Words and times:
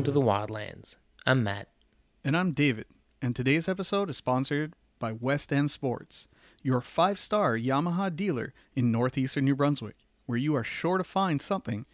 welcome 0.00 0.14
to 0.14 0.18
the 0.18 0.26
Wildlands. 0.26 0.96
I'm 1.26 1.44
Matt. 1.44 1.68
And 2.24 2.34
I'm 2.34 2.52
David. 2.52 2.86
And 3.20 3.36
today's 3.36 3.68
episode 3.68 4.08
is 4.08 4.16
sponsored 4.16 4.72
by 4.98 5.12
West 5.12 5.52
End 5.52 5.70
Sports, 5.70 6.26
your 6.62 6.80
five 6.80 7.18
star 7.18 7.54
Yamaha 7.54 8.16
dealer 8.16 8.54
in 8.74 8.90
northeastern 8.90 9.44
New 9.44 9.54
Brunswick, 9.54 9.96
where 10.24 10.38
you 10.38 10.56
are 10.56 10.64
sure 10.64 10.96
to 10.96 11.04
find 11.04 11.42
something 11.42 11.84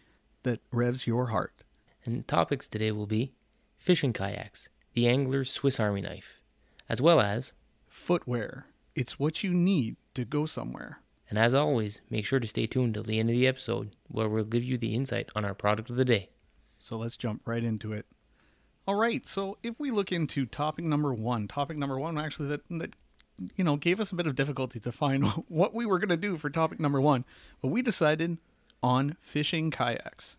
that 0.43 0.61
revs 0.71 1.05
your 1.05 1.27
heart. 1.31 1.65
And 2.05 2.25
topics 2.25 2.69
today 2.69 2.93
will 2.93 3.07
be 3.07 3.33
fishing 3.77 4.13
kayaks, 4.13 4.69
the 4.93 5.09
angler's 5.09 5.51
Swiss 5.51 5.77
Army 5.77 5.99
knife, 5.99 6.39
as 6.87 7.01
well 7.01 7.19
as, 7.19 7.51
Footwear. 7.89 8.67
It's 8.95 9.19
what 9.19 9.43
you 9.43 9.53
need 9.53 9.97
to 10.13 10.23
go 10.23 10.45
somewhere. 10.45 11.01
and 11.29 11.37
as 11.37 11.53
always, 11.53 11.99
make 12.09 12.25
sure 12.25 12.39
to 12.39 12.47
stay 12.47 12.67
tuned 12.67 12.93
till 12.93 13.03
the 13.03 13.19
end 13.19 13.29
of 13.29 13.35
the 13.35 13.47
episode 13.47 13.97
where 14.07 14.29
we'll 14.29 14.45
give 14.45 14.63
you 14.63 14.77
the 14.77 14.95
insight 14.95 15.29
on 15.35 15.43
our 15.43 15.53
product 15.53 15.89
of 15.89 15.97
the 15.97 16.05
day. 16.05 16.29
So 16.79 16.97
let's 16.97 17.17
jump 17.17 17.41
right 17.45 17.63
into 17.63 17.93
it. 17.93 18.05
All 18.87 18.95
right. 18.95 19.25
So 19.25 19.57
if 19.63 19.79
we 19.79 19.91
look 19.91 20.11
into 20.11 20.45
topic 20.45 20.85
number 20.85 21.13
one, 21.13 21.47
topic 21.47 21.77
number 21.77 21.99
one 21.99 22.17
actually 22.17 22.47
that 22.49 22.61
that 22.69 22.95
you 23.55 23.63
know 23.63 23.75
gave 23.75 23.99
us 23.99 24.11
a 24.11 24.15
bit 24.15 24.27
of 24.27 24.35
difficulty 24.35 24.79
to 24.79 24.91
find 24.91 25.25
what 25.47 25.73
we 25.73 25.85
were 25.85 25.99
going 25.99 26.09
to 26.09 26.17
do 26.17 26.37
for 26.37 26.49
topic 26.49 26.79
number 26.79 27.01
one, 27.01 27.25
but 27.61 27.69
we 27.69 27.81
decided 27.81 28.37
on 28.81 29.17
fishing 29.19 29.71
kayaks. 29.71 30.37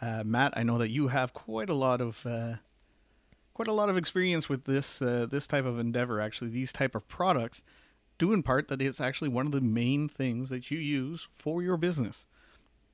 Uh, 0.00 0.22
Matt, 0.24 0.52
I 0.56 0.62
know 0.62 0.78
that 0.78 0.90
you 0.90 1.08
have 1.08 1.32
quite 1.32 1.70
a 1.70 1.74
lot 1.74 2.00
of 2.00 2.26
uh, 2.26 2.54
quite 3.54 3.68
a 3.68 3.72
lot 3.72 3.88
of 3.88 3.96
experience 3.96 4.48
with 4.48 4.64
this 4.64 5.00
uh, 5.02 5.26
this 5.30 5.46
type 5.46 5.64
of 5.64 5.78
endeavor. 5.78 6.20
Actually, 6.20 6.50
these 6.50 6.72
type 6.72 6.94
of 6.94 7.06
products, 7.08 7.62
due 8.18 8.32
in 8.32 8.42
part 8.42 8.68
that 8.68 8.82
it's 8.82 9.00
actually 9.00 9.28
one 9.28 9.46
of 9.46 9.52
the 9.52 9.60
main 9.60 10.08
things 10.08 10.48
that 10.50 10.70
you 10.70 10.78
use 10.78 11.28
for 11.34 11.62
your 11.62 11.76
business. 11.76 12.26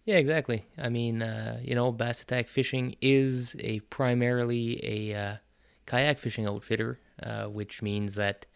Yeah, 0.08 0.16
exactly. 0.16 0.64
I 0.78 0.88
mean, 0.88 1.20
uh, 1.20 1.60
you 1.62 1.74
know, 1.74 1.92
Bass 1.92 2.22
Attack 2.22 2.48
Fishing 2.48 2.96
is 3.02 3.54
a 3.58 3.80
primarily 3.80 4.80
a 4.82 5.14
uh, 5.14 5.36
kayak 5.84 6.18
fishing 6.18 6.46
outfitter, 6.46 6.98
uh, 7.22 7.44
which 7.44 7.82
means 7.82 8.14
that 8.14 8.46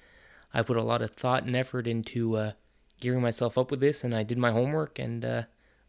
I 0.54 0.62
put 0.62 0.78
a 0.78 0.82
lot 0.82 1.02
of 1.02 1.10
thought 1.10 1.44
and 1.44 1.54
effort 1.54 1.86
into 1.86 2.38
uh, 2.38 2.52
gearing 3.00 3.20
myself 3.20 3.58
up 3.58 3.70
with 3.70 3.80
this, 3.80 4.02
and 4.02 4.14
I 4.14 4.22
did 4.22 4.38
my 4.38 4.50
homework, 4.50 4.98
and 4.98 5.22
uh, 5.26 5.42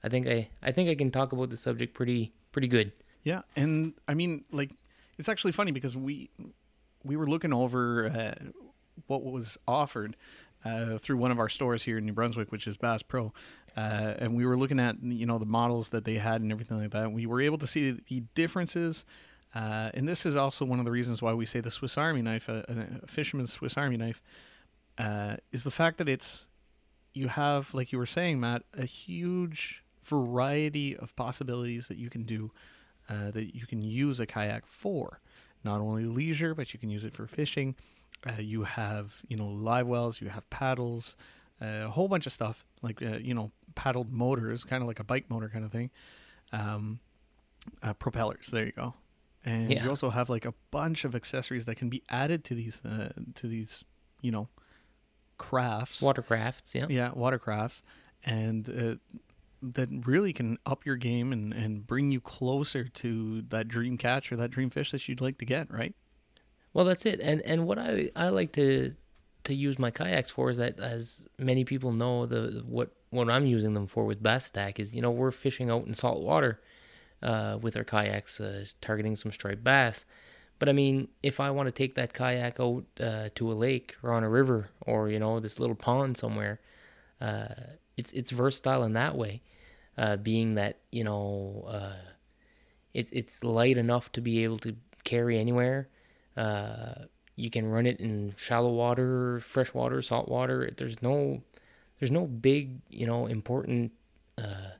I 0.03 0.09
think 0.09 0.28
I 0.28 0.50
I 0.61 0.73
think 0.73 0.89
I 0.89 0.95
can 0.95 1.11
talk 1.11 1.31
about 1.31 1.50
the 1.50 1.55
subject 1.55 1.94
pretty 1.94 2.33
pretty 2.52 2.67
good. 2.67 2.92
Yeah, 3.23 3.44
and 3.55 3.94
I 4.05 4.16
mean, 4.16 4.44
like, 4.52 4.72
it's 5.17 5.30
actually 5.30 5.53
funny 5.53 5.72
because 5.72 5.95
we 5.95 6.30
we 7.05 7.16
were 7.16 7.30
looking 7.30 7.53
over 7.53 8.08
uh, 8.08 8.52
what 9.08 9.23
was 9.23 9.58
offered 9.66 10.17
through 11.00 11.17
one 11.17 11.31
of 11.31 11.39
our 11.39 11.50
stores 11.50 11.83
here 11.83 11.98
in 11.98 12.05
New 12.05 12.14
Brunswick, 12.14 12.50
which 12.52 12.67
is 12.67 12.77
Bass 12.77 13.02
Pro, 13.03 13.33
uh, 13.75 14.13
and 14.19 14.35
we 14.35 14.45
were 14.45 14.57
looking 14.57 14.79
at 14.79 15.02
you 15.02 15.25
know 15.25 15.38
the 15.38 15.45
models 15.45 15.89
that 15.89 16.05
they 16.05 16.16
had 16.16 16.41
and 16.41 16.52
everything 16.52 16.79
like 16.79 16.91
that. 16.91 17.11
We 17.11 17.25
were 17.25 17.41
able 17.41 17.57
to 17.59 17.67
see 17.67 17.91
the 17.91 18.23
differences. 18.35 19.05
Uh, 19.55 19.91
and 19.93 20.07
this 20.07 20.25
is 20.25 20.35
also 20.35 20.65
one 20.65 20.80
of 20.80 20.85
the 20.85 20.91
reasons 20.91 21.21
why 21.21 21.31
we 21.33 21.45
say 21.45 21.59
the 21.59 21.69
Swiss 21.69 21.95
Army 21.95 22.23
knife, 22.23 22.49
a, 22.49 22.65
a 23.03 23.07
fisherman's 23.07 23.53
Swiss 23.53 23.77
Army 23.77 23.97
knife, 23.97 24.19
uh, 24.97 25.35
is 25.52 25.63
the 25.63 25.69
fact 25.69 25.99
that 25.99 26.09
it's 26.09 26.47
you 27.13 27.27
have, 27.27 27.73
like 27.73 27.91
you 27.91 27.99
were 27.99 28.07
saying, 28.07 28.39
Matt, 28.39 28.63
a 28.75 28.85
huge 28.85 29.83
variety 30.03 30.97
of 30.97 31.15
possibilities 31.15 31.87
that 31.87 31.97
you 31.97 32.09
can 32.09 32.23
do 32.23 32.52
uh, 33.09 33.31
that 33.31 33.55
you 33.55 33.65
can 33.65 33.81
use 33.81 34.19
a 34.19 34.25
kayak 34.25 34.65
for. 34.65 35.19
Not 35.63 35.80
only 35.80 36.05
leisure, 36.05 36.53
but 36.55 36.73
you 36.73 36.80
can 36.80 36.89
use 36.89 37.05
it 37.05 37.13
for 37.13 37.27
fishing. 37.27 37.75
Uh, 38.25 38.41
you 38.41 38.63
have, 38.63 39.21
you 39.27 39.37
know, 39.37 39.47
live 39.47 39.87
wells, 39.87 40.21
you 40.21 40.30
have 40.30 40.49
paddles, 40.49 41.15
uh, 41.61 41.85
a 41.85 41.89
whole 41.89 42.08
bunch 42.08 42.25
of 42.25 42.31
stuff 42.31 42.65
like, 42.81 43.02
uh, 43.02 43.17
you 43.17 43.33
know, 43.33 43.52
paddled 43.75 44.11
motors, 44.11 44.63
kind 44.63 44.81
of 44.81 44.88
like 44.88 44.99
a 44.99 45.03
bike 45.03 45.29
motor 45.29 45.49
kind 45.49 45.66
of 45.66 45.71
thing. 45.71 45.89
Um, 46.52 46.99
uh, 47.81 47.93
propellers, 47.93 48.48
there 48.48 48.65
you 48.65 48.71
go. 48.73 48.93
And 49.45 49.70
Yeah. 49.71 49.83
you 49.83 49.89
also 49.89 50.09
have 50.09 50.30
like 50.30 50.45
a 50.45 50.53
bunch 50.71 51.03
of 51.05 51.15
accessories 51.15 51.65
that 51.65 51.75
can 51.75 51.89
be 51.89 52.03
added 52.09 52.43
to 52.45 52.55
these, 52.55 52.83
uh, 52.86 53.11
to 53.36 53.48
these, 53.48 53.83
you 54.21 54.31
know, 54.31 54.48
crafts 55.37 55.99
Watercrafts, 56.02 56.73
yeah. 56.73 56.86
yeah 56.89 57.09
watercrafts 57.11 57.81
and 58.23 58.70
uh, 58.70 58.95
that 59.61 59.89
really 60.05 60.31
can 60.31 60.58
up 60.65 60.86
your 60.86 60.95
game 60.95 61.33
and, 61.33 61.52
and 61.53 61.86
bring 61.87 62.11
you 62.11 62.21
closer 62.21 62.86
to 62.86 63.42
that 63.49 63.67
dream 63.67 63.98
catch 63.98 64.31
or 64.31 64.36
that 64.37 64.52
dream 64.52 64.69
fish 64.69 64.92
that 64.92 65.08
you'd 65.09 65.19
like 65.21 65.37
to 65.39 65.45
get 65.45 65.71
right 65.73 65.95
Well, 66.73 66.86
that's 66.86 67.05
it. 67.05 67.19
And 67.19 67.42
and 67.42 67.65
what 67.65 67.77
I 67.80 68.11
I 68.15 68.30
like 68.30 68.53
to 68.53 68.95
to 69.45 69.53
use 69.53 69.77
my 69.77 69.92
kayaks 69.92 70.30
for 70.31 70.49
is 70.49 70.58
that 70.58 70.80
as 70.80 71.25
many 71.37 71.65
people 71.65 71.92
know 71.92 72.25
the 72.25 72.64
what 72.65 72.92
what 73.13 73.29
I'm 73.29 73.45
using 73.45 73.73
them 73.73 73.87
for 73.87 74.05
with 74.05 74.21
Bass 74.21 74.47
Attack 74.47 74.79
is 74.79 74.93
you 74.93 75.01
know 75.01 75.11
we're 75.11 75.31
fishing 75.31 75.69
out 75.69 75.85
in 75.85 75.93
salt 75.93 76.21
water 76.21 76.59
uh, 77.21 77.57
with 77.61 77.77
our 77.77 77.83
kayaks 77.83 78.39
uh, 78.39 78.65
targeting 78.81 79.15
some 79.15 79.31
striped 79.31 79.63
bass. 79.63 80.05
But 80.59 80.69
I 80.69 80.73
mean, 80.73 81.07
if 81.21 81.39
I 81.39 81.51
want 81.51 81.67
to 81.67 81.71
take 81.71 81.95
that 81.95 82.13
kayak 82.13 82.59
out 82.59 82.85
uh, 82.99 83.29
to 83.35 83.51
a 83.51 83.53
lake 83.53 83.95
or 84.03 84.11
on 84.13 84.23
a 84.23 84.29
river 84.29 84.69
or 84.81 85.09
you 85.09 85.19
know 85.19 85.39
this 85.39 85.59
little 85.59 85.75
pond 85.75 86.17
somewhere, 86.17 86.59
uh, 87.21 87.47
it's 87.97 88.11
it's 88.11 88.31
versatile 88.31 88.83
in 88.83 88.93
that 88.93 89.15
way, 89.15 89.41
uh, 89.97 90.17
being 90.17 90.55
that 90.55 90.80
you 90.91 91.03
know 91.03 91.65
uh, 91.67 92.11
it's 92.93 93.11
it's 93.11 93.43
light 93.43 93.77
enough 93.77 94.11
to 94.13 94.21
be 94.21 94.43
able 94.43 94.57
to 94.59 94.75
carry 95.03 95.39
anywhere. 95.39 95.87
You 97.35 97.49
can 97.49 97.65
run 97.65 97.87
it 97.87 97.99
in 97.99 98.35
shallow 98.37 98.71
water, 98.71 99.39
fresh 99.39 99.73
water, 99.73 100.03
salt 100.03 100.30
water. 100.30 100.69
There's 100.77 101.01
no 101.01 101.41
there's 102.03 102.11
no 102.11 102.27
big 102.27 102.81
you 102.89 103.08
know 103.08 103.27
important 103.27 103.93
uh, 104.37 104.71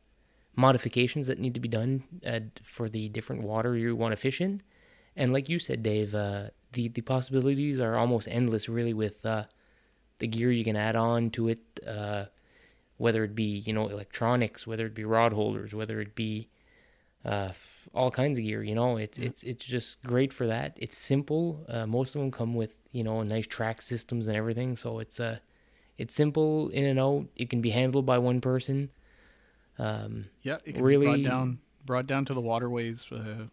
modifications 0.58 1.28
that 1.28 1.40
need 1.40 1.54
to 1.54 1.62
be 1.62 1.70
done 1.70 2.04
uh, 2.28 2.42
for 2.64 2.90
the 2.90 3.08
different 3.08 3.44
water 3.44 3.78
you 3.78 3.96
want 3.96 4.12
to 4.12 4.18
fish 4.18 4.42
in. 4.42 4.62
And 5.16 5.32
like 5.32 5.48
you 5.48 5.58
said, 5.58 5.84
Dave, 5.84 6.14
uh, 6.14 6.48
the 6.74 6.90
the 6.90 7.00
possibilities 7.00 7.80
are 7.80 7.96
almost 7.96 8.28
endless, 8.30 8.68
really, 8.68 8.94
with 8.94 9.26
uh, 9.26 9.46
the 10.20 10.28
gear 10.28 10.52
you 10.52 10.66
can 10.66 10.76
add 10.76 10.98
on 10.98 11.30
to 11.30 11.48
it. 11.48 11.62
Uh, 11.88 12.26
whether 12.98 13.24
it 13.24 13.36
be 13.36 13.64
you 13.66 13.72
know 13.72 13.88
electronics, 13.88 14.68
whether 14.68 14.86
it 14.86 14.94
be 14.94 15.06
rod 15.06 15.32
holders, 15.32 15.74
whether 15.74 16.02
it 16.02 16.16
be 16.16 16.50
uh, 17.24 17.52
all 17.94 18.12
kinds 18.12 18.38
of 18.38 18.44
gear. 18.46 18.64
You 18.64 18.76
know, 18.76 18.98
it's 18.98 19.18
it's 19.18 19.44
it's 19.44 19.64
just 19.64 20.04
great 20.04 20.34
for 20.34 20.46
that. 20.48 20.78
It's 20.82 20.98
simple. 20.98 21.66
Uh, 21.70 21.86
most 21.88 22.16
of 22.16 22.22
them 22.22 22.32
come 22.32 22.54
with 22.54 22.76
you 22.92 23.06
know 23.06 23.24
nice 23.24 23.48
track 23.48 23.82
systems 23.82 24.28
and 24.28 24.36
everything, 24.36 24.76
so 24.76 25.00
it's 25.00 25.22
uh 25.22 25.38
it's 25.98 26.14
simple 26.14 26.70
in 26.70 26.86
and 26.86 27.00
out. 27.00 27.28
It 27.36 27.50
can 27.50 27.62
be 27.62 27.70
handled 27.72 28.06
by 28.06 28.18
one 28.18 28.42
person. 28.42 28.90
Um, 29.80 30.26
yeah 30.44 30.58
it 30.66 30.74
can 30.76 30.84
Really- 30.84 31.06
be 31.18 31.24
brought 31.24 31.30
down 31.32 31.60
brought 31.86 32.08
down 32.08 32.26
to 32.26 32.34
the 32.34 32.42
waterways 32.42 33.06
uh, 33.12 33.48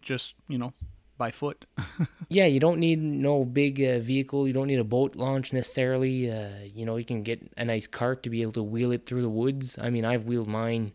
just 0.00 0.34
you 0.48 0.58
know 0.58 0.72
by 1.18 1.30
foot 1.30 1.66
yeah, 2.28 2.46
you 2.46 2.58
don't 2.58 2.80
need 2.80 2.98
no 2.98 3.44
big 3.44 3.80
uh, 3.80 3.98
vehicle. 4.00 4.46
You 4.48 4.52
don't 4.54 4.66
need 4.66 4.78
a 4.80 4.84
boat 4.84 5.14
launch 5.14 5.52
necessarily. 5.52 6.30
Uh, 6.30 6.48
you 6.74 6.84
know, 6.86 6.96
you 6.96 7.04
can 7.04 7.22
get 7.22 7.40
a 7.58 7.64
nice 7.64 7.86
cart 7.86 8.22
to 8.24 8.30
be 8.30 8.40
able 8.42 8.52
to 8.54 8.62
wheel 8.62 8.90
it 8.90 9.04
through 9.06 9.20
the 9.22 9.28
woods. 9.28 9.76
I 9.78 9.90
mean, 9.90 10.04
I've 10.06 10.24
wheeled 10.24 10.48
mine 10.48 10.92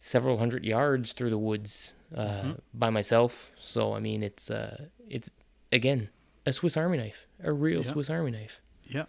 several 0.00 0.38
hundred 0.38 0.64
yards 0.64 1.12
through 1.12 1.30
the 1.30 1.38
woods 1.38 1.94
uh, 2.14 2.42
Mhm. 2.42 2.60
by 2.74 2.90
myself. 2.90 3.52
So 3.58 3.94
I 3.94 4.00
mean, 4.00 4.22
it's 4.22 4.50
uh, 4.50 4.86
it's 5.08 5.30
again 5.72 6.08
a 6.44 6.52
Swiss 6.52 6.76
Army 6.76 6.98
knife, 6.98 7.26
a 7.42 7.52
real 7.52 7.82
Yeah. 7.84 7.92
Swiss 7.92 8.10
Army 8.10 8.32
knife. 8.32 8.60
yeah 8.88 9.04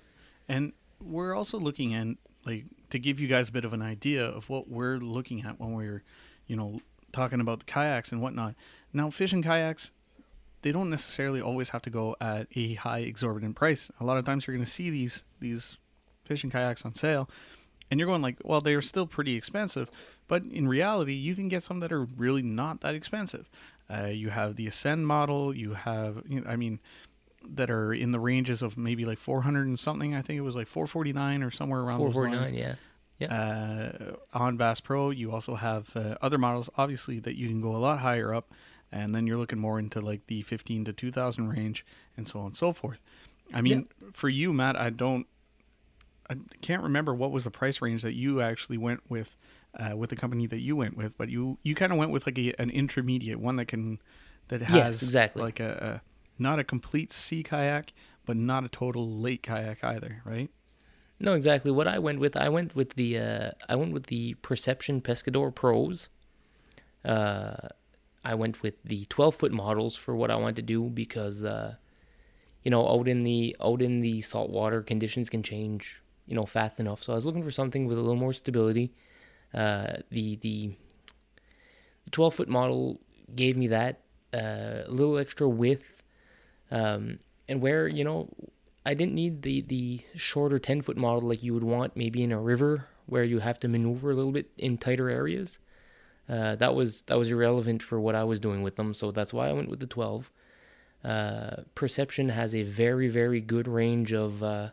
and 0.47 0.73
we're 1.01 1.35
also 1.35 1.59
looking 1.59 1.93
at 1.93 2.07
like 2.45 2.65
to 2.89 2.99
give 2.99 3.19
you 3.19 3.27
guys 3.27 3.49
a 3.49 3.51
bit 3.51 3.65
of 3.65 3.73
an 3.73 3.81
idea 3.81 4.25
of 4.25 4.49
what 4.49 4.69
we're 4.69 4.97
looking 4.97 5.43
at 5.43 5.59
when 5.59 5.73
we're 5.73 6.03
you 6.47 6.55
know 6.55 6.81
talking 7.11 7.39
about 7.39 7.59
the 7.59 7.65
kayaks 7.65 8.11
and 8.11 8.21
whatnot. 8.21 8.55
Now 8.93 9.09
fishing 9.09 9.41
kayaks 9.41 9.91
they 10.61 10.71
don't 10.71 10.89
necessarily 10.89 11.39
always 11.39 11.69
have 11.69 11.81
to 11.83 11.89
go 11.89 12.15
at 12.19 12.47
a 12.55 12.73
high 12.75 12.99
exorbitant 12.99 13.55
price. 13.55 13.91
A 13.99 14.03
lot 14.03 14.17
of 14.17 14.25
times 14.25 14.47
you're 14.47 14.55
going 14.55 14.65
to 14.65 14.69
see 14.69 14.89
these 14.89 15.23
these 15.39 15.77
fishing 16.25 16.50
kayaks 16.50 16.83
on 16.83 16.93
sale 16.93 17.29
and 17.89 18.00
you're 18.00 18.07
going 18.07 18.21
like 18.21 18.38
well 18.43 18.59
they're 18.59 18.81
still 18.81 19.07
pretty 19.07 19.35
expensive 19.35 19.89
but 20.27 20.43
in 20.43 20.67
reality 20.67 21.13
you 21.13 21.35
can 21.35 21.47
get 21.47 21.63
some 21.63 21.79
that 21.79 21.91
are 21.91 22.03
really 22.03 22.41
not 22.41 22.81
that 22.81 22.95
expensive. 22.95 23.50
Uh, 23.89 24.07
you 24.07 24.29
have 24.29 24.57
the 24.57 24.67
ascend 24.67 25.07
model 25.07 25.55
you 25.55 25.73
have 25.73 26.21
you 26.27 26.41
know, 26.41 26.50
i 26.50 26.57
mean 26.57 26.79
that 27.55 27.69
are 27.69 27.94
in 27.94 28.11
the 28.11 28.19
ranges 28.19 28.61
of 28.61 28.77
maybe 28.77 29.05
like 29.05 29.17
400 29.17 29.67
and 29.67 29.79
something 29.79 30.13
i 30.13 30.21
think 30.21 30.38
it 30.38 30.41
was 30.41 30.55
like 30.55 30.67
449 30.67 31.44
or 31.44 31.51
somewhere 31.51 31.81
around 31.81 31.99
Four 31.99 32.07
those 32.07 32.13
forty 32.13 32.35
lines 32.35 32.51
nine, 32.51 32.59
yeah. 32.59 32.75
uh, 33.33 34.15
on 34.33 34.57
Bass 34.57 34.79
Pro, 34.79 35.09
you 35.09 35.31
also 35.31 35.55
have 35.55 35.95
uh, 35.95 36.15
other 36.21 36.38
models, 36.38 36.69
obviously, 36.77 37.19
that 37.21 37.35
you 37.35 37.47
can 37.47 37.61
go 37.61 37.75
a 37.75 37.77
lot 37.77 37.99
higher 37.99 38.33
up, 38.33 38.51
and 38.91 39.13
then 39.13 39.25
you're 39.25 39.38
looking 39.38 39.59
more 39.59 39.79
into 39.79 39.99
like 40.01 40.27
the 40.27 40.44
15 40.44 40.85
to 40.85 40.94
2000 40.94 41.49
range, 41.49 41.85
and 42.15 42.27
so 42.27 42.39
on 42.39 42.47
and 42.47 42.55
so 42.57 42.71
forth. 42.73 43.01
I 43.53 43.61
mean, 43.61 43.88
for 44.13 44.29
you, 44.29 44.53
Matt, 44.53 44.75
I 44.79 44.89
don't, 44.89 45.25
I 46.29 46.35
can't 46.61 46.83
remember 46.83 47.15
what 47.15 47.31
was 47.31 47.45
the 47.45 47.51
price 47.51 47.81
range 47.81 48.01
that 48.03 48.13
you 48.13 48.41
actually 48.41 48.77
went 48.77 49.01
with, 49.09 49.38
uh, 49.79 49.95
with 49.95 50.09
the 50.09 50.15
company 50.15 50.45
that 50.47 50.59
you 50.59 50.75
went 50.75 50.97
with, 50.97 51.17
but 51.17 51.29
you 51.29 51.57
you 51.63 51.73
kind 51.73 51.91
of 51.91 51.97
went 51.97 52.11
with 52.11 52.25
like 52.25 52.38
a, 52.38 52.53
an 52.59 52.69
intermediate 52.69 53.39
one 53.39 53.55
that 53.55 53.67
can, 53.67 54.00
that 54.50 54.61
has 54.61 54.75
Yes, 54.75 55.01
exactly. 55.01 55.41
like 55.41 55.59
a, 55.59 56.01
a 56.01 56.01
not 56.39 56.60
a 56.60 56.63
complete 56.63 57.12
sea 57.12 57.44
kayak, 57.44 57.94
but 58.25 58.38
not 58.38 58.63
a 58.66 58.69
total 58.69 59.10
lake 59.10 59.44
kayak 59.44 59.84
either, 59.84 60.22
right? 60.25 60.50
No, 61.19 61.34
exactly. 61.34 61.72
What 61.72 61.88
I 61.88 61.98
went 62.00 62.19
with, 62.19 62.38
I 62.38 62.50
went 62.50 62.75
with 62.75 62.94
the 62.94 63.18
uh, 63.18 63.51
I 63.68 63.75
went 63.75 63.94
with 63.94 64.07
the 64.07 64.36
Perception 64.36 65.01
Pescador 65.01 65.54
Pros. 65.54 66.10
Uh, 67.04 67.69
I 68.24 68.36
went 68.36 68.62
with 68.62 68.75
the 68.84 69.06
12 69.06 69.36
foot 69.36 69.51
models 69.51 69.95
for 69.95 70.16
what 70.16 70.30
I 70.30 70.36
wanted 70.36 70.57
to 70.57 70.62
do 70.62 70.89
because, 70.89 71.44
uh, 71.45 71.75
you 72.63 72.69
know, 72.69 72.88
out 72.88 73.07
in 73.07 73.24
the 73.24 73.56
out 73.62 73.81
in 73.81 74.01
the 74.01 74.22
saltwater, 74.22 74.81
conditions 74.81 75.30
can 75.30 75.42
change, 75.42 76.04
you 76.28 76.36
know, 76.36 76.45
fast 76.45 76.80
enough. 76.80 77.01
So 77.01 77.13
I 77.13 77.16
was 77.16 77.25
looking 77.25 77.44
for 77.44 77.51
something 77.51 77.88
with 77.88 77.98
a 77.98 78.01
little 78.01 78.16
more 78.16 78.34
stability. 78.34 78.94
Uh, 79.54 79.98
the 80.12 80.36
the 80.36 80.75
the 82.04 82.12
12 82.12 82.36
foot 82.36 82.50
model 82.50 83.00
gave 83.36 83.57
me 83.57 83.68
that 83.68 84.01
uh, 84.34 84.84
a 84.86 84.92
little 84.92 85.18
extra 85.18 85.48
width, 85.48 85.96
um, 86.71 87.19
and 87.47 87.61
where 87.61 87.87
you 87.87 88.03
know 88.03 88.29
I 88.85 88.93
didn't 88.93 89.15
need 89.15 89.41
the 89.41 89.61
the 89.61 90.01
shorter 90.15 90.59
10 90.59 90.81
foot 90.81 90.97
model 90.97 91.21
like 91.29 91.43
you 91.43 91.53
would 91.53 91.63
want 91.63 91.95
maybe 91.97 92.23
in 92.23 92.31
a 92.31 92.39
river 92.39 92.87
where 93.05 93.23
you 93.23 93.39
have 93.39 93.59
to 93.61 93.67
maneuver 93.67 94.11
a 94.11 94.15
little 94.15 94.31
bit 94.33 94.49
in 94.57 94.77
tighter 94.77 95.09
areas. 95.09 95.59
Uh, 96.29 96.55
that 96.57 96.75
was 96.75 97.01
that 97.03 97.17
was 97.17 97.29
irrelevant 97.31 97.81
for 97.81 97.99
what 97.99 98.15
I 98.15 98.23
was 98.25 98.39
doing 98.39 98.61
with 98.61 98.75
them, 98.75 98.93
so 98.93 99.11
that's 99.11 99.33
why 99.33 99.47
I 99.47 99.53
went 99.53 99.69
with 99.69 99.79
the 99.79 99.87
12. 99.87 100.29
Uh, 101.03 101.63
Perception 101.75 102.29
has 102.29 102.53
a 102.53 102.63
very 102.63 103.07
very 103.07 103.39
good 103.39 103.67
range 103.67 104.11
of 104.11 104.43
uh, 104.43 104.69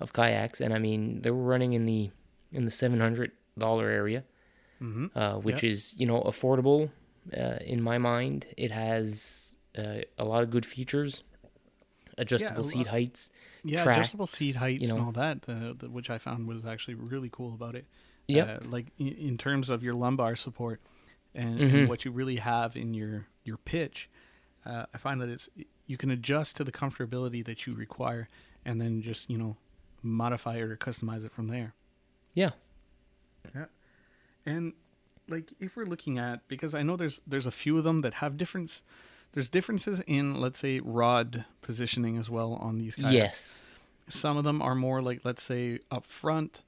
of 0.00 0.12
kayaks, 0.12 0.60
and 0.60 0.72
I 0.72 0.78
mean 0.78 1.20
they 1.22 1.30
were 1.30 1.42
running 1.42 1.74
in 1.74 1.84
the 1.84 2.10
in 2.52 2.64
the 2.64 2.70
seven 2.70 3.00
hundred 3.00 3.32
dollar 3.58 3.88
area, 3.88 4.24
Mm-hmm. 4.82 5.06
uh, 5.14 5.36
which 5.38 5.62
is 5.62 5.94
you 5.98 6.06
know 6.06 6.22
affordable 6.22 6.90
uh, 7.36 7.58
in 7.64 7.82
my 7.82 7.98
mind. 7.98 8.46
It 8.56 8.70
has 8.70 9.51
uh, 9.78 10.00
a 10.18 10.24
lot 10.24 10.42
of 10.42 10.50
good 10.50 10.66
features, 10.66 11.22
adjustable 12.18 12.60
a 12.60 12.64
seat 12.64 12.86
heights. 12.88 13.30
Yeah, 13.64 13.88
adjustable 13.88 14.26
seat 14.26 14.56
heights 14.56 14.82
you 14.82 14.88
know. 14.88 14.96
and 14.96 15.04
all 15.06 15.12
that, 15.12 15.38
uh, 15.48 15.74
the, 15.78 15.88
which 15.90 16.10
I 16.10 16.18
found 16.18 16.46
was 16.46 16.64
actually 16.64 16.94
really 16.94 17.28
cool 17.32 17.54
about 17.54 17.74
it. 17.74 17.86
Yep. 18.28 18.48
Uh, 18.64 18.68
like 18.68 18.86
in, 18.98 19.08
in 19.08 19.38
terms 19.38 19.70
of 19.70 19.82
your 19.82 19.94
lumbar 19.94 20.36
support 20.36 20.80
and, 21.34 21.58
Mhm. 21.58 21.74
and 21.74 21.88
what 21.88 22.04
you 22.04 22.10
really 22.10 22.36
have 22.36 22.76
in 22.76 22.94
your 22.94 23.26
your 23.44 23.56
pitch, 23.56 24.08
uh, 24.66 24.86
I 24.94 24.98
find 24.98 25.20
that 25.20 25.28
it's 25.28 25.48
you 25.86 25.96
can 25.96 26.10
adjust 26.10 26.56
to 26.56 26.64
the 26.64 26.72
comfortability 26.72 27.44
that 27.44 27.66
you 27.66 27.74
require, 27.74 28.28
and 28.64 28.80
then 28.80 29.02
just 29.02 29.28
you 29.30 29.38
know 29.38 29.56
modify 30.02 30.56
it 30.56 30.62
or 30.62 30.76
customize 30.76 31.24
it 31.24 31.32
from 31.32 31.48
there. 31.48 31.74
Yeah. 32.34 32.50
Yeah. 33.54 33.66
And 34.46 34.72
like 35.28 35.52
if 35.60 35.76
we're 35.76 35.84
looking 35.86 36.18
at 36.18 36.46
because 36.48 36.74
I 36.74 36.82
know 36.82 36.96
there's 36.96 37.20
there's 37.26 37.46
a 37.46 37.50
few 37.52 37.78
of 37.78 37.84
them 37.84 38.00
that 38.02 38.14
have 38.14 38.36
difference 38.36 38.82
there's 39.32 39.48
differences 39.48 40.00
in 40.06 40.40
let's 40.40 40.58
say 40.58 40.80
rod 40.80 41.44
positioning 41.62 42.18
as 42.18 42.28
well 42.30 42.54
on 42.54 42.78
these 42.78 42.94
kayaks. 42.96 43.12
Yes. 43.12 43.62
Some 44.08 44.36
of 44.36 44.44
them 44.44 44.60
are 44.60 44.74
more 44.74 45.00
like 45.00 45.20
let's 45.24 45.42
say 45.42 45.78
up 45.90 46.06
front 46.06 46.62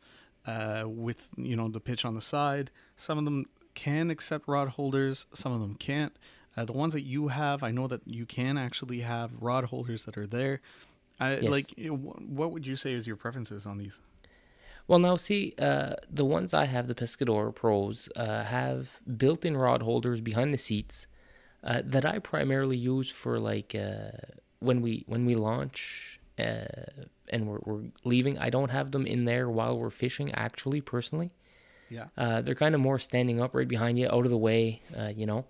uh, 0.47 0.85
with 0.87 1.29
you 1.37 1.57
know 1.57 1.69
the 1.69 1.81
pitch 1.81 2.05
on 2.05 2.15
the 2.15 2.21
side. 2.23 2.71
Some 2.97 3.19
of 3.19 3.25
them 3.25 3.47
can 3.75 4.11
accept 4.11 4.47
rod 4.49 4.69
holders, 4.71 5.27
some 5.35 5.53
of 5.53 5.61
them 5.61 5.75
can't. 5.75 6.15
Uh, 6.57 6.65
the 6.65 6.73
ones 6.73 6.93
that 6.93 7.03
you 7.03 7.29
have, 7.29 7.65
I 7.65 7.73
know 7.73 7.89
that 7.89 8.03
you 8.07 8.25
can 8.27 8.57
actually 8.57 9.01
have 9.01 9.33
rod 9.41 9.65
holders 9.65 10.05
that 10.05 10.17
are 10.17 10.27
there. 10.27 10.61
I, 11.19 11.39
Yes. 11.39 11.51
Like, 11.51 11.77
you 11.77 11.91
know, 11.91 11.97
wh- 11.97 12.31
what 12.31 12.53
would 12.53 12.65
you 12.67 12.77
say 12.77 12.93
is 12.93 13.07
your 13.09 13.17
preferences 13.17 13.67
on 13.67 13.79
these? 13.79 13.99
Well, 14.87 15.01
now 15.01 15.17
see, 15.17 15.55
uh, 15.59 15.95
the 16.09 16.25
ones 16.25 16.55
I 16.55 16.67
have, 16.67 16.87
the 16.87 16.95
Pescador 16.95 17.53
Pros, 17.53 18.09
uh, 18.15 18.45
have 18.45 19.01
built-in 19.17 19.57
rod 19.57 19.83
holders 19.83 20.21
behind 20.21 20.55
the 20.55 20.59
seats 20.59 21.09
uh, 21.65 21.83
that 21.85 22.05
I 22.05 22.19
primarily 22.19 22.77
use 22.77 23.11
for 23.11 23.39
like 23.41 23.75
uh, 23.75 24.13
when 24.61 24.83
we 24.83 25.05
when 25.07 25.25
we 25.25 25.35
launch 25.35 26.21
uh, 26.39 26.67
and 27.31 27.47
we're, 27.47 27.59
we're 27.65 27.85
leaving. 28.05 28.39
I 28.39 28.51
don't 28.51 28.71
have 28.71 28.91
them 28.93 29.07
in 29.07 29.25
there 29.25 29.49
while 29.49 29.79
we're 29.79 29.91
fishing. 29.91 30.33
Actually, 30.33 30.81
personally, 30.81 31.31
Yeah. 31.89 32.09
uh, 32.19 32.43
they're 32.43 32.55
kind 32.55 32.75
of 32.75 32.81
more 32.81 32.99
standing 32.99 33.41
up 33.41 33.55
right 33.55 33.69
behind 33.69 33.99
you, 33.99 34.09
out 34.09 34.25
of 34.25 34.31
the 34.31 34.39
way, 34.39 34.83
uh, 34.97 35.13
you 35.15 35.27
know. 35.27 35.47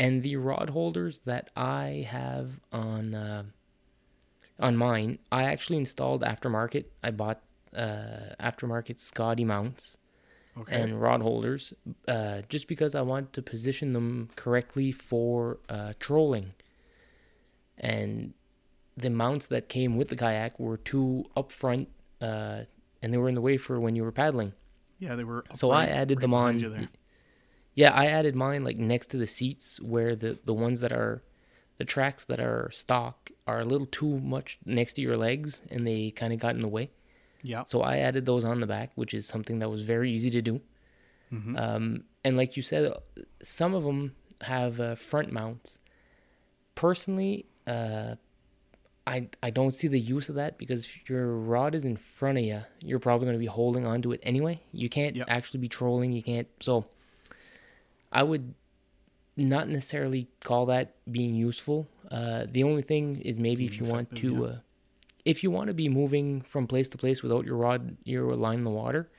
And 0.00 0.22
the 0.22 0.36
rod 0.36 0.70
holders 0.70 1.20
that 1.24 1.50
I 1.56 2.06
have 2.08 2.60
on 2.72 3.14
uh, 3.14 3.42
on 4.60 4.76
mine, 4.76 5.18
I 5.30 5.44
actually 5.44 5.78
installed 5.78 6.22
aftermarket. 6.22 6.84
I 7.02 7.10
bought 7.10 7.42
uh, 7.76 8.34
aftermarket 8.40 9.00
Scotty 9.00 9.44
mounts 9.44 9.96
Okay. 10.60 10.80
and 10.80 11.00
rod 11.00 11.22
holders 11.22 11.72
uh, 12.08 12.42
just 12.48 12.66
because 12.68 12.94
I 12.94 13.02
want 13.02 13.32
to 13.34 13.42
position 13.42 13.92
them 13.92 14.28
correctly 14.36 14.90
for 14.92 15.58
uh, 15.68 15.92
trolling. 16.00 16.52
And 17.78 18.34
the 18.96 19.10
mounts 19.10 19.46
that 19.46 19.68
came 19.68 19.96
with 19.96 20.08
the 20.08 20.16
kayak 20.16 20.58
were 20.58 20.76
too 20.76 21.26
up 21.36 21.52
front 21.52 21.88
uh, 22.20 22.62
and 23.02 23.12
they 23.12 23.18
were 23.18 23.28
in 23.28 23.34
the 23.34 23.40
way 23.40 23.56
for 23.56 23.78
when 23.78 23.94
you 23.94 24.02
were 24.02 24.12
paddling. 24.12 24.52
yeah, 24.98 25.14
they 25.14 25.24
were. 25.24 25.44
So 25.54 25.70
I 25.70 25.86
added 25.86 26.18
right 26.18 26.22
them 26.22 26.34
on. 26.34 26.88
Yeah, 27.74 27.92
I 27.92 28.06
added 28.06 28.34
mine 28.34 28.64
like 28.64 28.76
next 28.76 29.10
to 29.10 29.16
the 29.16 29.28
seats 29.28 29.80
where 29.80 30.16
the 30.16 30.38
the 30.44 30.54
ones 30.54 30.80
that 30.80 30.90
are 30.92 31.22
the 31.76 31.84
tracks 31.84 32.24
that 32.24 32.40
are 32.40 32.68
stock 32.72 33.30
are 33.46 33.60
a 33.60 33.64
little 33.64 33.86
too 33.86 34.18
much 34.18 34.58
next 34.66 34.94
to 34.94 35.00
your 35.02 35.16
legs 35.16 35.62
and 35.70 35.86
they 35.86 36.10
kind 36.10 36.32
of 36.32 36.40
got 36.40 36.56
in 36.56 36.60
the 36.60 36.68
way. 36.68 36.90
Yeah. 37.42 37.64
So 37.66 37.82
I 37.82 37.98
added 37.98 38.26
those 38.26 38.44
on 38.44 38.60
the 38.60 38.66
back, 38.66 38.90
which 38.96 39.14
is 39.14 39.26
something 39.26 39.58
that 39.60 39.70
was 39.70 39.82
very 39.82 40.10
easy 40.10 40.30
to 40.30 40.42
do. 40.42 40.60
Um, 41.30 42.04
and 42.24 42.36
like 42.38 42.56
you 42.56 42.62
said, 42.62 42.90
some 43.42 43.74
of 43.74 43.84
them 43.84 44.14
have 44.40 44.80
uh, 44.80 44.94
front 44.94 45.30
mounts. 45.30 45.78
Personally, 46.74 47.44
uh, 47.66 48.14
I 49.06 49.28
I 49.42 49.50
don't 49.50 49.74
see 49.74 49.88
the 49.88 50.00
use 50.00 50.28
of 50.28 50.36
that 50.36 50.58
because 50.58 50.84
if 50.86 51.08
your 51.10 51.34
rod 51.36 51.74
is 51.74 51.84
in 51.84 51.96
front 51.96 52.38
of 52.38 52.44
you, 52.44 52.62
you're 52.80 52.98
probably 52.98 53.26
going 53.26 53.34
to 53.36 53.40
be 53.40 53.46
holding 53.46 53.84
onto 53.84 54.12
it 54.12 54.20
anyway. 54.22 54.60
You 54.72 54.88
can't 54.88 55.16
Yep. 55.16 55.26
actually 55.28 55.60
be 55.60 55.68
trolling. 55.68 56.12
You 56.12 56.22
can't. 56.22 56.48
So 56.60 56.86
I 58.12 58.22
would 58.22 58.54
not 59.36 59.68
necessarily 59.68 60.28
call 60.44 60.66
that 60.66 60.94
being 61.10 61.34
useful. 61.34 61.88
Uh, 62.10 62.46
the 62.50 62.62
only 62.64 62.82
thing 62.82 63.20
is 63.20 63.38
maybe 63.38 63.64
if 63.66 63.78
you 63.78 63.84
want 63.84 64.14
to, 64.16 64.32
yeah. 64.32 64.56
If 65.28 65.42
you 65.42 65.50
want 65.50 65.68
to 65.68 65.74
be 65.74 65.90
moving 65.90 66.40
from 66.40 66.66
place 66.66 66.88
to 66.88 66.96
place 66.96 67.22
without 67.22 67.44
your 67.44 67.56
rod, 67.56 67.98
your 68.04 68.34
line 68.34 68.56
in 68.56 68.64
the 68.64 68.70
water, 68.70 69.10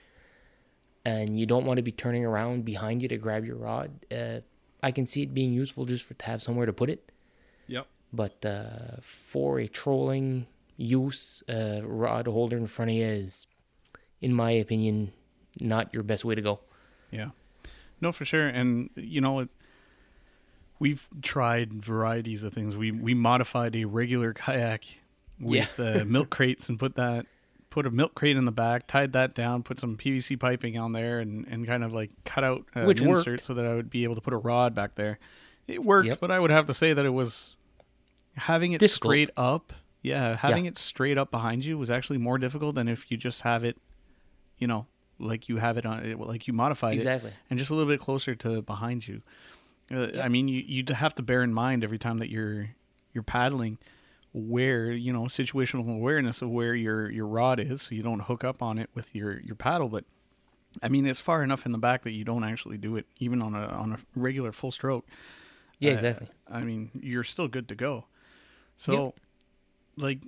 and 1.06 1.40
you 1.40 1.46
don't 1.46 1.66
want 1.66 1.78
to 1.78 1.84
be 1.84 1.92
turning 1.92 2.26
around 2.26 2.66
behind 2.66 3.04
you 3.04 3.08
to 3.08 3.18
grab 3.18 3.46
your 3.46 3.58
rod, 3.58 3.92
uh, 4.12 4.40
I 4.82 4.90
can 4.90 5.06
see 5.06 5.22
it 5.22 5.36
being 5.36 5.54
useful 5.54 5.86
just 5.86 6.04
for 6.04 6.16
to 6.16 6.26
have 6.26 6.42
somewhere 6.42 6.66
to 6.66 6.74
put 6.74 6.90
it. 6.90 7.12
Yep. 7.68 7.86
But 8.12 8.44
uh, 8.44 8.98
for 9.02 9.60
a 9.60 9.68
trolling 9.68 10.48
use, 10.78 11.44
uh, 11.48 11.82
rod 11.84 12.26
holder 12.26 12.58
in 12.58 12.66
front 12.66 12.90
of 12.90 12.98
you 12.98 13.06
is, 13.06 13.46
in 14.20 14.34
my 14.34 14.50
opinion, 14.50 15.14
not 15.60 15.94
your 15.94 16.02
best 16.02 16.26
way 16.26 16.34
to 16.34 16.42
go. 16.42 16.60
Yeah. 17.12 17.30
No, 18.02 18.12
for 18.12 18.26
sure. 18.26 18.48
And 18.48 18.90
you 18.96 19.22
know, 19.22 19.42
it, 19.42 19.50
we've 20.80 21.08
tried 21.22 21.74
varieties 21.74 22.42
of 22.42 22.52
things. 22.52 22.76
We 22.76 22.90
we 22.90 23.14
modified 23.14 23.76
a 23.76 23.86
regular 23.86 24.34
kayak 24.34 24.86
with 25.40 25.80
uh, 25.80 26.04
milk 26.06 26.30
crates 26.30 26.70
and 26.70 26.78
put 26.80 26.96
that 26.96 27.26
put 27.70 27.86
a 27.86 27.92
milk 27.92 28.16
crate 28.16 28.36
in 28.36 28.46
the 28.46 28.52
back, 28.52 28.88
tied 28.88 29.14
that 29.14 29.36
down, 29.36 29.62
put 29.62 29.80
some 29.80 29.96
PVC 29.96 30.40
piping 30.40 30.78
on 30.78 30.92
there, 30.92 31.20
and 31.20 31.46
and 31.48 31.66
kind 31.68 31.84
of 31.84 31.94
like 31.94 32.10
cut 32.26 32.44
out 32.44 32.66
uh, 32.76 32.84
Which 32.84 33.02
an 33.02 33.08
worked. 33.10 33.20
insert 33.28 33.44
so 33.44 33.54
that 33.54 33.66
I 33.66 33.76
would 33.76 33.90
be 33.90 34.04
able 34.04 34.16
to 34.16 34.22
put 34.22 34.34
a 34.34 34.38
rod 34.38 34.74
back 34.74 34.96
there. 34.96 35.20
It 35.68 35.84
worked, 35.84 36.08
Yep. 36.08 36.20
but 36.20 36.32
I 36.32 36.40
would 36.40 36.50
have 36.52 36.66
to 36.66 36.74
say 36.74 36.94
that 36.94 37.06
it 37.06 37.10
was 37.12 37.56
having 38.36 38.72
it 38.74 38.80
Difficult. 38.80 39.12
straight 39.12 39.30
up. 39.38 39.74
Yeah, 40.02 40.36
having 40.38 40.66
it 40.66 40.78
straight 40.78 41.18
up 41.18 41.30
behind 41.30 41.66
you 41.66 41.78
was 41.78 41.92
actually 41.92 42.18
more 42.20 42.38
difficult 42.38 42.74
than 42.76 42.88
if 42.88 43.12
you 43.12 43.18
just 43.18 43.42
have 43.42 43.64
it, 43.66 43.78
you 44.58 44.66
know, 44.66 44.88
like 45.20 45.50
you 45.50 45.58
have 45.58 45.78
it 45.78 45.86
on, 45.86 46.18
like 46.20 46.48
you 46.48 46.54
modified 46.54 46.94
it 46.94 46.98
Exactly. 46.98 47.34
and 47.50 47.60
just 47.60 47.70
a 47.70 47.76
little 47.76 47.92
bit 47.92 48.00
closer 48.00 48.34
to 48.36 48.62
behind 48.62 49.08
you. 49.08 49.22
Uh, 49.92 50.08
Yep. 50.14 50.24
I 50.24 50.28
mean, 50.30 50.48
you 50.48 50.64
you 50.66 50.84
have 50.94 51.14
to 51.16 51.22
bear 51.22 51.44
in 51.44 51.54
mind 51.54 51.84
every 51.84 51.98
time 52.00 52.18
that 52.20 52.30
you're 52.30 52.70
you're 53.14 53.24
paddling 53.24 53.78
where 54.34 54.92
you 54.92 55.12
know 55.12 55.24
situational 55.24 55.94
awareness 55.94 56.42
of 56.42 56.50
where 56.50 56.76
your 56.76 57.10
your 57.10 57.28
rod 57.28 57.60
is, 57.60 57.84
so 57.84 57.96
you 57.96 58.04
don't 58.04 58.22
hook 58.22 58.44
up 58.44 58.62
on 58.62 58.78
it 58.78 58.90
with 58.94 59.16
your 59.16 59.40
your 59.40 59.56
paddle. 59.56 59.90
But 59.90 60.06
I 60.84 60.90
mean, 60.90 61.06
it's 61.08 61.20
far 61.20 61.44
enough 61.44 61.66
in 61.66 61.72
the 61.72 61.78
back 61.80 62.04
that 62.04 62.12
you 62.12 62.24
don't 62.24 62.44
actually 62.44 62.78
do 62.78 62.96
it, 62.96 63.06
even 63.20 63.42
on 63.42 63.56
a 63.56 63.66
on 63.66 63.94
a 63.94 63.98
regular 64.16 64.52
full 64.52 64.72
stroke. 64.72 65.08
Yeah, 65.80 65.92
Uh, 65.92 65.96
exactly. 65.96 66.28
I 66.52 66.62
mean, 66.62 66.92
you're 67.02 67.24
still 67.24 67.48
good 67.48 67.68
to 67.70 67.76
go. 67.76 68.06
So, 68.76 69.14
like, 69.98 70.20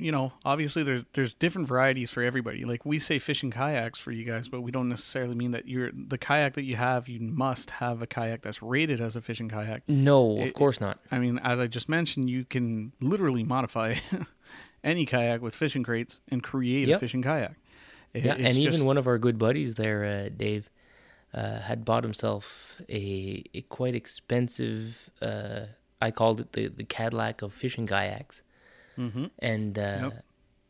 you 0.00 0.10
know, 0.12 0.32
obviously 0.44 0.82
there's 0.82 1.04
there's 1.12 1.34
different 1.34 1.68
varieties 1.68 2.10
for 2.10 2.22
everybody. 2.22 2.64
Like 2.64 2.84
we 2.84 2.98
say 2.98 3.18
fishing 3.18 3.50
kayaks 3.50 3.98
for 3.98 4.10
you 4.12 4.24
guys, 4.24 4.48
but 4.48 4.62
we 4.62 4.70
don't 4.70 4.88
necessarily 4.88 5.34
mean 5.34 5.50
that 5.52 5.68
you're 5.68 5.90
the 5.92 6.18
kayak 6.18 6.54
that 6.54 6.64
you 6.64 6.76
have. 6.76 7.08
You 7.08 7.20
must 7.20 7.70
have 7.82 8.02
a 8.02 8.06
kayak 8.06 8.42
that's 8.42 8.62
rated 8.62 9.00
as 9.00 9.16
a 9.16 9.20
fishing 9.20 9.48
kayak. 9.48 9.82
No, 9.88 10.40
of 10.40 10.54
course 10.54 10.80
not. 10.80 10.98
I 11.10 11.18
mean, 11.18 11.38
as 11.44 11.60
I 11.60 11.66
just 11.66 11.88
mentioned, 11.88 12.30
you 12.30 12.44
can 12.44 12.92
literally 13.00 13.44
modify 13.44 13.94
any 14.84 15.06
kayak 15.06 15.42
with 15.42 15.54
fishing 15.54 15.82
crates 15.82 16.20
and 16.30 16.42
create 16.42 16.88
a 16.96 16.98
fishing 16.98 17.22
kayak. 17.22 17.52
It- 18.12 18.24
Yeah, 18.24 18.34
and 18.34 18.56
even 18.58 18.84
one 18.86 18.98
of 18.98 19.06
our 19.06 19.18
good 19.18 19.38
buddies 19.38 19.74
there, 19.74 20.04
uh, 20.04 20.30
Dave, 20.36 20.68
uh, 21.32 21.60
had 21.60 21.84
bought 21.84 22.02
himself 22.02 22.74
a, 22.88 23.44
a 23.54 23.60
quite 23.68 23.94
expensive. 23.94 25.10
Uh, 25.22 25.66
I 26.02 26.10
called 26.10 26.40
it 26.40 26.52
the 26.54 26.68
the 26.68 26.84
Cadillac 26.84 27.42
of 27.42 27.52
fishing 27.52 27.86
kayaks, 27.86 28.42
Mhm. 29.00 29.30
and 29.38 29.78
uh, 29.78 29.98
Yep. 30.12 30.24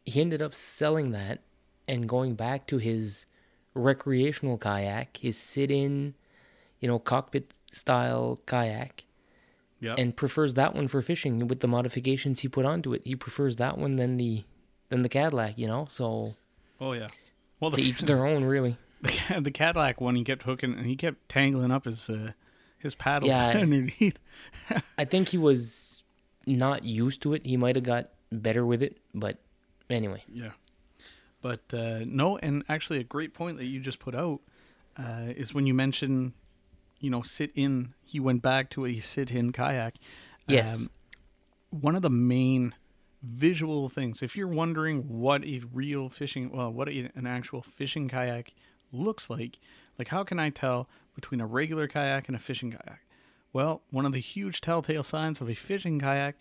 he 0.06 0.20
ended 0.20 0.40
up 0.42 0.54
selling 0.54 1.10
that 1.10 1.40
and 1.88 2.08
going 2.08 2.34
back 2.36 2.66
to 2.68 2.78
his 2.78 3.26
recreational 3.74 4.58
kayak, 4.58 5.16
his 5.16 5.36
sit-in, 5.36 6.14
you 6.80 6.88
know, 6.88 6.98
cockpit 6.98 7.52
style 7.72 8.38
kayak 8.46 9.04
Yeah. 9.80 9.94
and 9.98 10.14
prefers 10.16 10.54
that 10.54 10.74
one 10.74 10.88
for 10.88 11.02
fishing 11.02 11.48
with 11.48 11.60
the 11.60 11.68
modifications 11.68 12.40
he 12.40 12.48
put 12.48 12.64
onto 12.66 12.92
it. 12.92 13.02
He 13.04 13.16
prefers 13.16 13.56
that 13.56 13.78
one 13.78 13.96
than 13.96 14.16
the 14.16 14.44
than 14.90 15.02
the 15.02 15.08
Cadillac, 15.08 15.56
you 15.58 15.66
know. 15.66 15.86
So 15.90 16.34
oh 16.80 16.92
yeah. 16.92 17.08
Well, 17.60 17.70
to 17.72 17.80
each 17.80 18.00
their 18.02 18.26
own, 18.26 18.44
really. 18.44 18.76
the, 19.02 19.40
the 19.40 19.50
Cadillac 19.50 20.00
one, 20.00 20.14
he 20.16 20.24
kept 20.24 20.42
hooking 20.44 20.74
and 20.74 20.86
he 20.86 20.96
kept 20.96 21.28
tangling 21.28 21.70
up 21.70 21.84
his 21.86 22.08
uh, 22.10 22.32
his 22.78 22.94
paddles 22.94 23.30
Yeah. 23.30 23.48
underneath. 23.60 24.18
I 24.98 25.04
think 25.04 25.28
he 25.28 25.38
was 25.38 26.02
not 26.46 26.84
used 26.84 27.22
to 27.22 27.32
it. 27.34 27.46
He 27.46 27.56
might 27.56 27.76
have 27.76 27.84
got 27.84 28.10
better 28.32 28.64
with 28.64 28.82
it, 28.82 28.98
but 29.14 29.38
anyway. 29.88 30.22
Yeah. 30.32 30.50
But 31.42 31.62
uh, 31.72 32.00
no, 32.06 32.36
and 32.38 32.64
actually, 32.68 32.98
a 32.98 33.04
great 33.04 33.34
point 33.34 33.56
that 33.58 33.64
you 33.64 33.80
just 33.80 33.98
put 33.98 34.14
out 34.14 34.40
uh, 34.98 35.32
is 35.34 35.54
when 35.54 35.66
you 35.66 35.74
mention, 35.74 36.34
you 36.98 37.10
know, 37.10 37.22
sit 37.22 37.50
in. 37.54 37.94
He 38.04 38.20
went 38.20 38.42
back 38.42 38.70
to 38.70 38.86
a 38.86 39.00
sit 39.00 39.30
in 39.30 39.52
kayak. 39.52 39.96
Yes. 40.46 40.88
one 41.70 41.94
of 41.94 42.02
the 42.02 42.10
main 42.10 42.74
visual 43.22 43.88
things, 43.88 44.22
if 44.22 44.36
you're 44.36 44.48
wondering 44.48 45.20
what 45.20 45.44
a 45.44 45.62
real 45.72 46.08
fishing, 46.08 46.50
well, 46.50 46.72
what 46.72 46.88
a, 46.88 47.10
an 47.14 47.26
actual 47.26 47.62
fishing 47.62 48.08
kayak 48.08 48.52
looks 48.92 49.30
like, 49.30 49.58
like 49.98 50.08
how 50.08 50.24
can 50.24 50.38
I 50.38 50.50
tell 50.50 50.88
between 51.14 51.40
a 51.40 51.46
regular 51.46 51.86
kayak 51.86 52.28
and 52.28 52.36
a 52.36 52.40
fishing 52.40 52.72
kayak? 52.72 53.00
Well, 53.52 53.82
one 53.90 54.06
of 54.06 54.12
the 54.12 54.20
huge 54.20 54.60
telltale 54.60 55.02
signs 55.02 55.40
of 55.40 55.48
a 55.48 55.54
fishing 55.54 56.00
kayak 56.00 56.36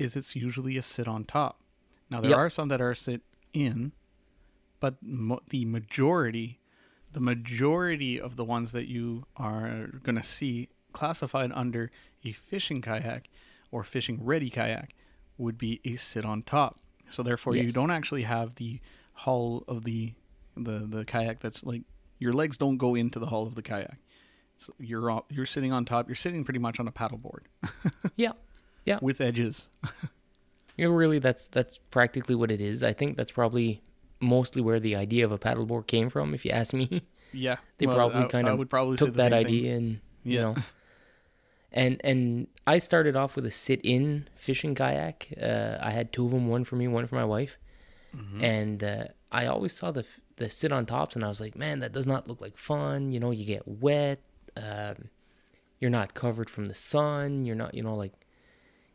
is 0.00 0.16
it's 0.16 0.34
usually 0.34 0.76
a 0.76 0.82
sit 0.82 1.06
on 1.06 1.24
top. 1.24 1.60
Now 2.10 2.20
there 2.20 2.30
Yep. 2.30 2.38
are 2.38 2.50
some 2.50 2.68
that 2.68 2.80
are 2.80 2.94
sit 2.94 3.22
in, 3.52 3.92
but 4.80 4.96
mo- 5.02 5.40
the 5.50 5.64
majority, 5.64 6.58
the 7.12 7.20
majority 7.20 8.20
of 8.20 8.36
the 8.36 8.44
ones 8.44 8.72
that 8.72 8.88
you 8.88 9.24
are 9.36 9.88
going 10.02 10.16
to 10.16 10.22
see 10.22 10.68
classified 10.92 11.52
under 11.54 11.90
a 12.24 12.32
fishing 12.32 12.80
kayak 12.82 13.28
or 13.70 13.84
fishing 13.84 14.18
ready 14.24 14.50
kayak 14.50 14.94
would 15.38 15.56
be 15.58 15.80
a 15.84 15.96
sit 15.96 16.24
on 16.24 16.42
top. 16.42 16.80
So 17.10 17.22
therefore, 17.22 17.56
you 17.56 17.70
don't 17.72 17.90
actually 17.90 18.22
have 18.22 18.54
the 18.56 18.80
hull 19.14 19.64
of 19.68 19.84
the 19.84 20.14
the 20.56 20.86
the 20.86 21.04
kayak 21.04 21.40
that's 21.40 21.62
like 21.64 21.82
your 22.18 22.32
legs 22.32 22.56
don't 22.58 22.76
go 22.76 22.94
into 22.94 23.18
the 23.18 23.26
hull 23.26 23.44
of 23.46 23.54
the 23.54 23.62
kayak. 23.62 23.98
So 24.56 24.74
you're 24.78 25.22
you're 25.30 25.46
sitting 25.46 25.72
on 25.72 25.84
top. 25.84 26.08
You're 26.08 26.14
sitting 26.16 26.44
pretty 26.44 26.58
much 26.60 26.78
on 26.80 26.86
a 26.88 26.92
paddleboard 26.92 27.44
Yeah. 28.16 28.32
Yeah. 28.84 28.98
with 29.02 29.20
edges. 29.20 29.68
yeah, 30.76 30.86
really, 30.86 31.18
that's 31.18 31.46
that's 31.48 31.78
practically 31.90 32.34
what 32.34 32.50
it 32.50 32.60
is. 32.60 32.82
I 32.82 32.92
think 32.92 33.16
that's 33.16 33.32
probably 33.32 33.82
mostly 34.20 34.62
where 34.62 34.80
the 34.80 34.96
idea 34.96 35.24
of 35.24 35.32
a 35.32 35.38
paddleboard 35.38 35.86
came 35.86 36.08
from. 36.08 36.34
If 36.34 36.44
you 36.44 36.50
ask 36.50 36.72
me, 36.74 37.02
Yeah, 37.32 37.56
they 37.78 37.86
well, 37.86 37.96
probably 37.96 38.24
I- 38.24 38.28
kind 38.28 38.48
I 38.48 38.52
of 38.52 38.58
would 38.58 38.70
probably 38.70 38.96
took 38.96 39.14
that 39.14 39.30
same 39.32 39.44
thing. 39.44 39.46
idea 39.46 39.74
and 39.76 40.00
you 40.24 40.40
know. 40.40 40.54
And 41.72 42.00
and 42.02 42.48
I 42.66 42.78
started 42.78 43.14
off 43.14 43.36
with 43.36 43.46
a 43.46 43.50
sit-in 43.52 44.26
fishing 44.34 44.74
kayak. 44.74 45.28
Uh, 45.40 45.78
I 45.80 45.90
had 45.92 46.12
two 46.12 46.24
of 46.24 46.32
them, 46.32 46.48
one 46.48 46.64
for 46.64 46.74
me, 46.74 46.88
one 46.88 47.06
for 47.06 47.14
my 47.14 47.24
wife. 47.24 47.58
Mm-hmm. 48.16 48.44
And 48.44 48.82
uh, 48.82 49.04
I 49.30 49.46
always 49.46 49.72
saw 49.72 49.92
the 49.92 50.04
the 50.34 50.50
sit 50.50 50.72
on 50.72 50.84
tops, 50.84 51.14
and 51.14 51.22
I 51.22 51.28
was 51.28 51.40
like, 51.40 51.54
man, 51.54 51.78
that 51.78 51.92
does 51.92 52.08
not 52.08 52.26
look 52.26 52.40
like 52.40 52.56
fun. 52.56 53.12
You 53.12 53.20
know, 53.20 53.30
you 53.30 53.44
get 53.44 53.68
wet. 53.68 54.18
Um, 54.56 55.10
you're 55.78 55.92
not 55.92 56.12
covered 56.14 56.50
from 56.50 56.64
the 56.64 56.74
sun. 56.74 57.44
You're 57.44 57.54
not, 57.54 57.72
you 57.72 57.84
know, 57.84 57.94
like 57.94 58.14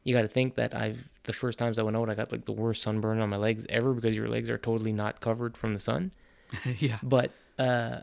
you 0.06 0.14
got 0.16 0.22
to 0.22 0.30
think 0.30 0.56
that 0.56 0.74
I've 0.74 1.10
the 1.24 1.34
first 1.34 1.60
times 1.60 1.78
I 1.78 1.84
went 1.84 1.98
out, 1.98 2.10
I 2.10 2.16
got 2.16 2.32
like 2.32 2.46
the 2.46 2.54
worst 2.54 2.82
sunburn 2.82 3.20
on 3.20 3.28
my 3.30 3.36
legs 3.38 3.66
ever 3.68 3.92
because 3.94 4.16
your 4.16 4.30
legs 4.30 4.50
are 4.50 4.58
totally 4.58 4.94
not 4.94 5.20
covered 5.20 5.58
from 5.58 5.74
the 5.74 5.80
sun. 5.82 6.12
yeah, 6.80 7.00
But 7.02 7.32
uh, 7.60 8.02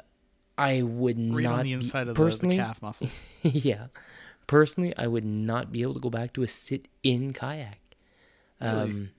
I 0.59 0.83
would 0.83 1.17
right 1.33 1.45
not 1.45 1.53
on 1.55 1.63
be- 1.63 1.71
the 1.71 1.73
inside 1.73 2.09
of 2.09 2.15
the, 2.15 2.23
the 2.23 2.29
personally. 2.29 2.57
calf 2.59 2.83
muscles. 2.83 3.23
yeah, 3.43 3.87
personally, 4.51 4.93
I 4.99 5.07
would 5.07 5.25
not 5.25 5.71
be 5.71 5.81
able 5.83 5.95
to 5.95 6.01
go 6.03 6.11
back 6.11 6.35
to 6.35 6.43
a 6.43 6.49
sit-in 6.49 7.33
kayak. 7.33 7.79
Really? 8.61 8.75
Um, 8.75 9.11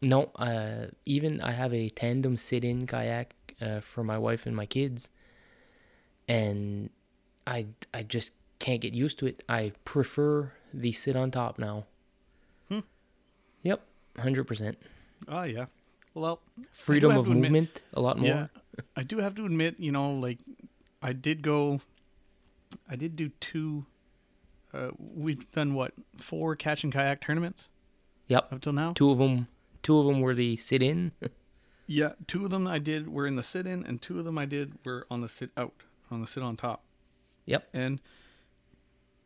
no, 0.00 0.30
uh, 0.38 0.94
even 1.04 1.40
I 1.42 1.50
have 1.52 1.74
a 1.74 1.90
tandem 1.90 2.36
sit-in 2.38 2.86
kayak 2.86 3.34
uh, 3.60 3.80
for 3.82 4.04
my 4.06 4.16
wife 4.16 4.46
and 4.46 4.54
my 4.54 4.66
kids, 4.66 5.10
and 6.28 6.90
I 7.46 7.66
I 7.92 8.02
just 8.04 8.32
can't 8.58 8.80
get 8.80 8.94
used 8.94 9.18
to 9.18 9.26
it. 9.26 9.42
I 9.48 9.72
prefer 9.84 10.52
the 10.72 10.92
sit 10.92 11.16
on 11.16 11.30
top 11.30 11.58
now. 11.58 11.86
Hundred 14.18 14.44
percent 14.44 14.78
oh 15.28 15.42
yeah. 15.44 15.66
Well, 16.14 16.40
freedom 16.72 17.12
of 17.16 17.26
admit- 17.26 17.42
movement 17.42 17.80
a 17.94 18.00
lot 18.00 18.18
more. 18.18 18.26
yeah, 18.28 18.46
I 18.96 19.02
do 19.04 19.18
have 19.18 19.34
to 19.36 19.44
admit, 19.46 19.76
you 19.78 19.92
know, 19.92 20.12
like 20.14 20.38
I 21.02 21.12
did 21.12 21.42
go, 21.42 21.80
I 22.90 22.96
did 22.96 23.14
do 23.14 23.28
two. 23.40 23.86
Uh, 24.74 24.90
we've 24.98 25.50
done 25.52 25.74
what 25.74 25.92
four 26.16 26.56
catch 26.56 26.82
and 26.84 26.92
kayak 26.92 27.20
tournaments 27.20 27.68
Yep, 28.28 28.52
up 28.52 28.60
till 28.60 28.72
now. 28.72 28.92
two 28.94 29.10
of 29.10 29.18
them. 29.18 29.48
Two 29.82 29.98
of 29.98 30.06
them 30.06 30.20
were 30.20 30.34
the 30.34 30.56
sit-in. 30.56 31.12
Yeah, 31.90 32.12
two 32.26 32.44
of 32.44 32.50
them 32.50 32.66
I 32.66 32.78
did 32.78 33.08
were 33.08 33.26
in 33.26 33.36
the 33.36 33.42
sit 33.42 33.64
in, 33.64 33.82
and 33.82 34.02
two 34.02 34.18
of 34.18 34.26
them 34.26 34.36
I 34.36 34.44
did 34.44 34.74
were 34.84 35.06
on 35.10 35.22
the 35.22 35.28
sit 35.28 35.48
out, 35.56 35.72
on 36.10 36.20
the 36.20 36.26
sit 36.26 36.42
on 36.42 36.54
top. 36.54 36.82
Yep. 37.46 37.66
And 37.72 37.98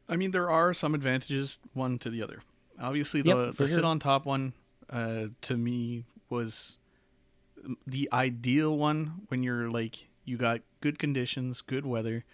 I 0.09 0.17
mean, 0.17 0.31
there 0.31 0.49
are 0.49 0.73
some 0.73 0.95
advantages 0.95 1.59
one 1.73 1.99
to 1.99 2.09
the 2.09 2.23
other. 2.23 2.39
Obviously, 2.81 3.21
the, 3.21 3.31
Yep, 3.31 3.55
the 3.57 3.67
sit 3.67 3.85
on 3.85 3.99
top 3.99 4.27
one 4.27 4.53
uh, 4.91 5.27
to 5.43 5.57
me 5.57 6.05
was 6.29 6.79
the 7.87 8.09
ideal 8.13 8.77
one 8.77 9.23
when 9.29 9.43
you're 9.43 9.71
like 9.71 10.09
you 10.25 10.37
got 10.37 10.61
good 10.81 10.99
conditions, 10.99 11.61
good 11.61 11.85
weather. 11.87 12.25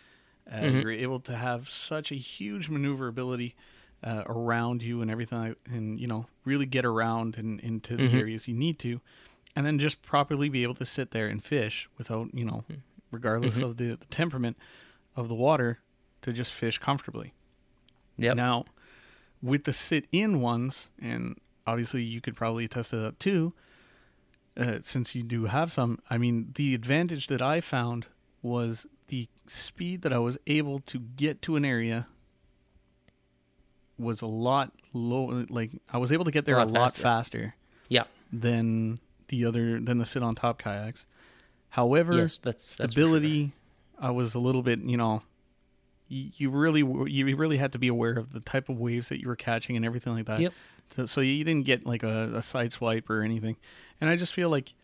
Uh, 0.50 0.60
Mhm. 0.60 0.80
You're 0.82 0.90
able 0.92 1.20
to 1.20 1.36
have 1.36 1.68
such 1.68 2.10
a 2.10 2.14
huge 2.14 2.68
maneuverability 2.70 3.54
uh, 4.02 4.22
around 4.26 4.82
you 4.82 5.02
and 5.02 5.10
everything, 5.10 5.56
and 5.66 5.98
you 6.00 6.06
know 6.06 6.26
really 6.44 6.66
get 6.66 6.84
around 6.84 7.36
and 7.36 7.60
into 7.60 7.96
the 7.96 8.04
Mhm. 8.04 8.14
areas 8.14 8.46
you 8.48 8.54
need 8.54 8.78
to, 8.78 9.00
and 9.56 9.66
then 9.66 9.78
just 9.78 10.00
properly 10.02 10.48
be 10.48 10.62
able 10.62 10.74
to 10.74 10.84
sit 10.86 11.10
there 11.10 11.26
and 11.28 11.42
fish 11.44 11.88
without 11.98 12.32
you 12.32 12.44
know, 12.44 12.64
regardless 13.10 13.58
Mhm. 13.58 13.64
of 13.64 13.76
the, 13.76 13.96
the 13.96 14.06
temperament 14.06 14.56
of 15.16 15.28
the 15.28 15.34
water, 15.34 15.80
to 16.22 16.32
just 16.32 16.52
fish 16.52 16.78
comfortably. 16.78 17.32
Yeah. 18.16 18.34
Now, 18.34 18.64
with 19.42 19.64
the 19.64 19.72
sit-in 19.72 20.40
ones, 20.40 20.90
and 21.00 21.36
obviously 21.68 22.02
you 22.02 22.20
could 22.20 22.34
probably 22.36 22.66
test 22.68 22.92
it 22.94 23.04
up 23.04 23.18
too, 23.18 23.52
uh, 24.56 24.78
since 24.82 25.14
you 25.14 25.22
do 25.22 25.44
have 25.46 25.70
some. 25.70 25.98
I 26.10 26.18
mean, 26.18 26.52
the 26.54 26.74
advantage 26.74 27.26
that 27.28 27.42
I 27.42 27.60
found 27.60 28.06
was 28.42 28.86
the 29.08 29.28
speed 29.46 30.02
that 30.02 30.12
I 30.12 30.18
was 30.18 30.38
able 30.46 30.80
to 30.80 30.98
get 30.98 31.42
to 31.42 31.56
an 31.56 31.64
area 31.64 32.06
was 33.98 34.22
a 34.22 34.26
lot 34.26 34.72
low. 34.92 35.44
Like 35.48 35.72
I 35.92 35.98
was 35.98 36.12
able 36.12 36.24
to 36.24 36.30
get 36.30 36.44
there 36.44 36.56
a 36.56 36.64
lot 36.64 36.68
lot 36.68 36.96
faster. 36.96 37.02
faster 37.02 37.54
Yeah. 37.88 38.04
than 38.32 38.98
the 39.28 39.44
other 39.44 39.80
than 39.80 39.98
the 39.98 40.06
sit-on 40.06 40.34
top 40.34 40.58
kayaks. 40.62 41.06
However, 41.70 42.14
Yes, 42.16 42.38
that's 42.38 42.76
that's 42.76 42.94
sure. 42.94 43.02
stability 43.04 43.52
i 44.00 44.10
was 44.10 44.36
a 44.36 44.38
little 44.38 44.62
bit 44.62 44.78
you 44.78 44.96
know 44.96 45.20
you, 46.06 46.30
you 46.36 46.48
really 46.50 46.80
you 47.10 47.34
really 47.36 47.56
had 47.56 47.72
to 47.72 47.80
be 47.80 47.88
aware 47.88 48.12
of 48.16 48.32
the 48.32 48.38
type 48.38 48.68
of 48.68 48.78
waves 48.78 49.08
that 49.08 49.20
you 49.20 49.26
were 49.26 49.34
catching 49.34 49.74
and 49.74 49.84
everything 49.84 50.14
like 50.14 50.24
that 50.26 50.38
Yep. 50.40 50.52
So, 50.90 51.06
so 51.06 51.20
you 51.20 51.44
didn't 51.44 51.64
get 51.66 51.84
like 51.86 52.02
a, 52.02 52.32
a 52.36 52.42
side 52.42 52.72
swipe 52.72 53.08
or 53.10 53.22
anything 53.22 53.56
and 54.00 54.08
i 54.10 54.16
just 54.16 54.32
feel 54.32 54.48
like 54.50 54.74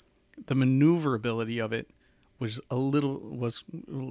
the 0.46 0.54
maneuverability 0.54 1.58
of 1.58 1.72
it 1.72 1.88
was 2.38 2.60
a 2.70 2.76
little 2.76 3.18
was 3.20 3.62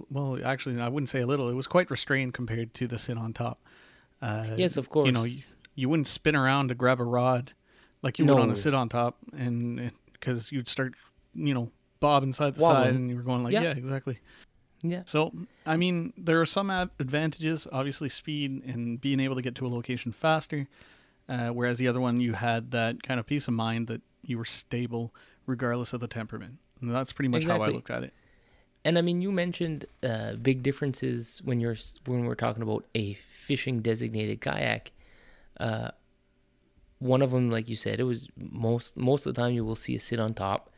well 0.09 0.38
actually 0.43 0.79
i 0.79 0.88
wouldn't 0.88 1.09
say 1.09 1.21
a 1.21 1.27
little 1.27 1.50
it 1.50 1.53
was 1.53 1.67
quite 1.67 1.89
restrained 1.91 2.33
compared 2.33 2.73
to 2.73 2.88
the 2.88 2.97
sit 3.00 3.17
on 3.17 3.33
top 3.33 3.59
uh, 4.21 4.45
Yes, 4.55 4.77
of 4.77 4.89
course. 4.89 5.05
you 5.05 5.12
know 5.12 5.23
you, 5.23 5.41
you 5.75 5.89
wouldn't 5.89 6.07
spin 6.07 6.35
around 6.35 6.69
to 6.69 6.75
grab 6.75 7.00
a 7.00 7.03
rod 7.03 7.51
like 8.01 8.17
you 8.19 8.25
would 8.25 8.39
on 8.39 8.47
No. 8.47 8.53
a 8.53 8.55
sit 8.55 8.73
on 8.73 8.88
top 8.89 9.17
and 9.38 9.91
because 10.13 10.51
you'd 10.51 10.67
start 10.69 10.93
you 11.35 11.53
know 11.53 11.71
bobbing 12.00 12.31
side 12.33 12.55
to 12.55 12.62
side 12.62 12.95
and 12.95 13.09
you 13.09 13.15
were 13.17 13.21
going 13.23 13.43
like 13.43 13.53
Yeah. 13.53 13.63
yeah 13.63 13.71
exactly 13.71 14.19
yeah. 14.85 15.03
so, 15.05 15.31
I 15.65 15.77
mean, 15.77 16.12
there 16.17 16.41
are 16.41 16.45
some 16.45 16.69
advantages, 16.69 17.65
obviously, 17.71 18.09
speed 18.09 18.62
and 18.65 19.00
being 19.00 19.21
able 19.21 19.35
to 19.35 19.41
get 19.41 19.55
to 19.55 19.65
a 19.65 19.69
location 19.69 20.12
faster. 20.12 20.67
Uh, 21.27 21.50
whereas 21.50 21.77
the 21.77 21.88
other 21.88 22.01
one, 22.01 22.20
you 22.20 22.34
had 22.34 22.72
that 22.72 23.03
kind 23.03 23.20
of 23.20 23.25
peace 23.25 23.48
of 23.48 23.53
mind 23.53 23.88
that 23.88 24.01
you 24.24 24.38
were 24.38 24.46
stable 24.46 25.13
regardless 25.46 25.94
of 25.94 26.00
the 26.00 26.08
temperament. 26.08 26.58
And 26.82 26.94
that's 26.94 27.13
pretty 27.13 27.30
much 27.30 27.46
how 27.46 27.62
I 27.62 27.70
looked 27.70 27.89
at 27.89 28.03
it. 28.03 28.13
And 28.86 28.98
I 28.98 29.01
mean, 29.01 29.22
you 29.22 29.32
mentioned 29.32 29.86
uh, 30.03 30.34
big 30.34 30.62
differences 30.62 31.42
when 31.46 31.62
you're 31.62 31.77
when 32.06 32.25
we're 32.25 32.36
talking 32.36 32.62
about 32.62 32.86
a 32.94 33.13
fishing 33.13 33.80
designated 33.82 34.42
kayak. 34.42 34.92
Uh, 35.58 35.92
one 37.00 37.22
of 37.22 37.32
them, 37.32 37.50
like 37.50 37.70
you 37.70 37.77
said, 37.77 38.00
it 38.00 38.03
was 38.03 38.27
most 38.36 38.98
most 38.98 39.25
of 39.25 39.34
the 39.34 39.42
time 39.42 39.53
you 39.53 39.63
will 39.63 39.75
see 39.75 39.96
a 39.96 40.00
sit 40.00 40.20
on 40.20 40.34
top, 40.34 40.70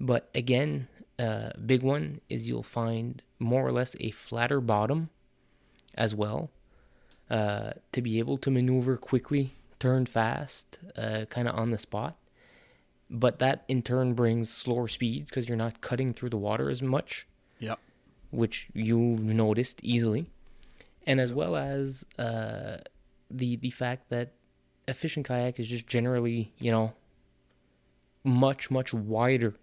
but 0.00 0.30
again, 0.34 0.88
uh, 1.18 1.50
big 1.64 1.82
one 1.82 2.20
is 2.30 2.48
you'll 2.48 2.62
find 2.62 3.22
more 3.38 3.66
or 3.66 3.72
less 3.72 3.94
a 4.00 4.10
flatter 4.10 4.60
bottom, 4.60 5.10
as 5.94 6.14
well, 6.14 6.50
uh, 7.30 7.72
to 7.92 8.02
be 8.02 8.18
able 8.18 8.38
to 8.38 8.50
maneuver 8.50 8.96
quickly, 8.96 9.54
turn 9.78 10.06
fast, 10.06 10.78
uh, 10.96 11.24
kind 11.30 11.48
of 11.48 11.54
on 11.58 11.70
the 11.70 11.78
spot. 11.78 12.16
But 13.10 13.38
that 13.38 13.64
in 13.68 13.82
turn 13.82 14.14
brings 14.14 14.50
slower 14.50 14.88
speeds 14.88 15.30
because 15.30 15.46
you're 15.48 15.56
not 15.58 15.80
cutting 15.80 16.12
through 16.14 16.30
the 16.30 16.38
water 16.38 16.70
as 16.70 16.82
much 16.82 17.26
Yep. 17.60 17.78
which 18.30 18.68
you 18.74 18.98
noticed 18.98 19.80
easily. 19.82 20.26
and 21.06 21.20
as 21.20 21.32
well 21.32 21.54
as 21.54 22.04
uh, 22.18 22.78
the 23.30 23.56
the 23.56 23.70
fact 23.70 24.08
that 24.08 24.32
a 24.88 24.94
fishing 24.94 25.22
kayak 25.22 25.60
is 25.60 25.68
just 25.68 25.86
generally, 25.86 26.52
you 26.58 26.70
know, 26.72 26.94
much 28.24 28.70
much 28.70 28.92
wider 28.94 29.54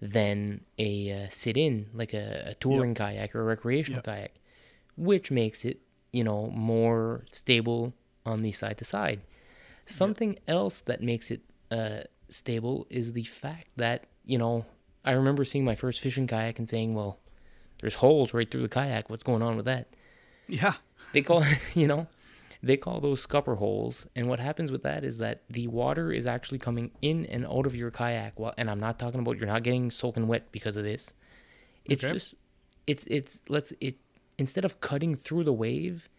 than 0.00 0.60
a 0.78 1.10
uh, 1.24 1.26
sit-in, 1.30 1.86
like 1.92 2.14
a, 2.14 2.50
a 2.50 2.54
touring 2.54 2.94
kayak 2.94 3.34
or 3.34 3.40
a 3.40 3.44
recreational 3.44 3.98
Yep. 3.98 4.04
kayak, 4.04 4.32
which 4.96 5.30
makes 5.30 5.64
it, 5.64 5.80
you 6.12 6.22
know, 6.22 6.50
more 6.50 7.24
stable 7.32 7.94
on 8.28 8.42
the 8.42 8.52
side 8.52 8.78
to 8.78 8.84
side. 8.84 9.20
Something 9.86 10.38
else 10.46 10.80
that 10.82 11.02
makes 11.02 11.30
it 11.30 11.40
uh, 11.70 12.00
stable 12.28 12.86
is 12.90 13.14
the 13.14 13.24
fact 13.24 13.68
that, 13.76 14.04
you 14.24 14.36
know, 14.36 14.66
I 15.04 15.12
remember 15.12 15.44
seeing 15.44 15.64
my 15.64 15.74
first 15.74 16.00
fishing 16.00 16.26
kayak 16.26 16.58
and 16.58 16.68
saying, 16.68 16.94
well, 16.94 17.18
there's 17.80 17.94
holes 17.96 18.34
right 18.34 18.50
through 18.50 18.62
the 18.62 18.68
kayak. 18.68 19.08
What's 19.08 19.22
going 19.22 19.40
on 19.40 19.56
with 19.56 19.64
that? 19.64 19.88
Yeah. 20.46 20.74
They 21.14 21.22
call, 21.22 21.42
you 21.74 21.86
know, 21.86 22.06
they 22.62 22.76
call 22.76 23.00
those 23.00 23.22
scupper 23.22 23.54
holes. 23.56 24.06
And 24.14 24.28
what 24.28 24.40
happens 24.40 24.70
with 24.70 24.82
that 24.82 25.04
is 25.04 25.16
that 25.18 25.40
the 25.48 25.68
water 25.68 26.12
is 26.12 26.26
actually 26.26 26.58
coming 26.58 26.90
in 27.00 27.24
and 27.26 27.46
out 27.46 27.64
of 27.66 27.74
your 27.74 27.90
kayak. 27.90 28.38
Well, 28.38 28.52
and 28.58 28.68
I'm 28.68 28.80
not 28.80 28.98
talking 28.98 29.20
about 29.20 29.38
you're 29.38 29.46
not 29.46 29.62
getting 29.62 29.90
soaking 29.90 30.26
wet 30.28 30.52
because 30.52 30.76
of 30.76 30.84
this. 30.84 31.12
It's 31.86 32.04
Okay. 32.04 32.12
just, 32.12 32.34
it's, 32.86 33.04
it's, 33.06 33.40
let's, 33.48 33.72
it, 33.80 33.96
instead 34.36 34.66
of 34.66 34.80
cutting 34.82 35.14
through 35.14 35.44
the 35.44 35.52
wave, 35.54 36.10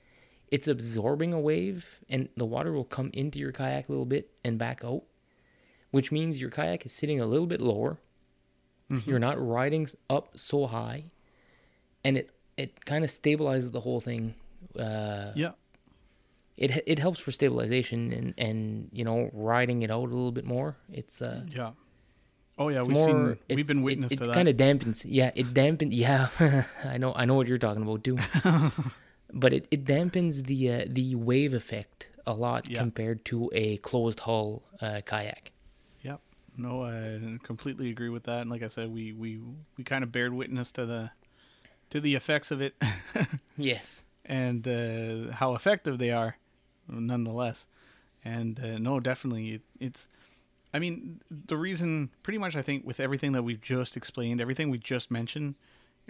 it's 0.51 0.67
absorbing 0.67 1.33
a 1.33 1.39
wave 1.39 1.99
and 2.09 2.29
the 2.35 2.45
water 2.45 2.71
will 2.71 2.83
come 2.85 3.09
into 3.13 3.37
your 3.39 3.51
kayak 3.51 3.87
a 3.87 3.91
little 3.91 4.05
bit 4.05 4.31
and 4.43 4.57
back 4.57 4.83
out, 4.83 5.03
which 5.91 6.11
means 6.11 6.41
your 6.41 6.49
kayak 6.49 6.85
is 6.85 6.91
sitting 6.93 7.19
a 7.19 7.25
little 7.25 7.47
bit 7.47 7.61
lower. 7.61 7.97
You're 9.05 9.19
not 9.19 9.37
riding 9.39 9.87
up 10.09 10.29
so 10.35 10.65
high, 10.65 11.05
and 12.03 12.17
it 12.17 12.31
it 12.57 12.83
kind 12.85 13.03
of 13.03 13.11
stabilizes 13.11 13.71
the 13.71 13.81
whole 13.81 14.01
thing. 14.01 14.33
Uh, 14.75 15.31
Yeah. 15.35 15.51
it 16.57 16.71
it 16.87 16.97
helps 16.97 17.19
for 17.19 17.31
stabilization 17.31 18.11
and 18.11 18.33
and 18.37 18.89
you 18.91 19.05
know 19.05 19.29
riding 19.31 19.83
it 19.83 19.91
out 19.91 20.09
a 20.09 20.15
little 20.17 20.31
bit 20.31 20.45
more. 20.45 20.75
It's 20.91 21.21
uh 21.21 21.43
Yeah. 21.53 21.71
Oh 22.57 22.69
yeah, 22.69 22.81
we've 22.81 22.89
more 22.97 23.07
seen 23.07 23.55
we've 23.55 23.67
been 23.67 23.83
witness 23.83 24.11
it, 24.11 24.17
to 24.17 24.23
it 24.23 24.27
that. 24.27 24.33
kind 24.33 24.49
of 24.49 24.57
dampens 24.57 25.05
yeah 25.07 25.31
it 25.35 25.53
dampens 25.53 25.91
yeah 25.95 26.27
I 26.83 26.97
know 26.97 27.13
I 27.15 27.25
know 27.25 27.35
what 27.35 27.47
you're 27.47 27.59
talking 27.61 27.83
about 27.83 28.03
too. 28.03 28.17
but 29.33 29.53
it, 29.53 29.67
it 29.71 29.85
dampens 29.85 30.45
the 30.45 30.71
uh, 30.71 30.85
the 30.87 31.15
wave 31.15 31.53
effect 31.53 32.09
a 32.25 32.33
lot 32.33 32.69
Yeah. 32.69 32.79
compared 32.79 33.25
to 33.25 33.49
a 33.53 33.77
closed 33.77 34.21
hull 34.21 34.61
uh, 34.81 35.01
kayak. 35.05 35.51
Yep. 36.03 36.21
No, 36.57 36.83
I 36.83 37.37
completely 37.43 37.89
agree 37.89 38.09
with 38.09 38.23
that. 38.23 38.41
And 38.41 38.49
like 38.49 38.63
I 38.63 38.67
said, 38.67 38.93
we 38.93 39.13
we 39.13 39.39
we 39.77 39.83
kind 39.83 40.03
of 40.03 40.11
bared 40.11 40.33
witness 40.33 40.71
to 40.73 40.85
the 40.85 41.11
to 41.89 41.99
the 41.99 42.15
effects 42.15 42.51
of 42.51 42.61
it 42.61 42.75
Yes. 43.57 44.03
and 44.25 44.67
uh, 44.67 45.31
how 45.33 45.55
effective 45.55 45.97
they 45.97 46.11
are, 46.11 46.37
nonetheless. 46.87 47.65
And 48.23 48.59
uh, 48.59 48.77
no, 48.77 48.99
definitely, 48.99 49.53
it, 49.53 49.61
it's. 49.79 50.07
I 50.71 50.77
mean, 50.77 51.19
the 51.31 51.57
reason, 51.57 52.11
pretty 52.21 52.37
much, 52.37 52.55
I 52.55 52.61
think, 52.61 52.85
with 52.85 52.99
everything 52.99 53.31
that 53.31 53.41
we've 53.41 53.61
just 53.61 53.97
explained, 53.97 54.39
everything 54.39 54.69
we 54.69 54.77
just 54.77 55.09
mentioned, 55.09 55.55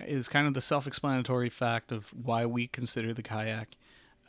is 0.07 0.27
kind 0.27 0.47
of 0.47 0.53
the 0.53 0.61
self-explanatory 0.61 1.49
fact 1.49 1.91
of 1.91 2.07
why 2.13 2.45
we 2.45 2.67
consider 2.67 3.13
the 3.13 3.23
kayak, 3.23 3.69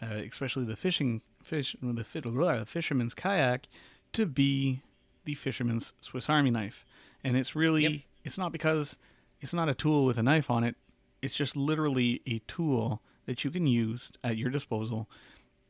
uh, 0.03 0.07
especially 0.17 0.65
the 0.65 0.77
fishing 0.77 1.23
fish, 1.43 1.77
the, 1.83 2.05
fi- 2.05 2.21
the 2.21 2.65
fisherman's 2.67 3.15
kayak, 3.15 3.67
to 4.13 4.27
be 4.27 4.83
the 5.25 5.35
fisherman's 5.35 5.93
Swiss 6.01 6.29
Army 6.29 6.51
knife. 6.51 6.85
And 7.23 7.37
it's 7.37 7.55
really, 7.55 7.83
Yep. 7.83 8.01
it's 8.25 8.39
not 8.39 8.53
because 8.53 8.99
it's 9.41 9.53
not 9.53 9.69
a 9.69 9.75
tool 9.75 10.05
with 10.05 10.19
a 10.19 10.23
knife 10.23 10.51
on 10.51 10.65
it. 10.65 10.77
It's 11.23 11.35
just 11.35 11.55
literally 11.57 12.23
a 12.27 12.39
tool 12.49 13.03
that 13.27 13.45
you 13.45 13.51
can 13.51 13.67
use 13.67 14.11
at 14.25 14.37
your 14.39 14.51
disposal 14.51 15.09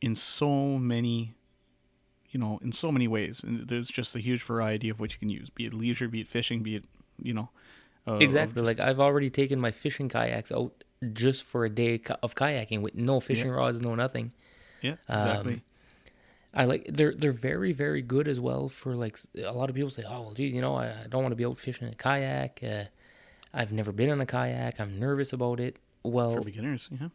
in 0.01 0.15
so 0.15 0.77
many, 0.77 1.35
you 2.29 2.39
know, 2.39 2.57
in 2.63 2.71
so 2.71 2.91
many 2.91 3.07
ways. 3.07 3.43
And 3.43 3.67
there's 3.67 3.89
just 3.89 4.15
a 4.15 4.19
huge 4.19 4.41
variety 4.43 4.89
of 4.89 4.99
what 4.99 5.11
you 5.13 5.19
can 5.19 5.29
use, 5.29 5.49
be 5.49 5.65
it 5.65 5.73
leisure, 5.73 6.07
be 6.07 6.21
it 6.21 6.27
fishing, 6.27 6.63
be 6.63 6.77
it, 6.77 6.85
you 7.21 7.33
know, 7.33 7.49
uh, 8.07 8.15
Exactly. 8.15 8.61
Like 8.61 8.79
I've 8.79 8.99
already 8.99 9.29
taken 9.29 9.59
my 9.59 9.71
fishing 9.71 10.09
kayaks 10.09 10.51
out 10.51 10.83
just 11.13 11.43
for 11.43 11.65
a 11.65 11.69
day 11.69 12.01
of 12.23 12.35
kayaking 12.35 12.81
with 12.81 12.95
no 12.95 13.19
fishing 13.19 13.49
rods, 13.51 13.81
no 13.81 13.95
nothing. 13.95 14.31
yeah, 14.81 14.95
um, 15.09 15.19
exactly. 15.27 15.61
I 16.53 16.65
like 16.65 16.85
they're 16.91 17.13
they're 17.15 17.31
very 17.31 17.71
very 17.71 18.01
good 18.01 18.27
as 18.27 18.39
well 18.39 18.67
for 18.67 18.93
like 18.95 19.17
a 19.41 19.53
lot 19.53 19.69
of 19.69 19.75
people 19.75 19.89
say, 19.89 20.03
oh 20.07 20.21
well, 20.21 20.33
geez, 20.33 20.53
you 20.53 20.61
know, 20.61 20.75
I, 20.75 20.87
I 20.89 21.07
don't 21.09 21.21
want 21.23 21.31
to 21.31 21.37
be 21.37 21.45
out 21.45 21.57
fishing 21.59 21.87
in 21.87 21.93
a 21.93 21.95
kayak. 21.95 22.59
Uh, 22.61 22.83
I've 23.53 23.71
never 23.71 23.91
been 23.91 24.09
on 24.09 24.19
a 24.21 24.25
kayak. 24.25 24.79
I'm 24.79 24.99
nervous 24.99 25.31
about 25.33 25.59
it. 25.59 25.77
Well, 26.03 26.33
for 26.33 26.41
beginners, 26.43 26.89
yeah. 26.91 27.07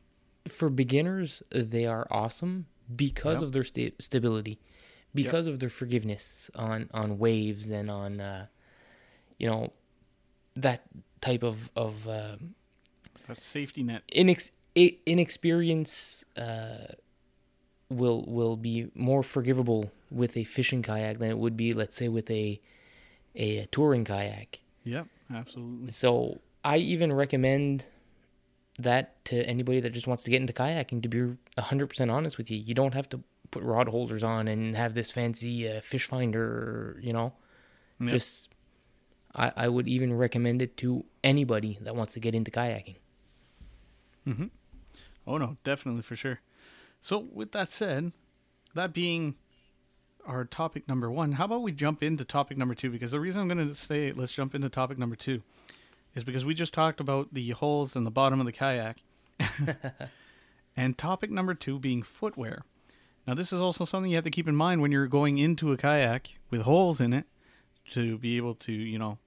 for 0.49 0.70
beginners, 0.70 1.42
they 1.51 1.85
are 1.87 2.07
awesome 2.11 2.66
because 2.94 3.38
Yep. 3.40 3.46
of 3.46 3.53
their 3.53 3.64
sta- 3.64 3.94
stability, 3.99 4.59
because 5.14 5.49
of 5.49 5.59
their 5.61 5.68
forgiveness 5.70 6.51
on 6.55 6.88
on 6.94 7.18
waves 7.18 7.68
and 7.70 7.90
on 7.90 8.20
uh, 8.20 8.46
you 9.38 9.49
know 9.51 9.72
that 10.56 10.82
type 11.20 11.42
of 11.42 11.70
of 11.76 12.08
uh, 12.08 12.36
That 13.28 13.38
safety 13.38 13.82
net. 13.82 14.02
inex- 14.14 14.50
inexperience 15.06 16.24
uh, 16.36 16.94
will 17.88 18.24
will 18.26 18.56
be 18.56 18.88
more 18.94 19.22
forgivable 19.22 19.90
with 20.10 20.36
a 20.36 20.44
fishing 20.44 20.82
kayak 20.82 21.18
than 21.18 21.30
it 21.30 21.38
would 21.38 21.56
be, 21.56 21.72
let's 21.74 21.96
say, 21.96 22.08
with 22.08 22.30
a 22.30 22.60
a 23.34 23.66
touring 23.70 24.04
kayak. 24.04 24.60
Yep, 24.84 25.06
absolutely. 25.34 25.90
So 25.90 26.40
I 26.64 26.78
even 26.78 27.12
recommend 27.12 27.84
that 28.78 29.24
to 29.26 29.42
anybody 29.46 29.80
that 29.80 29.90
just 29.90 30.06
wants 30.06 30.22
to 30.24 30.30
get 30.30 30.40
into 30.40 30.52
kayaking. 30.52 31.02
To 31.02 31.08
be 31.08 31.36
hundred 31.60 31.88
percent 31.88 32.10
honest 32.10 32.38
with 32.38 32.50
you, 32.50 32.58
you 32.58 32.74
don't 32.74 32.94
have 32.94 33.08
to 33.10 33.20
put 33.50 33.62
rod 33.62 33.88
holders 33.88 34.22
on 34.22 34.48
and 34.48 34.76
have 34.76 34.94
this 34.94 35.10
fancy 35.10 35.68
uh, 35.68 35.80
fish 35.80 36.06
finder. 36.06 36.98
You 37.02 37.12
know, 37.12 37.32
Yep. 38.00 38.10
just 38.10 38.50
I 39.37 39.53
I 39.57 39.68
would 39.68 39.87
even 39.87 40.14
recommend 40.14 40.62
it 40.62 40.77
to 40.79 41.05
anybody 41.22 41.79
that 41.83 41.94
wants 41.94 42.14
to 42.14 42.20
get 42.20 42.35
into 42.35 42.51
kayaking. 42.51 42.96
Mm-hmm. 44.27 44.46
Oh 45.27 45.38
no, 45.38 45.57
definitely 45.64 46.03
for 46.03 46.16
sure. 46.16 46.40
So 47.01 47.27
with 47.33 47.53
that 47.53 47.72
said, 47.72 48.12
that 48.75 48.92
being 48.92 49.37
our 50.27 50.44
topic 50.44 50.88
number 50.88 51.11
one, 51.11 51.33
how 51.33 51.44
about 51.44 51.62
we 51.62 51.72
jump 51.72 52.03
into 52.03 52.25
topic 52.25 52.59
number 52.59 52.75
two? 52.75 52.90
Because 52.90 53.12
the 53.12 53.20
reason 53.20 53.42
I'm 53.42 53.49
going 53.49 53.68
to 53.68 53.75
say 53.75 54.12
let's 54.12 54.33
jump 54.33 54.55
into 54.55 54.68
topic 54.68 54.99
number 54.99 55.16
two 55.16 55.42
is 56.14 56.25
because 56.25 56.44
we 56.44 56.55
just 56.55 56.75
talked 56.75 56.99
about 57.01 57.33
the 57.33 57.51
holes 57.51 57.94
in 57.94 58.05
the 58.05 58.11
bottom 58.11 58.40
of 58.40 58.46
the 58.46 58.53
kayak, 58.53 58.99
and 60.77 60.96
topic 60.96 61.31
number 61.31 61.55
two 61.55 61.79
being 61.79 62.03
footwear. 62.03 62.64
Now 63.27 63.35
this 63.35 63.53
is 63.53 63.61
also 63.61 63.85
something 63.85 64.11
you 64.11 64.16
have 64.16 64.25
to 64.25 64.31
keep 64.31 64.49
in 64.49 64.57
mind 64.57 64.81
when 64.81 64.92
you're 64.92 65.09
going 65.09 65.38
into 65.38 65.72
a 65.72 65.77
kayak 65.77 66.31
with 66.51 66.62
holes 66.62 67.01
in 67.01 67.12
it 67.12 67.27
to 67.90 68.18
be 68.18 68.37
able 68.37 68.55
to 68.55 68.72
you 68.72 68.99
know 68.99 69.18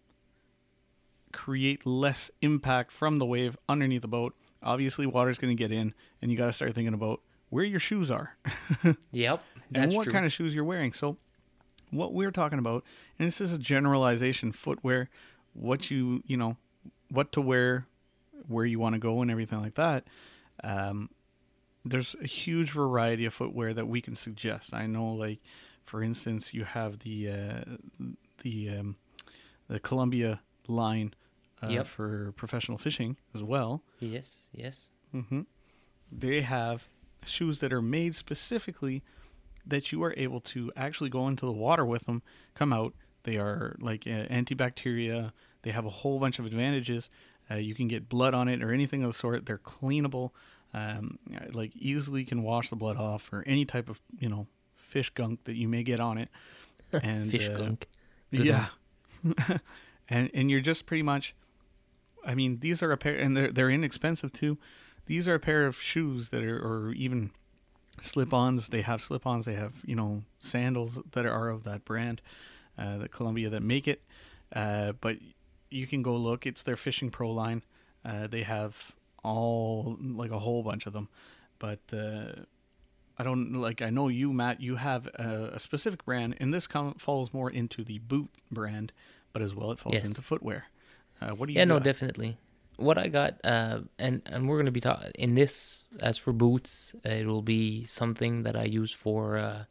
create 1.33 1.85
less 1.85 2.31
impact 2.41 2.91
from 2.91 3.17
the 3.17 3.25
wave 3.25 3.57
underneath 3.67 4.01
the 4.01 4.07
boat. 4.07 4.35
Obviously, 4.61 5.05
water's 5.05 5.37
going 5.37 5.55
to 5.55 5.61
get 5.61 5.71
in, 5.71 5.93
and 6.21 6.31
you 6.31 6.37
got 6.37 6.47
to 6.47 6.53
start 6.53 6.73
thinking 6.75 6.93
about 6.93 7.21
where 7.49 7.63
your 7.63 7.79
shoes 7.79 8.11
are 8.11 8.37
Yep, 9.11 9.43
and 9.73 9.93
what 9.93 10.03
true. 10.03 10.13
kind 10.13 10.25
of 10.25 10.31
shoes 10.31 10.53
you're 10.53 10.63
wearing. 10.63 10.93
So, 10.93 11.17
what 11.91 12.13
we're 12.13 12.31
talking 12.31 12.59
about, 12.59 12.83
and 13.17 13.27
this 13.27 13.41
is 13.41 13.51
a 13.53 13.57
generalization 13.57 14.51
footwear, 14.51 15.09
what 15.53 15.89
you, 15.89 16.21
you 16.25 16.37
know, 16.37 16.57
what 17.09 17.31
to 17.33 17.41
wear, 17.41 17.87
where 18.47 18.65
you 18.65 18.79
want 18.79 18.93
to 18.93 18.99
go, 18.99 19.21
and 19.21 19.31
everything 19.31 19.61
like 19.61 19.75
that. 19.75 20.05
Um, 20.63 21.09
there's 21.85 22.15
a 22.21 22.27
huge 22.27 22.71
variety 22.71 23.25
of 23.25 23.33
footwear 23.33 23.73
that 23.73 23.87
we 23.87 24.01
can 24.01 24.15
suggest. 24.15 24.73
I 24.73 24.85
know, 24.85 25.07
like, 25.13 25.39
for 25.83 26.03
instance, 26.03 26.53
you 26.53 26.65
have 26.65 26.99
the 26.99 27.29
uh, 27.29 27.75
the 28.43 28.69
um, 28.77 28.95
the 29.67 29.79
Columbia 29.79 30.41
line 30.69 31.13
uh, 31.63 31.67
Yep. 31.67 31.87
for 31.87 32.31
professional 32.33 32.77
fishing 32.77 33.17
as 33.33 33.43
well. 33.43 33.83
Yes, 33.99 34.49
yes. 34.53 34.89
hmm 35.11 35.41
They 36.11 36.41
have 36.41 36.89
shoes 37.25 37.59
that 37.59 37.73
are 37.73 37.81
made 37.81 38.15
specifically 38.15 39.03
that 39.65 39.91
you 39.91 40.01
are 40.03 40.13
able 40.17 40.39
to 40.39 40.71
actually 40.75 41.09
go 41.09 41.27
into 41.27 41.45
the 41.45 41.51
water 41.51 41.85
with 41.85 42.05
them, 42.05 42.21
come 42.55 42.71
out. 42.73 42.93
They 43.23 43.37
are 43.37 43.75
like 43.79 44.07
uh, 44.07 44.25
antibacteria. 44.33 45.33
They 45.63 45.71
have 45.71 45.85
a 45.85 45.89
whole 45.89 46.19
bunch 46.19 46.39
of 46.39 46.45
advantages. 46.45 47.09
Uh, 47.51 47.55
you 47.55 47.75
can 47.75 47.87
get 47.87 48.07
blood 48.07 48.33
on 48.33 48.47
it 48.47 48.63
or 48.63 48.71
anything 48.71 49.03
of 49.03 49.09
the 49.09 49.13
sort. 49.17 49.45
They're 49.45 49.57
cleanable. 49.57 50.31
Um, 50.73 51.17
like 51.51 51.75
easily 51.75 52.23
can 52.23 52.43
wash 52.43 52.69
the 52.69 52.75
blood 52.75 52.95
off 52.97 53.33
or 53.33 53.43
any 53.47 53.65
type 53.65 53.89
of 53.89 53.99
you 54.19 54.29
know 54.29 54.47
fish 54.75 55.09
gunk 55.09 55.43
that 55.45 55.55
you 55.55 55.67
may 55.67 55.83
get 55.83 55.99
on 55.99 56.17
it. 56.17 56.29
And 57.03 57.29
Fish 57.29 57.49
uh, 57.49 57.57
gunk. 57.57 57.87
Good 58.31 58.45
yeah. 58.45 58.67
and 60.09 60.29
and 60.33 60.49
you're 60.49 60.59
just 60.61 60.85
pretty 60.85 61.03
much 61.03 61.35
I 62.25 62.35
mean, 62.35 62.59
these 62.59 62.83
are 62.83 62.91
a 62.91 62.97
pair 62.97 63.15
and 63.15 63.35
they're 63.35 63.51
they're 63.51 63.69
inexpensive 63.69 64.33
too. 64.33 64.57
These 65.05 65.27
are 65.27 65.35
a 65.35 65.39
pair 65.39 65.65
of 65.65 65.75
shoes 65.81 66.29
that 66.29 66.43
are 66.43 66.59
or 66.59 66.91
even 66.93 67.31
slip-ons. 68.01 68.69
They 68.69 68.81
have 68.81 69.01
slip-ons, 69.01 69.45
they 69.45 69.55
have, 69.55 69.73
you 69.85 69.95
know, 69.95 70.23
sandals 70.39 71.01
that 71.11 71.25
are 71.25 71.49
of 71.49 71.63
that 71.63 71.85
brand, 71.85 72.21
uh 72.77 72.97
the 72.97 73.09
Columbia 73.09 73.49
that 73.49 73.61
make 73.61 73.87
it. 73.87 74.01
Uh 74.53 74.93
but 74.99 75.17
you 75.69 75.85
can 75.87 76.01
go 76.01 76.15
look, 76.15 76.45
it's 76.45 76.63
their 76.63 76.77
Fishing 76.77 77.09
Pro 77.09 77.29
line. 77.31 77.63
Uh 78.05 78.27
they 78.27 78.43
have 78.43 78.95
all 79.23 79.97
like 80.01 80.31
a 80.31 80.39
whole 80.39 80.63
bunch 80.63 80.85
of 80.85 80.93
them. 80.93 81.09
but 81.59 81.79
uh, 81.93 82.31
I 83.17 83.23
don't 83.23 83.51
like. 83.53 83.81
I 83.81 83.89
know 83.89 84.07
you, 84.07 84.31
Matt. 84.31 84.61
You 84.61 84.77
have 84.77 85.07
a, 85.07 85.51
a 85.55 85.59
specific 85.59 86.05
brand, 86.05 86.37
and 86.39 86.53
this 86.53 86.67
com- 86.67 86.93
falls 86.93 87.33
more 87.33 87.49
into 87.51 87.83
the 87.83 87.99
boot 87.99 88.29
brand, 88.49 88.93
but 89.33 89.41
as 89.41 89.53
well 89.55 89.71
it 89.71 89.79
falls 89.79 89.95
Yes. 89.95 90.05
into 90.05 90.21
footwear. 90.21 90.65
Uh, 91.21 91.31
what 91.31 91.47
do 91.47 91.53
you? 91.53 91.59
Yeah, 91.59 91.65
no, 91.65 91.79
definitely. 91.79 92.37
What 92.77 92.97
I 92.97 93.09
got, 93.09 93.35
uh, 93.43 93.81
and 93.97 94.21
and 94.25 94.47
we're 94.47 94.57
gonna 94.57 94.71
be 94.71 94.79
talking 94.81 95.11
in 95.15 95.35
this. 95.35 95.87
As 95.99 96.17
for 96.17 96.31
boots, 96.31 96.93
uh, 97.05 97.09
it 97.09 97.25
will 97.25 97.41
be 97.41 97.85
something 97.85 98.43
that 98.43 98.55
I 98.55 98.63
use 98.63 98.91
for, 98.93 99.37
uh, 99.37 99.63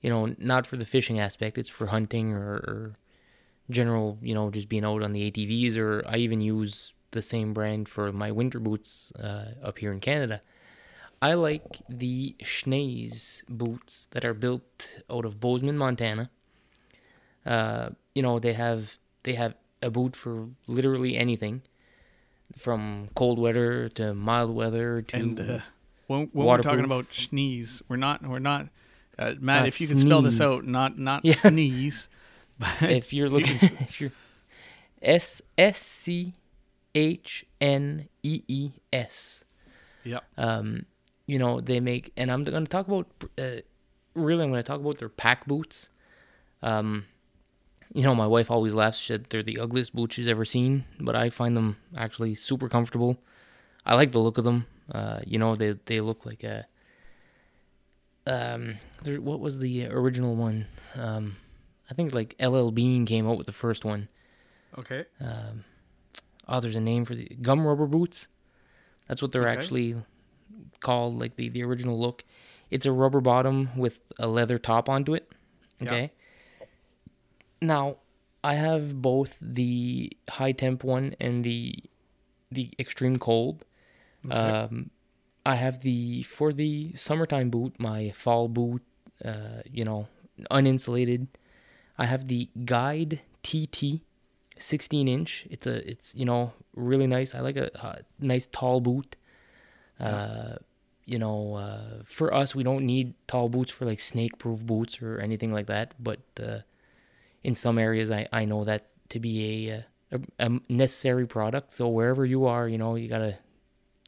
you 0.00 0.10
know, 0.10 0.34
not 0.38 0.66
for 0.66 0.76
the 0.76 0.84
fishing 0.86 1.18
aspect. 1.18 1.58
It's 1.58 1.68
for 1.68 1.86
hunting 1.86 2.32
or, 2.32 2.54
or 2.70 2.96
general, 3.70 4.18
you 4.22 4.34
know, 4.34 4.50
just 4.50 4.68
being 4.68 4.84
out 4.84 5.02
on 5.02 5.12
the 5.12 5.22
ATVs. 5.30 5.76
Or 5.76 6.04
I 6.06 6.18
even 6.18 6.40
use 6.40 6.94
the 7.10 7.22
same 7.22 7.52
brand 7.52 7.88
for 7.88 8.12
my 8.12 8.30
winter 8.30 8.60
boots 8.60 9.10
uh, 9.18 9.52
up 9.62 9.78
here 9.78 9.90
in 9.92 9.98
Canada. 10.00 10.42
I 11.20 11.34
like 11.34 11.80
the 11.88 12.36
Schnees 12.44 13.42
boots 13.48 14.06
that 14.10 14.24
are 14.24 14.34
built 14.34 14.88
out 15.10 15.24
of 15.24 15.40
Bozeman, 15.40 15.78
Montana. 15.78 16.30
Uh, 17.46 17.90
you 18.14 18.22
know, 18.22 18.38
they 18.38 18.52
have 18.54 18.98
they 19.22 19.34
have 19.34 19.54
a 19.82 19.90
boot 19.90 20.16
for 20.16 20.48
literally 20.66 21.16
anything, 21.16 21.62
from 22.56 23.08
cold 23.14 23.38
weather 23.38 23.88
to 23.90 24.14
mild 24.14 24.54
weather 24.54 25.02
to 25.02 25.16
And 25.16 25.38
uh, 25.40 25.58
when, 26.08 26.28
when 26.32 26.46
we're 26.46 26.62
talking 26.62 26.84
about 26.84 27.12
sneeze, 27.12 27.82
we're 27.88 27.96
not. 27.96 28.26
We're 28.26 28.38
not. 28.40 28.68
Uh, 29.18 29.34
Matt, 29.40 29.60
Not 29.62 29.68
if 29.68 29.80
you 29.80 29.86
can 29.88 29.98
spell 29.98 30.22
this 30.22 30.40
out, 30.40 30.66
not 30.66 30.98
not 30.98 31.24
Yeah. 31.24 31.34
sneeze. 31.34 32.08
But 32.58 32.90
if 32.90 33.12
you're 33.12 33.28
looking 33.28 33.54
if 33.80 34.00
you're 34.00 34.12
S 35.02 35.42
S 35.58 35.78
C 35.78 36.32
H 36.94 37.44
N 37.60 38.08
E 38.22 38.42
E 38.48 38.70
S. 38.92 39.44
yeah, 40.04 40.20
Um, 40.38 40.86
you 41.26 41.38
know 41.38 41.60
they 41.60 41.80
make, 41.80 42.12
and 42.16 42.30
I'm 42.32 42.44
going 42.44 42.64
to 42.64 42.70
talk 42.70 42.88
about. 42.88 43.06
Uh, 43.38 43.60
really, 44.14 44.42
I'm 44.42 44.50
going 44.50 44.62
to 44.62 44.66
talk 44.66 44.80
about 44.80 44.96
their 44.98 45.10
pack 45.10 45.46
boots. 45.46 45.90
Um, 46.62 47.04
you 47.92 48.02
know, 48.02 48.14
my 48.14 48.26
wife 48.26 48.50
always 48.50 48.74
laughs. 48.74 48.98
She 48.98 49.12
said 49.12 49.26
they're 49.30 49.42
the 49.42 49.58
ugliest 49.58 49.94
boots 49.94 50.14
she's 50.14 50.28
ever 50.28 50.44
seen, 50.44 50.84
but 51.00 51.14
I 51.16 51.30
find 51.30 51.56
them 51.56 51.76
actually 51.96 52.34
super 52.34 52.68
comfortable. 52.68 53.16
I 53.84 53.94
like 53.94 54.12
the 54.12 54.18
look 54.18 54.38
of 54.38 54.44
them. 54.44 54.66
Uh, 54.92 55.20
you 55.26 55.38
know, 55.38 55.56
they 55.56 55.78
they 55.86 56.00
look 56.00 56.26
like 56.26 56.42
a. 56.44 56.66
Um, 58.26 58.78
there, 59.04 59.20
what 59.20 59.40
was 59.40 59.58
the 59.60 59.86
original 59.86 60.34
one? 60.34 60.66
Um, 60.96 61.36
I 61.90 61.94
think 61.94 62.12
like 62.12 62.34
LL 62.40 62.70
Bean 62.70 63.06
came 63.06 63.28
out 63.28 63.38
with 63.38 63.46
the 63.46 63.52
first 63.52 63.84
one. 63.84 64.08
okay, 64.76 65.04
Um, 65.20 65.64
oh, 66.48 66.58
there's 66.60 66.74
a 66.76 66.80
name 66.80 67.04
for 67.04 67.14
the 67.14 67.26
gum 67.40 67.64
rubber 67.66 67.86
boots. 67.86 68.26
That's 69.06 69.22
what 69.22 69.30
they're 69.30 69.48
Okay. 69.48 69.56
actually 69.58 69.96
called, 70.80 71.16
like 71.18 71.36
the, 71.36 71.48
the 71.48 71.62
original 71.62 71.98
look. 71.98 72.24
It's 72.70 72.84
a 72.86 72.90
rubber 72.92 73.20
bottom 73.20 73.70
with 73.76 74.00
a 74.18 74.26
leather 74.26 74.58
top 74.58 74.88
onto 74.88 75.14
it. 75.14 75.30
Yeah. 75.80 76.08
Now, 77.60 77.96
I 78.44 78.54
have 78.54 79.00
both 79.02 79.38
the 79.40 80.12
high 80.28 80.52
temp 80.52 80.84
one 80.84 81.14
and 81.20 81.44
the 81.44 81.74
the 82.50 82.70
extreme 82.78 83.16
cold. 83.16 83.64
okay. 84.24 84.36
Um, 84.36 84.90
I 85.44 85.56
have 85.56 85.80
the 85.80 86.22
for 86.24 86.52
the 86.52 86.92
summertime 86.94 87.50
boot, 87.50 87.74
my 87.78 88.10
fall 88.10 88.48
boot, 88.48 88.82
uh, 89.24 89.62
you 89.70 89.84
know, 89.84 90.08
uninsulated. 90.50 91.28
I 91.98 92.06
have 92.06 92.28
the 92.28 92.48
Guide 92.64 93.20
TT, 93.42 94.02
16 94.58 95.08
inch. 95.08 95.46
It's 95.50 95.66
a 95.66 95.88
it's 95.88 96.14
you 96.14 96.24
know 96.24 96.52
really 96.74 97.06
nice. 97.06 97.34
I 97.34 97.40
like 97.40 97.56
a, 97.56 97.70
uh 97.84 97.96
nice 98.20 98.46
tall 98.46 98.80
boot. 98.80 99.16
Uh, 99.98 100.56
you 101.06 101.18
know, 101.18 101.54
uh, 101.54 102.02
for 102.04 102.34
us 102.34 102.54
we 102.54 102.62
don't 102.62 102.84
need 102.84 103.14
tall 103.26 103.48
boots 103.48 103.72
for 103.72 103.84
like 103.86 104.00
snake 104.00 104.38
proof 104.38 104.64
boots 104.66 105.00
or 105.00 105.18
anything 105.18 105.52
like 105.52 105.66
that. 105.66 105.94
But 105.98 106.20
uh, 106.42 106.58
in 107.46 107.54
some 107.54 107.78
areas, 107.78 108.10
I 108.10 108.28
I 108.32 108.44
know 108.44 108.64
that 108.64 108.82
to 109.10 109.20
be 109.20 109.34
a, 109.70 109.76
uh, 109.76 110.18
a 110.40 110.46
a 110.46 110.48
necessary 110.68 111.26
product. 111.26 111.72
So 111.72 111.88
wherever 111.88 112.24
you 112.26 112.44
are, 112.46 112.68
you 112.68 112.78
know, 112.82 112.96
you 112.96 113.08
gotta 113.08 113.38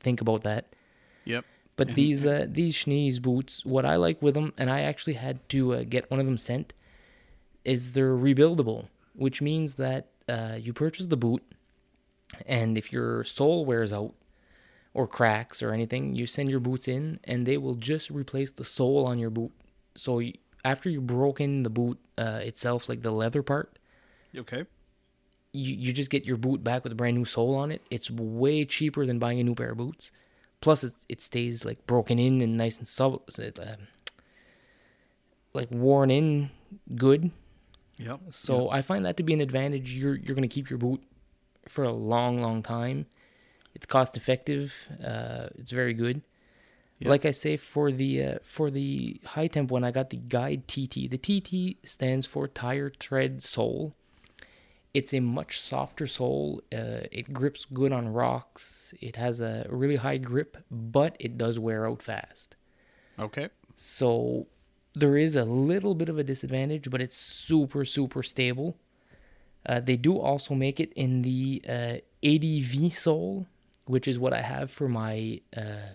think 0.01 0.21
about 0.21 0.43
that. 0.43 0.63
yep. 1.25 1.45
But 1.77 1.95
these 1.95 2.27
uh, 2.27 2.47
these 2.59 2.75
Schnees 2.75 3.23
boots, 3.23 3.65
what 3.65 3.85
I 3.85 3.95
like 4.07 4.21
with 4.21 4.35
them, 4.35 4.53
and 4.59 4.69
I 4.69 4.81
actually 4.81 5.15
had 5.27 5.37
to 5.51 5.61
uh, 5.75 5.85
get 5.95 6.11
one 6.11 6.19
of 6.19 6.27
them 6.27 6.37
sent, 6.37 6.73
is 7.65 7.93
they're 7.93 8.17
rebuildable, 8.29 8.89
which 9.15 9.41
means 9.41 9.75
that 9.75 10.09
uh, 10.29 10.57
you 10.59 10.73
purchase 10.73 11.07
the 11.07 11.17
boot, 11.17 11.43
and 12.47 12.77
if 12.77 12.93
your 12.93 13.23
sole 13.23 13.65
wears 13.65 13.93
out 13.93 14.15
or 14.93 15.07
cracks 15.07 15.63
or 15.63 15.73
anything, 15.73 16.17
you 16.17 16.27
send 16.27 16.51
your 16.51 16.65
boots 16.69 16.89
in, 16.89 17.21
and 17.23 17.47
they 17.47 17.57
will 17.57 17.77
just 17.77 18.11
replace 18.11 18.51
the 18.51 18.65
sole 18.65 19.07
on 19.07 19.21
your 19.21 19.31
boot. 19.31 19.53
So 19.95 20.21
after 20.65 20.89
you 20.91 21.01
broken 21.01 21.63
the 21.63 21.71
boot 21.71 21.99
uh, 22.17 22.41
itself, 22.43 22.89
like 22.89 23.03
the 23.03 23.11
leather 23.13 23.43
part, 23.43 23.79
Okay. 24.37 24.65
you, 25.53 25.75
you 25.75 25.93
just 25.93 26.11
get 26.11 26.27
your 26.27 26.37
boot 26.37 26.63
back 26.65 26.83
with 26.85 26.93
a 26.93 26.97
brand 26.97 27.17
new 27.17 27.25
sole 27.25 27.55
on 27.55 27.71
it. 27.71 27.83
It's 27.91 28.11
way 28.11 28.65
cheaper 28.65 29.07
than 29.07 29.19
buying 29.19 29.41
a 29.41 29.45
new 29.45 29.55
pair 29.55 29.71
of 29.71 29.79
boots. 29.79 30.11
Plus, 30.61 30.83
it, 30.85 30.93
it 31.09 31.21
stays 31.23 31.65
like 31.65 31.87
broken 31.87 32.19
in 32.19 32.41
and 32.41 32.57
nice 32.57 32.79
and 32.79 32.87
sub, 32.89 33.23
uh, 33.39 33.75
like 35.55 35.71
worn 35.71 36.11
in 36.11 36.51
good. 36.97 37.31
Yep. 37.99 38.21
So 38.31 38.71
I 38.71 38.83
find 38.83 39.05
that 39.05 39.17
to 39.17 39.23
be 39.23 39.33
an 39.35 39.41
advantage. 39.41 39.93
You're 39.93 40.15
you're 40.17 40.35
gonna 40.35 40.49
keep 40.49 40.71
your 40.71 40.79
boot 40.79 41.03
for 41.69 41.85
a 41.85 41.93
long, 41.93 42.39
long 42.41 42.63
time. 42.63 43.07
It's 43.75 43.87
cost 43.87 44.17
effective. 44.17 44.73
Uh, 45.05 45.49
it's 45.57 45.71
very 45.71 45.95
good. 45.95 46.23
Yeah. 46.99 47.11
Like 47.11 47.25
I 47.25 47.31
say, 47.31 47.57
for 47.57 47.93
the 47.93 48.25
uh, 48.25 48.39
for 48.43 48.71
the 48.71 49.21
high 49.25 49.47
temp 49.47 49.71
one, 49.71 49.85
I 49.85 49.93
got 49.93 50.11
the 50.11 50.17
Guide 50.17 50.67
TT. 50.67 51.09
The 51.09 51.19
TT 51.19 51.77
stands 51.89 52.27
for 52.27 52.49
Tire 52.49 52.91
Tread 52.91 53.43
Sole. 53.43 53.95
It's 54.95 55.15
a 55.15 55.21
much 55.21 55.61
softer 55.61 56.07
sole. 56.07 56.61
Uh, 56.73 57.07
it 57.13 57.33
grips 57.33 57.67
good 57.67 57.93
on 57.93 58.09
rocks. 58.09 58.95
It 59.01 59.17
has 59.17 59.41
a 59.41 59.67
really 59.69 59.97
high 59.97 60.19
grip, 60.19 60.57
but 60.71 61.17
it 61.21 61.39
does 61.39 61.59
wear 61.59 61.87
out 61.87 62.03
fast. 62.03 62.57
Okay. 63.19 63.49
So 63.77 64.49
there 64.95 65.17
is 65.17 65.37
a 65.37 65.45
little 65.45 65.95
bit 65.95 66.09
of 66.09 66.19
a 66.19 66.25
disadvantage, 66.25 66.91
but 66.91 67.01
it's 67.01 67.17
super, 67.17 67.85
super 67.85 68.23
stable. 68.23 68.77
Uh, 69.65 69.81
they 69.81 69.97
do 69.97 70.19
also 70.19 70.55
make 70.55 70.81
it 70.81 70.93
in 70.95 71.23
the 71.23 71.63
uh, 71.69 71.97
ADV 72.25 72.97
sole, 72.97 73.47
which 73.85 74.09
is 74.09 74.19
what 74.19 74.33
I 74.33 74.41
have 74.43 74.71
for 74.71 74.89
my 74.89 75.41
uh, 75.57 75.95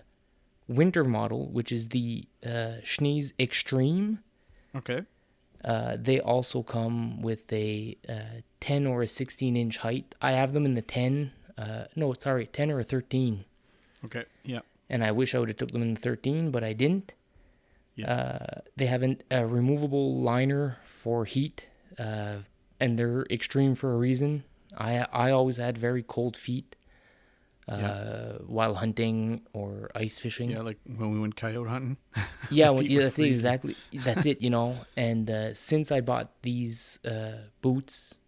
winter 0.68 1.04
model, 1.04 1.48
which 1.48 1.70
is 1.72 1.88
the 1.88 2.26
uh, 2.44 2.80
Schnees 2.84 3.32
Extreme. 3.38 4.20
Okay. 4.74 5.02
Uh, 5.64 5.96
they 6.00 6.20
also 6.20 6.62
come 6.62 7.22
with 7.22 7.50
a 7.52 7.96
uh, 8.08 8.40
10 8.60 8.86
or 8.86 9.02
a 9.02 9.08
16 9.08 9.56
inch 9.56 9.78
height. 9.78 10.14
I 10.20 10.32
have 10.32 10.52
them 10.52 10.66
in 10.66 10.74
the 10.74 10.82
10. 10.82 11.32
Uh, 11.56 11.84
no, 11.96 12.12
sorry, 12.14 12.46
10 12.46 12.70
or 12.70 12.80
a 12.80 12.84
13 12.84 13.44
Okay. 14.04 14.24
Yeah. 14.44 14.60
and 14.90 15.02
I 15.04 15.12
wish 15.12 15.34
I 15.34 15.38
would 15.38 15.48
have 15.48 15.56
took 15.56 15.70
them 15.70 15.80
in 15.82 15.94
the 15.94 16.00
13, 16.00 16.50
but 16.50 16.62
I 16.64 16.72
didn't. 16.74 17.12
Yeah. 17.96 18.12
Uh, 18.12 18.60
they 18.76 18.86
have 18.86 19.02
an, 19.02 19.22
a 19.30 19.46
removable 19.46 20.20
liner 20.20 20.78
for 20.84 21.24
heat, 21.24 21.66
uh, 21.98 22.38
and 22.80 22.98
they're 22.98 23.24
extreme 23.30 23.74
for 23.76 23.92
a 23.92 23.96
reason. 23.96 24.44
I 24.76 25.06
I 25.12 25.30
always 25.30 25.56
had 25.58 25.78
very 25.78 26.02
cold 26.02 26.36
feet 26.36 26.74
uh, 27.68 27.76
Yeah. 27.80 28.32
while 28.46 28.74
hunting 28.74 29.42
or 29.52 29.90
ice 29.94 30.18
fishing. 30.18 30.50
Yeah. 30.50 30.62
Like 30.62 30.78
when 30.84 31.10
we 31.12 31.18
went 31.20 31.36
coyote 31.36 31.68
hunting. 31.68 31.96
Yeah, 32.50 32.70
well, 32.70 32.82
yeah 32.82 33.00
that's 33.04 33.16
freezing. 33.16 33.32
exactly. 33.32 33.76
That's 33.92 34.26
it, 34.26 34.42
you 34.42 34.50
know. 34.50 34.84
And 34.96 35.30
uh, 35.30 35.54
since 35.54 35.90
I 35.90 36.00
bought 36.02 36.28
these 36.42 36.98
uh, 37.04 37.48
boots, 37.62 38.18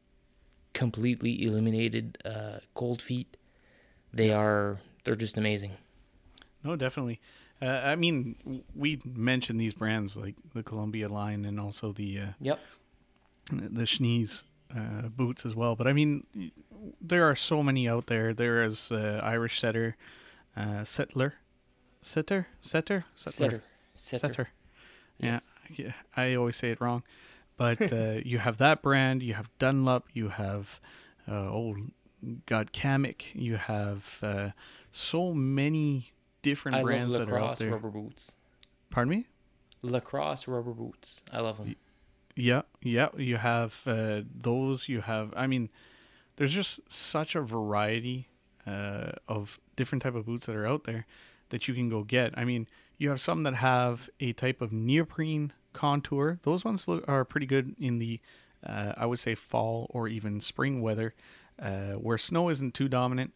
completely 0.72 1.42
eliminated 1.44 2.18
uh, 2.24 2.58
cold 2.74 3.00
feet. 3.00 3.36
They 4.12 4.30
are 4.32 4.80
they're 5.04 5.16
just 5.16 5.36
amazing. 5.36 5.72
No, 6.64 6.76
definitely. 6.76 7.20
Uh, 7.62 7.66
I 7.66 7.96
mean, 7.96 8.62
we 8.74 9.00
mentioned 9.04 9.58
these 9.60 9.72
brands 9.74 10.16
like 10.16 10.34
the 10.54 10.62
Columbia 10.62 11.08
line 11.08 11.44
and 11.44 11.58
also 11.60 11.92
the 11.92 12.18
uh, 12.20 12.26
Yep. 12.40 12.58
the 13.50 13.84
Schnees 13.84 14.44
uh, 14.74 15.08
boots 15.08 15.44
as 15.44 15.54
well. 15.54 15.76
But 15.76 15.86
I 15.86 15.92
mean, 15.92 16.26
there 17.00 17.28
are 17.28 17.36
so 17.36 17.62
many 17.62 17.88
out 17.88 18.06
there. 18.06 18.34
There 18.34 18.62
is 18.62 18.90
uh, 18.90 19.20
Irish 19.22 19.60
Setter, 19.60 19.96
uh, 20.56 20.84
Settler, 20.84 21.34
Setter, 22.02 22.48
Setter, 22.60 23.04
Setter. 23.14 23.62
Setter. 23.94 24.48
Yes. 25.18 25.42
Yeah, 25.70 25.86
yeah, 25.86 25.92
I 26.16 26.34
always 26.34 26.56
say 26.56 26.70
it 26.70 26.80
wrong. 26.80 27.02
But 27.56 27.92
uh, 27.92 28.20
you 28.24 28.38
have 28.38 28.58
that 28.58 28.82
brand. 28.82 29.22
You 29.22 29.34
have 29.34 29.50
Dunlop. 29.58 30.06
You 30.12 30.28
have 30.28 30.80
uh, 31.28 31.32
oh 31.32 31.76
God, 32.46 32.72
Kamik. 32.72 33.34
You 33.34 33.56
have 33.56 34.18
uh, 34.22 34.50
so 34.90 35.32
many 35.32 36.12
different 36.42 36.76
I 36.76 36.80
love 36.80 36.86
brands 36.86 37.12
that 37.14 37.28
are 37.28 37.38
out 37.38 37.58
there. 37.58 37.70
rubber 37.70 37.90
boots. 37.90 38.32
Pardon 38.90 39.10
me. 39.10 39.26
Lacrosse 39.82 40.48
rubber 40.48 40.72
boots. 40.72 41.22
I 41.32 41.40
love 41.40 41.58
them. 41.58 41.76
Yeah, 42.36 42.62
yeah. 42.82 43.08
You 43.16 43.38
have 43.38 43.80
uh, 43.86 44.20
those. 44.32 44.88
You 44.88 45.00
have. 45.00 45.32
I 45.34 45.46
mean, 45.46 45.70
there's 46.36 46.52
just 46.52 46.80
such 46.92 47.34
a 47.34 47.40
variety 47.40 48.28
uh, 48.66 49.12
of 49.26 49.58
different 49.74 50.02
type 50.02 50.14
of 50.14 50.26
boots 50.26 50.46
that 50.46 50.54
are 50.54 50.66
out 50.66 50.84
there. 50.84 51.06
that 51.48 51.68
you 51.68 51.74
can 51.74 51.88
go 51.88 52.02
get. 52.02 52.36
I 52.36 52.44
mean, 52.44 52.66
you 52.98 53.08
have 53.10 53.20
some 53.20 53.42
that 53.44 53.54
have 53.54 54.10
a 54.20 54.32
type 54.32 54.60
of 54.60 54.72
neoprene 54.72 55.52
contour. 55.72 56.38
Those 56.42 56.64
ones 56.64 56.88
look, 56.88 57.04
are 57.08 57.24
pretty 57.24 57.46
good 57.46 57.74
in 57.78 57.98
the, 57.98 58.20
uh, 58.66 58.92
I 58.96 59.06
would 59.06 59.18
say, 59.18 59.34
fall 59.34 59.86
or 59.90 60.08
even 60.08 60.40
spring 60.40 60.82
weather, 60.82 61.14
uh, 61.60 61.92
where 61.92 62.18
snow 62.18 62.48
isn't 62.48 62.74
too 62.74 62.88
dominant. 62.88 63.32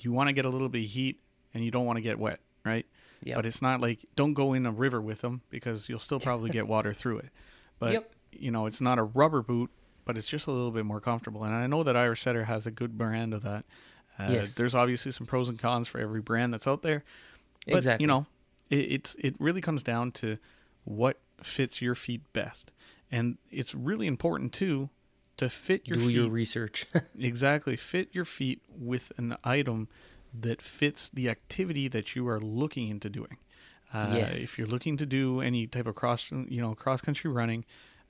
You 0.00 0.12
want 0.12 0.28
to 0.28 0.32
get 0.32 0.44
a 0.44 0.50
little 0.50 0.68
bit 0.68 0.84
of 0.84 0.90
heat, 0.90 1.20
and 1.52 1.64
you 1.64 1.70
don't 1.70 1.86
want 1.86 1.96
to 1.96 2.02
get 2.02 2.18
wet, 2.18 2.40
right? 2.64 2.86
Yep. 3.24 3.36
But 3.36 3.46
it's 3.46 3.60
not 3.60 3.80
like 3.80 4.04
don't 4.14 4.34
go 4.34 4.52
in 4.52 4.64
a 4.66 4.70
river 4.70 5.00
with 5.00 5.22
them 5.22 5.40
because 5.50 5.88
you'll 5.88 5.98
still 5.98 6.20
probably 6.20 6.50
get 6.50 6.68
water 6.68 6.92
through 6.92 7.18
it. 7.18 7.28
But 7.80 7.92
Yep. 7.92 8.10
You 8.32 8.50
know, 8.50 8.66
it's 8.66 8.80
not 8.80 8.98
a 8.98 9.02
rubber 9.02 9.42
boot, 9.42 9.70
but 10.04 10.16
it's 10.16 10.28
just 10.28 10.46
a 10.46 10.50
little 10.50 10.70
bit 10.70 10.84
more 10.84 11.00
comfortable. 11.00 11.44
And 11.44 11.54
I 11.54 11.66
know 11.66 11.82
that 11.82 11.96
Irish 11.96 12.22
Setter 12.22 12.44
has 12.44 12.66
a 12.66 12.70
good 12.70 12.96
brand 12.98 13.34
of 13.34 13.42
that. 13.42 13.64
Uh, 14.18 14.28
Yes. 14.30 14.54
There's 14.54 14.74
obviously 14.74 15.12
some 15.12 15.26
pros 15.26 15.48
and 15.48 15.58
cons 15.58 15.86
for 15.88 15.98
every 16.00 16.20
brand 16.20 16.52
that's 16.52 16.66
out 16.66 16.82
there. 16.82 17.04
But 17.66 17.76
Exactly. 17.78 18.02
you 18.04 18.06
know, 18.08 18.26
it, 18.70 18.76
it's 18.92 19.14
it 19.18 19.36
really 19.38 19.60
comes 19.60 19.82
down 19.82 20.12
to 20.12 20.38
what 20.84 21.18
fits 21.42 21.80
your 21.82 21.94
feet 21.94 22.22
best, 22.32 22.72
and 23.12 23.36
it's 23.50 23.74
really 23.74 24.06
important 24.06 24.52
too 24.52 24.88
to 25.36 25.48
fit 25.48 25.86
your 25.86 25.98
Do 25.98 26.06
feet 26.06 26.14
your 26.16 26.28
research. 26.30 26.86
exactly 27.18 27.76
fit 27.76 28.08
your 28.12 28.24
feet 28.24 28.60
with 28.68 29.12
an 29.18 29.36
item 29.44 29.86
that 30.38 30.60
fits 30.60 31.08
the 31.10 31.28
activity 31.28 31.86
that 31.88 32.16
you 32.16 32.26
are 32.28 32.40
looking 32.40 32.88
into 32.88 33.08
doing. 33.08 33.36
Uh, 33.92 34.12
Yes. 34.16 34.38
If 34.42 34.58
you're 34.58 34.66
looking 34.66 34.96
to 34.96 35.06
do 35.06 35.40
any 35.40 35.66
type 35.66 35.86
of 35.86 35.94
cross, 35.94 36.30
you 36.30 36.60
know, 36.60 36.74
cross 36.74 37.00
country 37.00 37.30
running, 37.30 37.64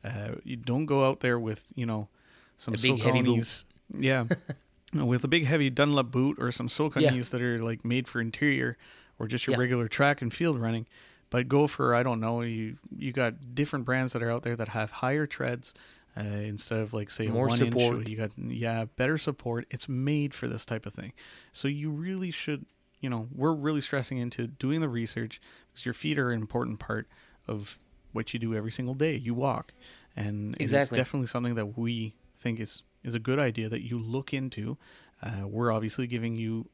uh, 0.05 0.37
you 0.45 0.57
don't 0.57 0.87
go 0.87 1.07
out 1.09 1.21
there 1.21 1.39
with 1.39 1.73
you 1.75 1.87
know 1.87 2.09
some 2.57 2.75
A 2.75 2.79
big 2.79 3.01
heavy 3.01 3.23
boot. 3.23 3.65
Yeah, 3.97 4.25
with 4.95 5.25
a 5.25 5.29
big 5.29 5.47
heavy 5.47 5.71
Dunlop 5.71 6.11
boot 6.11 6.37
or 6.41 6.51
some 6.53 6.69
Sauconys 6.69 7.31
that 7.31 7.41
are 7.43 7.59
like 7.63 7.85
made 7.85 8.09
for 8.09 8.21
interior 8.21 8.77
or 9.19 9.27
just 9.27 9.47
your 9.47 9.55
Yeah. 9.55 9.61
regular 9.61 9.89
track 9.89 10.21
and 10.23 10.33
field 10.33 10.59
running. 10.59 10.87
But 11.31 11.49
go 11.49 11.67
for 11.67 11.95
I 11.95 12.03
don't 12.03 12.21
know 12.21 12.41
you 12.43 12.77
you 12.97 13.13
got 13.13 13.55
different 13.55 13.85
brands 13.85 14.13
that 14.13 14.23
are 14.23 14.31
out 14.31 14.43
there 14.43 14.57
that 14.57 14.69
have 14.69 14.91
higher 14.91 15.27
treads. 15.27 15.75
Uh, 16.17 16.23
instead 16.23 16.81
of 16.81 16.93
like 16.93 17.11
say 17.13 17.27
More 17.29 17.47
one 17.47 17.59
support. 17.59 17.99
inch, 17.99 18.09
you 18.09 18.17
got 18.17 18.31
yeah 18.39 18.87
better 18.97 19.19
support. 19.19 19.67
It's 19.71 19.89
made 19.89 20.35
for 20.35 20.49
this 20.49 20.65
type 20.67 20.85
of 20.85 20.93
thing, 20.95 21.13
so 21.53 21.69
you 21.69 21.91
really 21.91 22.31
should 22.33 22.67
you 23.01 23.09
know 23.09 23.29
we're 23.33 23.53
really 23.53 23.81
stressing 23.81 24.19
into 24.19 24.49
doing 24.49 24.81
the 24.81 24.89
research 24.89 25.41
because 25.71 25.85
your 25.85 25.95
feet 25.95 26.19
are 26.19 26.33
an 26.33 26.41
important 26.41 26.81
part 26.81 27.07
of 27.47 27.79
what 28.13 28.33
you 28.33 28.41
do 28.41 28.55
every 28.55 28.73
single 28.73 28.95
day. 28.95 29.17
You 29.17 29.35
walk, 29.35 29.73
and 30.17 30.57
it's 30.59 30.73
definitely 30.97 31.27
something 31.27 31.55
that 31.55 31.79
we 31.79 32.15
think 32.37 32.61
is 32.61 32.83
is 33.05 33.15
a 33.15 33.19
good 33.19 33.39
idea 33.39 33.69
that 33.69 33.83
you 33.83 33.99
look 33.99 34.33
into. 34.35 34.77
Uh, 35.23 35.47
we're 35.47 35.73
obviously 35.73 36.07
giving 36.07 36.37
you 36.37 36.69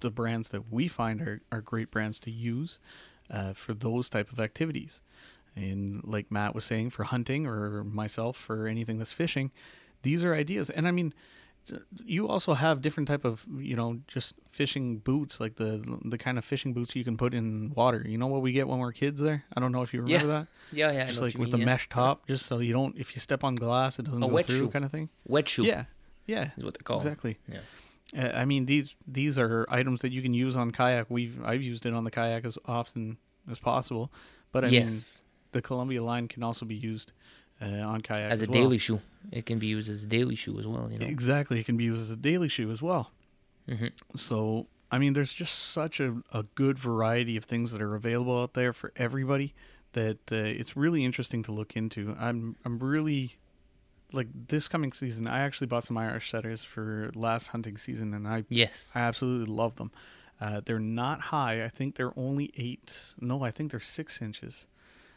the 0.00 0.10
brands 0.10 0.48
that 0.50 0.72
we 0.72 0.88
find 0.88 1.20
are, 1.20 1.42
are 1.52 1.60
great 1.60 1.90
brands 1.90 2.18
to 2.20 2.30
use 2.30 2.80
uh, 3.30 3.52
for 3.52 3.74
those 3.74 4.08
type 4.08 4.32
of 4.32 4.40
activities. 4.40 5.00
And 5.54 6.02
like 6.04 6.30
Matt 6.30 6.54
was 6.54 6.64
saying, 6.64 6.90
for 6.90 7.04
hunting 7.04 7.46
or 7.46 7.82
myself 7.82 8.36
for 8.36 8.66
anything 8.66 8.98
that's 8.98 9.12
fishing, 9.12 9.52
these 10.02 10.22
are 10.22 10.34
ideas. 10.34 10.68
And 10.70 10.86
I 10.86 10.90
mean, 10.90 11.14
you 12.04 12.28
also 12.28 12.54
have 12.54 12.80
different 12.80 13.08
type 13.08 13.24
of 13.24 13.46
you 13.58 13.74
know 13.76 14.00
just 14.06 14.34
fishing 14.50 14.98
boots 14.98 15.40
like 15.40 15.56
the 15.56 15.82
the 16.04 16.18
kind 16.18 16.38
of 16.38 16.44
fishing 16.44 16.72
boots 16.72 16.94
you 16.94 17.04
can 17.04 17.16
put 17.16 17.34
in 17.34 17.72
water 17.74 18.04
you 18.06 18.16
know 18.18 18.26
what 18.26 18.42
we 18.42 18.52
get 18.52 18.68
when 18.68 18.78
we're 18.78 18.92
kids 18.92 19.20
there 19.20 19.44
i 19.56 19.60
don't 19.60 19.72
know 19.72 19.82
if 19.82 19.92
you 19.92 20.00
Yeah. 20.06 20.16
remember 20.18 20.32
that 20.40 20.46
yeah, 20.76 20.90
yeah. 20.92 21.06
Just 21.06 21.20
like 21.20 21.34
with 21.34 21.48
mean, 21.48 21.50
the 21.50 21.58
yeah. 21.58 21.64
mesh 21.64 21.88
top 21.88 22.26
just 22.26 22.46
so 22.46 22.58
you 22.58 22.72
don't 22.72 22.96
if 22.96 23.14
you 23.14 23.20
step 23.20 23.42
on 23.44 23.54
glass 23.56 23.98
it 23.98 24.04
doesn't 24.04 24.22
A 24.22 24.26
go 24.28 24.32
wet 24.34 24.46
through 24.46 24.58
shoe. 24.58 24.68
kind 24.68 24.84
of 24.84 24.90
thing 24.90 25.08
Wet 25.26 25.48
shoe. 25.48 25.64
yeah 25.64 25.84
yeah 26.26 26.50
Is 26.56 26.64
what 26.64 26.74
they're 26.74 26.82
called. 26.84 27.02
exactly 27.02 27.38
Yeah. 27.48 27.60
uh, 28.16 28.32
I 28.42 28.44
mean 28.44 28.66
these 28.66 28.94
these 29.06 29.38
are 29.38 29.66
items 29.68 30.00
that 30.02 30.12
you 30.12 30.22
can 30.22 30.34
use 30.34 30.56
on 30.56 30.70
kayak. 30.70 31.06
We've 31.10 31.38
I've 31.44 31.62
used 31.62 31.84
it 31.86 31.92
on 31.94 32.04
the 32.04 32.10
kayak 32.10 32.44
as 32.44 32.56
often 32.66 33.18
as 33.50 33.58
possible, 33.58 34.10
but 34.52 34.64
I 34.64 34.68
yes. 34.68 34.86
mean 34.90 35.00
the 35.52 35.62
Columbia 35.62 36.02
line 36.02 36.26
can 36.28 36.42
also 36.42 36.64
be 36.66 36.74
used 36.74 37.12
uh, 37.60 37.66
on 37.88 38.00
kayak 38.00 38.30
as 38.32 38.42
a 38.42 38.46
well. 38.46 38.52
daily 38.52 38.78
shoe. 38.78 39.00
It 39.32 39.44
can 39.46 39.58
be 39.58 39.66
used 39.66 39.88
as 39.90 40.04
a 40.04 40.06
daily 40.06 40.36
shoe 40.36 40.58
as 40.58 40.66
well, 40.66 40.88
you 40.90 40.98
know. 40.98 41.06
Exactly, 41.06 41.58
it 41.60 41.66
can 41.66 41.76
be 41.76 41.84
used 41.84 42.02
as 42.02 42.10
a 42.10 42.16
daily 42.16 42.48
shoe 42.48 42.70
as 42.70 42.80
well. 42.82 43.10
hmm 43.68 43.86
So 44.14 44.66
I 44.90 44.98
mean, 44.98 45.14
there's 45.14 45.32
just 45.32 45.54
such 45.58 45.98
a, 46.00 46.22
a 46.32 46.44
good 46.54 46.78
variety 46.78 47.36
of 47.36 47.44
things 47.44 47.72
that 47.72 47.82
are 47.82 47.94
available 47.96 48.40
out 48.40 48.54
there 48.54 48.72
for 48.72 48.92
everybody 48.96 49.52
that 49.92 50.30
uh, 50.30 50.36
it's 50.36 50.76
really 50.76 51.04
interesting 51.04 51.42
to 51.44 51.52
look 51.52 51.74
into. 51.76 52.14
I'm 52.20 52.56
I'm 52.64 52.78
really 52.78 53.36
like 54.12 54.28
this 54.48 54.68
coming 54.68 54.92
season. 54.92 55.26
I 55.26 55.40
actually 55.40 55.66
bought 55.66 55.82
some 55.84 55.98
Irish 55.98 56.30
setters 56.30 56.62
for 56.62 57.10
last 57.16 57.48
hunting 57.48 57.76
season, 57.76 58.14
and 58.14 58.28
I 58.28 58.44
Yes. 58.48 58.92
I 58.94 59.00
absolutely 59.00 59.52
love 59.52 59.74
them. 59.76 59.90
Uh, 60.40 60.60
they're 60.64 60.78
not 60.78 61.20
high. 61.32 61.64
I 61.64 61.68
think 61.68 61.96
they're 61.96 62.16
only 62.16 62.52
eight. 62.56 63.14
No, 63.20 63.42
I 63.42 63.50
think 63.50 63.70
they're 63.72 63.80
six 63.80 64.20
inches. 64.22 64.66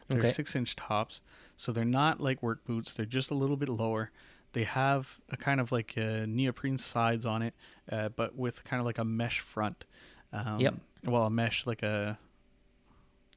They're 0.08 0.20
Okay. 0.20 0.30
six 0.32 0.56
inch 0.56 0.76
tops. 0.76 1.22
So 1.62 1.74
they're 1.74 1.84
not 2.02 2.22
like 2.22 2.42
work 2.42 2.64
boots. 2.64 2.94
They're 2.94 3.06
just 3.06 3.30
a 3.32 3.34
little 3.34 3.58
bit 3.58 3.68
lower. 3.68 4.12
They 4.54 4.64
have 4.64 5.20
a 5.30 5.36
kind 5.36 5.60
of 5.60 5.72
like 5.74 5.94
uh 5.98 6.26
neoprene 6.26 6.78
sides 6.78 7.26
on 7.26 7.42
it, 7.42 7.54
uh, 7.92 8.08
but 8.16 8.36
with 8.38 8.64
kind 8.64 8.80
of 8.80 8.86
like 8.86 8.98
a 8.98 9.04
mesh 9.04 9.42
front. 9.42 9.84
Um, 10.32 10.60
Yep. 10.62 10.76
Well, 11.06 11.26
a 11.26 11.30
mesh 11.30 11.68
like 11.68 11.84
a, 11.84 12.18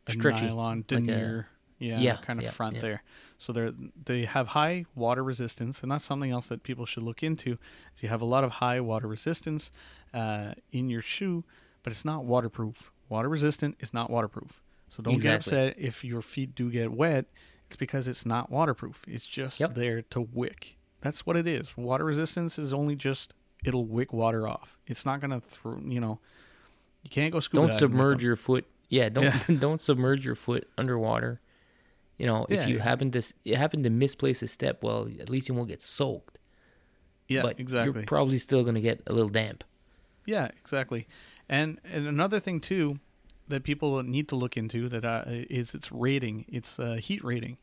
a 0.06 0.12
Stretchy, 0.12 0.46
nylon 0.46 0.78
like 0.78 0.84
a- 0.84 0.94
denier. 1.06 1.48
yeah, 1.78 1.98
Yeah, 2.00 2.16
kind 2.16 2.38
of 2.38 2.44
yeah, 2.44 2.50
front 2.50 2.76
yeah. 2.76 2.80
there. 2.82 3.02
So 3.38 3.52
they're 3.52 3.72
they 4.04 4.24
have 4.24 4.48
high 4.48 4.84
water 4.94 5.24
resistance, 5.24 5.82
and 5.82 5.90
that's 5.90 6.04
something 6.04 6.30
else 6.30 6.46
that 6.48 6.62
people 6.62 6.86
should 6.86 7.02
look 7.02 7.22
into. 7.24 7.58
Is 7.94 8.02
you 8.02 8.08
have 8.08 8.20
a 8.22 8.24
lot 8.26 8.44
of 8.44 8.52
high 8.52 8.80
water 8.80 9.08
resistance 9.08 9.72
uh, 10.14 10.52
in 10.70 10.88
your 10.88 11.02
shoe, 11.02 11.42
but 11.82 11.92
it's 11.92 12.04
not 12.04 12.24
waterproof. 12.24 12.92
Water 13.08 13.28
resistant 13.28 13.76
is 13.80 13.92
not 13.92 14.10
waterproof. 14.10 14.62
So 14.88 15.02
don't 15.02 15.18
get 15.20 15.34
upset 15.36 15.74
if 15.78 16.04
your 16.04 16.22
feet 16.22 16.54
do 16.54 16.70
get 16.70 16.92
wet. 16.92 17.26
It's 17.72 17.76
because 17.78 18.06
it's 18.06 18.26
not 18.26 18.50
waterproof. 18.50 19.02
It's 19.08 19.26
just 19.26 19.58
Yep. 19.58 19.74
there 19.74 20.02
to 20.02 20.20
wick. 20.20 20.76
That's 21.00 21.24
what 21.24 21.36
it 21.36 21.46
is. 21.46 21.74
Water 21.76 22.04
resistance 22.04 22.58
is 22.58 22.72
only 22.72 22.94
just 22.96 23.32
it'll 23.64 23.86
wick 23.86 24.12
water 24.12 24.46
off. 24.46 24.78
It's 24.86 25.06
not 25.06 25.20
gonna 25.20 25.40
throw. 25.40 25.78
You 25.84 26.00
know, 26.00 26.20
you 27.02 27.08
can't 27.10 27.32
go 27.32 27.40
scuba. 27.40 27.68
don't 27.68 27.78
submerge 27.78 28.22
your 28.22 28.36
foot. 28.36 28.66
Yeah, 28.90 29.08
don't 29.08 29.24
Yeah. 29.24 29.42
don't 29.58 29.80
submerge 29.80 30.24
your 30.24 30.34
foot 30.34 30.68
underwater. 30.76 31.40
You 32.18 32.26
know, 32.26 32.44
if 32.50 32.60
Yeah, 32.60 32.66
you 32.68 32.76
yeah. 32.76 32.82
happen 32.82 33.10
to 33.12 33.22
you 33.42 33.56
happen 33.56 33.82
to 33.84 33.90
misplace 33.90 34.42
a 34.42 34.48
step, 34.48 34.82
well, 34.82 35.08
at 35.18 35.30
least 35.30 35.48
you 35.48 35.54
won't 35.54 35.68
get 35.68 35.80
soaked. 35.82 36.38
Yeah, 37.26 37.40
but 37.42 37.58
exactly. 37.58 38.00
you're 38.00 38.06
probably 38.06 38.36
still 38.38 38.62
gonna 38.64 38.80
get 38.82 39.00
a 39.06 39.12
little 39.14 39.30
damp. 39.30 39.64
Yeah, 40.26 40.48
exactly. 40.60 41.08
And 41.48 41.80
and 41.84 42.06
another 42.06 42.38
thing 42.38 42.60
too 42.60 43.00
that 43.48 43.64
people 43.64 44.02
need 44.04 44.28
to 44.28 44.36
look 44.36 44.56
into 44.56 44.88
that 44.88 45.04
uh, 45.04 45.22
is 45.26 45.74
its 45.74 45.90
rating. 45.90 46.44
It's 46.48 46.78
uh, 46.78 46.94
heat 46.94 47.22
rating. 47.24 47.58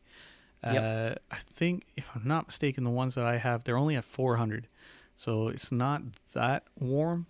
Uh, 0.64 1.16
I 1.32 1.38
think 1.38 1.84
if 1.96 2.06
I'm 2.16 2.28
not 2.28 2.48
mistaken, 2.48 2.84
the 2.84 2.90
ones 2.90 3.16
that 3.16 3.26
I 3.26 3.38
have 3.38 3.64
they're 3.64 3.78
only 3.78 3.96
at 3.96 4.04
400, 4.04 4.68
so 5.16 5.48
it's 5.48 5.72
not 5.72 6.02
that 6.34 6.64
warm. 6.78 7.28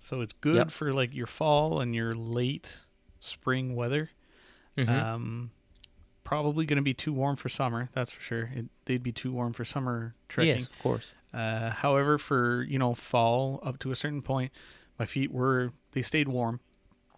So 0.00 0.20
it's 0.20 0.32
good 0.34 0.56
Yep. 0.56 0.70
for 0.70 0.92
like 0.92 1.14
your 1.14 1.26
fall 1.26 1.80
and 1.80 1.94
your 1.94 2.14
late 2.14 2.82
spring 3.18 3.74
weather. 3.74 4.10
Mhm. 4.76 4.88
Um, 4.88 5.50
probably 6.22 6.66
going 6.66 6.76
to 6.76 6.82
be 6.82 6.92
too 6.94 7.12
warm 7.12 7.36
for 7.36 7.48
summer. 7.48 7.88
That's 7.94 8.10
for 8.10 8.20
sure. 8.20 8.50
It, 8.54 8.66
they'd 8.84 9.02
be 9.02 9.12
too 9.12 9.32
warm 9.32 9.52
for 9.54 9.64
summer 9.64 10.14
trekking. 10.28 10.56
yes, 10.56 10.66
of 10.66 10.78
course. 10.80 11.14
Uh, 11.32 11.70
however, 11.70 12.18
for 12.18 12.62
you 12.64 12.78
know 12.78 12.94
fall 12.94 13.58
up 13.62 13.78
to 13.80 13.90
a 13.90 13.96
certain 13.96 14.22
point, 14.22 14.52
my 14.98 15.06
feet 15.06 15.32
were 15.32 15.72
they 15.92 16.02
stayed 16.02 16.28
warm. 16.28 16.60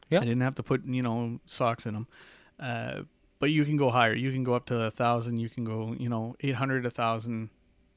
Yeah. 0.08 0.20
I 0.20 0.24
didn't 0.24 0.40
have 0.42 0.54
to 0.54 0.62
put 0.62 0.84
you 0.86 1.02
know 1.02 1.40
socks 1.46 1.84
in 1.84 1.94
them. 1.94 2.06
Uh, 2.60 3.02
but 3.38 3.50
you 3.50 3.64
can 3.64 3.76
go 3.76 3.90
higher. 3.90 4.14
You 4.14 4.32
can 4.32 4.44
go 4.44 4.54
up 4.54 4.66
to 4.66 4.80
a 4.82 4.90
thousand. 4.90 5.38
You 5.38 5.48
can 5.48 5.64
go 5.64 5.94
you 5.98 6.08
know 6.08 6.36
eight 6.40 6.54
hundred, 6.56 6.86
a 6.86 6.90
thousand, 6.90 7.50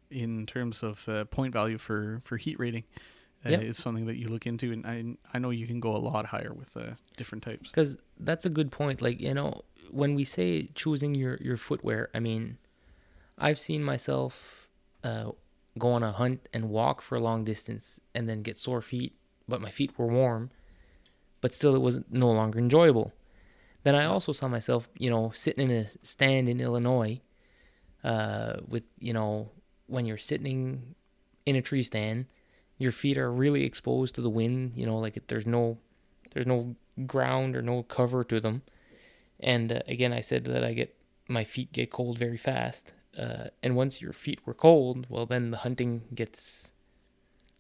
in 0.10 0.46
terms 0.46 0.84
of 0.84 1.08
uh, 1.08 1.26
point 1.26 1.54
value 1.54 1.78
for 1.78 2.20
for 2.24 2.38
heat 2.38 2.60
rating. 2.60 2.84
Uh, 3.44 3.50
Yep. 3.50 3.62
Is 3.64 3.78
something 3.78 4.06
that 4.06 4.18
you 4.18 4.28
look 4.28 4.46
into, 4.46 4.72
and 4.72 4.86
I 4.86 5.18
I 5.34 5.40
know 5.40 5.50
you 5.50 5.66
can 5.66 5.80
go 5.80 5.96
a 5.96 5.98
lot 5.98 6.28
higher 6.28 6.54
with 6.54 6.78
uh, 6.78 6.92
different 7.18 7.44
types. 7.44 7.70
Because 7.70 7.98
that's 8.20 8.46
a 8.46 8.50
good 8.50 8.72
point. 8.72 9.02
Like 9.02 9.20
you 9.20 9.34
know, 9.34 9.64
when 9.90 10.14
we 10.14 10.26
say 10.26 10.70
choosing 10.76 11.16
your 11.16 11.38
your 11.42 11.58
footwear, 11.58 12.10
I 12.14 12.20
mean, 12.20 12.60
I've 13.40 13.58
seen 13.58 13.84
myself 13.84 14.68
uh, 15.04 15.32
go 15.80 15.92
on 15.92 16.04
a 16.04 16.12
hunt 16.12 16.48
and 16.54 16.70
walk 16.70 17.02
for 17.02 17.16
a 17.16 17.20
long 17.20 17.44
distance 17.44 18.00
and 18.14 18.30
then 18.30 18.44
get 18.44 18.58
sore 18.58 18.82
feet, 18.82 19.16
but 19.48 19.60
my 19.60 19.72
feet 19.72 19.98
were 19.98 20.06
warm, 20.06 20.52
but 21.42 21.52
still 21.52 21.74
it 21.76 21.82
was 21.82 22.02
no 22.12 22.30
longer 22.30 22.60
enjoyable. 22.60 23.12
Then 23.84 23.96
I 23.96 24.06
also 24.06 24.32
saw 24.32 24.48
myself, 24.48 24.90
you 24.98 25.10
know, 25.10 25.32
sitting 25.34 25.70
in 25.70 25.76
a 25.76 25.88
stand 26.04 26.48
in 26.50 26.60
Illinois, 26.62 27.22
uh, 28.04 28.58
with 28.68 28.84
you 29.00 29.14
know, 29.14 29.52
when 29.88 30.06
you're 30.06 30.18
sitting 30.18 30.96
in 31.46 31.56
a 31.56 31.62
tree 31.62 31.84
stand, 31.84 32.26
your 32.78 32.92
feet 32.92 33.18
are 33.18 33.32
really 33.32 33.64
exposed 33.64 34.16
to 34.16 34.22
the 34.22 34.30
wind. 34.30 34.74
You 34.76 34.86
know, 34.86 34.98
like 34.98 35.20
there's 35.28 35.48
no, 35.48 35.78
there's 36.34 36.48
no 36.48 36.76
ground 37.06 37.56
or 37.56 37.62
no 37.62 37.84
cover 37.84 38.24
to 38.26 38.40
them. 38.40 38.62
And 39.40 39.72
uh, 39.72 39.82
again, 39.88 40.14
I 40.14 40.22
said 40.22 40.46
that 40.46 40.64
I 40.64 40.74
get 40.74 40.96
my 41.28 41.44
feet 41.44 41.72
get 41.72 41.92
cold 41.92 42.20
very 42.20 42.38
fast. 42.38 42.94
Uh, 43.18 43.48
and 43.62 43.76
once 43.76 44.02
your 44.02 44.14
feet 44.14 44.40
were 44.46 44.54
cold, 44.54 45.08
well, 45.10 45.26
then 45.26 45.52
the 45.52 45.58
hunting 45.58 46.04
gets 46.14 46.72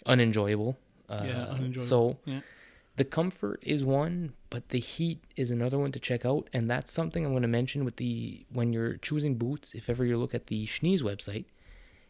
unenjoyable. 0.05 0.77
Uh, 1.10 1.23
Yeah, 1.25 1.43
unenjoyable. 1.45 1.88
So 1.88 2.19
Yeah. 2.25 2.41
The 2.97 3.06
comfort 3.06 3.60
is 3.65 3.84
one, 3.84 4.34
but 4.49 4.69
the 4.69 4.80
heat 4.80 5.23
is 5.36 5.49
another 5.49 5.77
one 5.80 5.91
to 5.93 5.99
check 5.99 6.25
out, 6.25 6.49
and 6.54 6.69
that's 6.69 6.91
something 6.91 7.25
I'm 7.25 7.32
going 7.32 7.41
to 7.41 7.47
mention 7.47 7.86
with 7.86 7.95
the 7.95 8.45
when 8.51 8.73
you're 8.73 8.97
choosing 8.97 9.36
boots. 9.36 9.73
If 9.73 9.89
ever 9.89 10.06
you 10.06 10.17
look 10.17 10.36
at 10.36 10.47
the 10.47 10.67
Schnee's 10.67 11.01
website, 11.01 11.45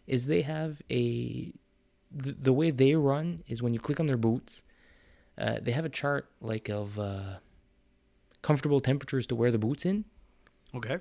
is 0.07 0.25
they 0.25 0.41
have 0.41 0.81
a 0.91 1.53
the, 2.11 2.31
the 2.33 2.51
way 2.51 2.71
they 2.71 2.95
run 2.95 3.43
is 3.47 3.61
when 3.61 3.73
you 3.73 3.79
click 3.79 3.99
on 3.99 4.05
their 4.07 4.17
boots, 4.17 4.63
uh, 5.37 5.57
they 5.61 5.71
have 5.71 5.85
a 5.85 5.89
chart 5.89 6.29
like 6.41 6.67
of 6.67 6.99
uh, 6.99 7.35
comfortable 8.41 8.81
temperatures 8.81 9.25
to 9.27 9.35
wear 9.35 9.51
the 9.51 9.59
boots 9.59 9.85
in, 9.85 10.03
Okay. 10.75 10.97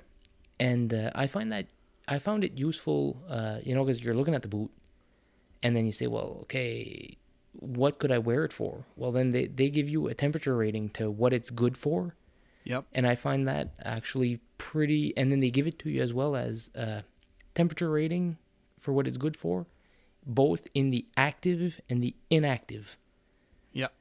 and 0.59 0.93
uh, 0.93 1.11
I 1.15 1.27
find 1.27 1.51
that 1.51 1.67
I 2.07 2.19
found 2.19 2.43
it 2.43 2.57
useful, 2.57 3.21
uh, 3.27 3.57
you 3.63 3.73
know, 3.73 3.83
because 3.83 4.03
you're 4.03 4.15
looking 4.15 4.35
at 4.35 4.41
the 4.43 4.47
boot, 4.47 4.71
and 5.63 5.75
then 5.75 5.85
you 5.85 5.91
say, 5.91 6.07
well, 6.07 6.37
okay, 6.43 7.17
what 7.53 7.99
could 7.99 8.11
I 8.11 8.17
wear 8.17 8.43
it 8.45 8.53
for? 8.53 8.85
Well, 8.95 9.11
then 9.11 9.31
they 9.31 9.47
they 9.47 9.69
give 9.69 9.89
you 9.89 10.07
a 10.07 10.13
temperature 10.13 10.55
rating 10.55 10.89
to 10.91 11.09
what 11.11 11.33
it's 11.33 11.49
good 11.49 11.75
for, 11.77 12.15
Yep. 12.63 12.85
and 12.93 13.05
I 13.07 13.15
find 13.15 13.47
that 13.47 13.73
actually 13.83 14.39
pretty. 14.57 15.15
And 15.17 15.31
then 15.31 15.39
they 15.41 15.49
give 15.51 15.67
it 15.67 15.77
to 15.79 15.89
you 15.89 16.01
as 16.01 16.13
well 16.13 16.35
as 16.35 16.69
a 16.75 17.03
temperature 17.55 17.89
rating 17.89 18.37
for 18.79 18.93
what 18.93 19.07
it's 19.07 19.17
good 19.17 19.35
for, 19.35 19.65
both 20.25 20.67
in 20.73 20.91
the 20.91 21.05
active 21.17 21.81
and 21.89 22.01
the 22.01 22.15
inactive. 22.29 22.97
Yep. 23.73 23.93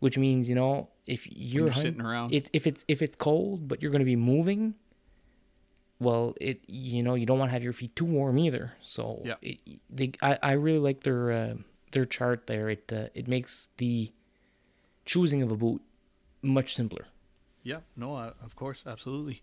Which 0.00 0.16
means 0.18 0.48
you 0.48 0.54
know 0.54 0.88
if 1.06 1.26
you're, 1.26 1.64
you're 1.64 1.70
hun- 1.70 1.82
sitting 1.82 2.02
around. 2.02 2.32
it, 2.34 2.50
if 2.52 2.66
it's 2.66 2.84
if 2.88 3.00
it's 3.02 3.16
cold 3.16 3.66
but 3.68 3.80
you're 3.82 3.90
going 3.90 4.00
to 4.00 4.04
be 4.04 4.16
moving, 4.16 4.74
well, 5.98 6.34
it 6.40 6.60
you 6.66 7.02
know 7.02 7.14
you 7.14 7.26
don't 7.26 7.38
want 7.38 7.48
to 7.50 7.52
have 7.52 7.62
your 7.64 7.72
feet 7.72 7.94
too 7.96 8.04
warm 8.04 8.38
either. 8.38 8.72
So 8.82 9.22
Yeah. 9.24 9.34
it, 9.42 9.58
they 9.90 10.12
I, 10.22 10.38
I 10.42 10.52
really 10.52 10.78
like 10.78 11.02
their 11.02 11.32
uh, 11.32 11.54
their 11.92 12.04
chart 12.04 12.46
there. 12.46 12.68
It 12.68 12.92
uh, 12.92 13.08
it 13.14 13.26
makes 13.28 13.68
the 13.78 14.12
choosing 15.04 15.42
of 15.42 15.50
a 15.50 15.56
boot 15.56 15.82
much 16.42 16.74
simpler. 16.74 17.06
Yeah, 17.62 17.80
no, 17.96 18.14
uh, 18.14 18.32
of 18.42 18.56
course, 18.56 18.82
absolutely. 18.86 19.42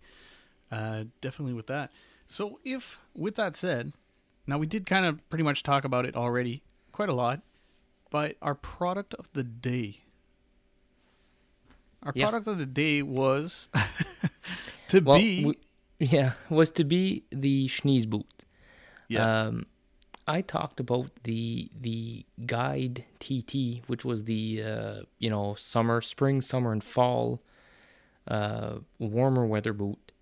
Uh, 0.72 1.04
definitely 1.20 1.54
with 1.54 1.66
that. 1.68 1.90
So, 2.26 2.58
if, 2.64 2.98
with 3.14 3.36
that 3.36 3.56
said, 3.56 3.92
now 4.46 4.58
we 4.58 4.66
did 4.66 4.84
kind 4.86 5.06
of 5.06 5.26
pretty 5.30 5.44
much 5.44 5.62
talk 5.62 5.84
about 5.84 6.04
it 6.04 6.14
already 6.16 6.62
quite 6.92 7.08
a 7.08 7.14
lot, 7.14 7.40
but 8.10 8.36
our 8.42 8.54
product 8.54 9.14
of 9.14 9.32
the 9.32 9.44
day. 9.44 10.02
Our 12.02 12.12
Yeah. 12.14 12.26
product 12.26 12.46
of 12.48 12.58
the 12.58 12.66
day 12.66 13.02
was 13.02 13.68
to 14.88 15.00
Well, 15.00 15.18
be. 15.18 15.36
w- 15.42 15.58
yeah, 15.98 16.32
was 16.50 16.70
to 16.72 16.84
be 16.84 17.24
the 17.30 17.68
Schnee's 17.68 18.06
boot. 18.06 18.44
yes. 19.08 19.30
Um, 19.30 19.66
I 20.28 20.42
talked 20.42 20.78
about 20.78 21.10
the 21.24 21.70
the 21.80 22.26
Guide 22.44 23.04
TT, 23.18 23.82
which 23.86 24.04
was 24.04 24.24
the 24.24 24.62
uh, 24.62 25.00
you 25.18 25.30
know 25.30 25.54
summer, 25.54 26.00
spring, 26.02 26.42
summer, 26.42 26.70
and 26.70 26.84
fall 26.84 27.40
uh, 28.28 28.80
warmer 28.98 29.46
weather 29.46 29.72
boot 29.72 30.12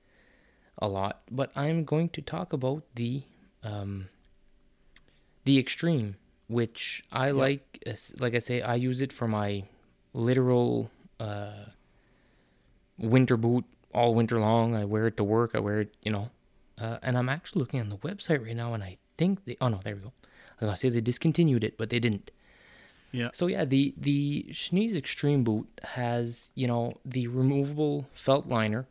a 0.78 0.86
lot. 0.86 1.22
But 1.30 1.50
I'm 1.56 1.84
going 1.84 2.10
to 2.10 2.22
talk 2.22 2.52
about 2.52 2.84
the 2.94 3.24
um, 3.64 4.08
the 5.44 5.58
Extreme, 5.58 6.16
which 6.46 7.02
I 7.10 7.32
like. 7.32 7.82
Like 8.18 8.34
I 8.34 8.38
say, 8.38 8.62
I 8.62 8.76
use 8.76 9.00
it 9.00 9.12
for 9.12 9.26
my 9.26 9.64
literal 10.14 10.90
uh, 11.18 11.66
winter 12.96 13.36
boot 13.36 13.64
all 13.92 14.14
winter 14.14 14.38
long. 14.38 14.76
I 14.76 14.84
wear 14.84 15.08
it 15.08 15.16
to 15.16 15.24
work. 15.24 15.50
I 15.54 15.58
wear 15.58 15.80
it, 15.80 15.94
you 16.02 16.12
know. 16.12 16.30
Uh, 16.78 16.98
and 17.02 17.18
I'm 17.18 17.28
actually 17.28 17.60
looking 17.60 17.80
on 17.80 17.88
the 17.88 17.96
website 17.96 18.44
right 18.44 18.54
now, 18.54 18.74
and 18.74 18.84
I 18.84 18.98
think 19.18 19.44
they. 19.44 19.56
Oh 19.60 19.68
no, 19.68 19.80
there 19.82 19.94
we 19.94 20.02
go. 20.02 20.12
I 20.60 20.64
was 20.64 20.68
gonna 20.68 20.76
say 20.76 20.88
they 20.88 21.00
discontinued 21.00 21.64
it, 21.64 21.76
but 21.76 21.90
they 21.90 21.98
didn't. 22.00 22.30
yeah. 23.12 23.30
So 23.32 23.46
yeah, 23.46 23.64
the 23.64 23.94
the 23.96 24.46
Schnee's 24.50 24.94
Extreme 24.94 25.44
boot 25.44 25.68
has 25.82 26.50
you 26.54 26.66
know 26.66 26.94
the 27.04 27.26
removable 27.28 28.06
felt 28.12 28.46
liner, 28.46 28.86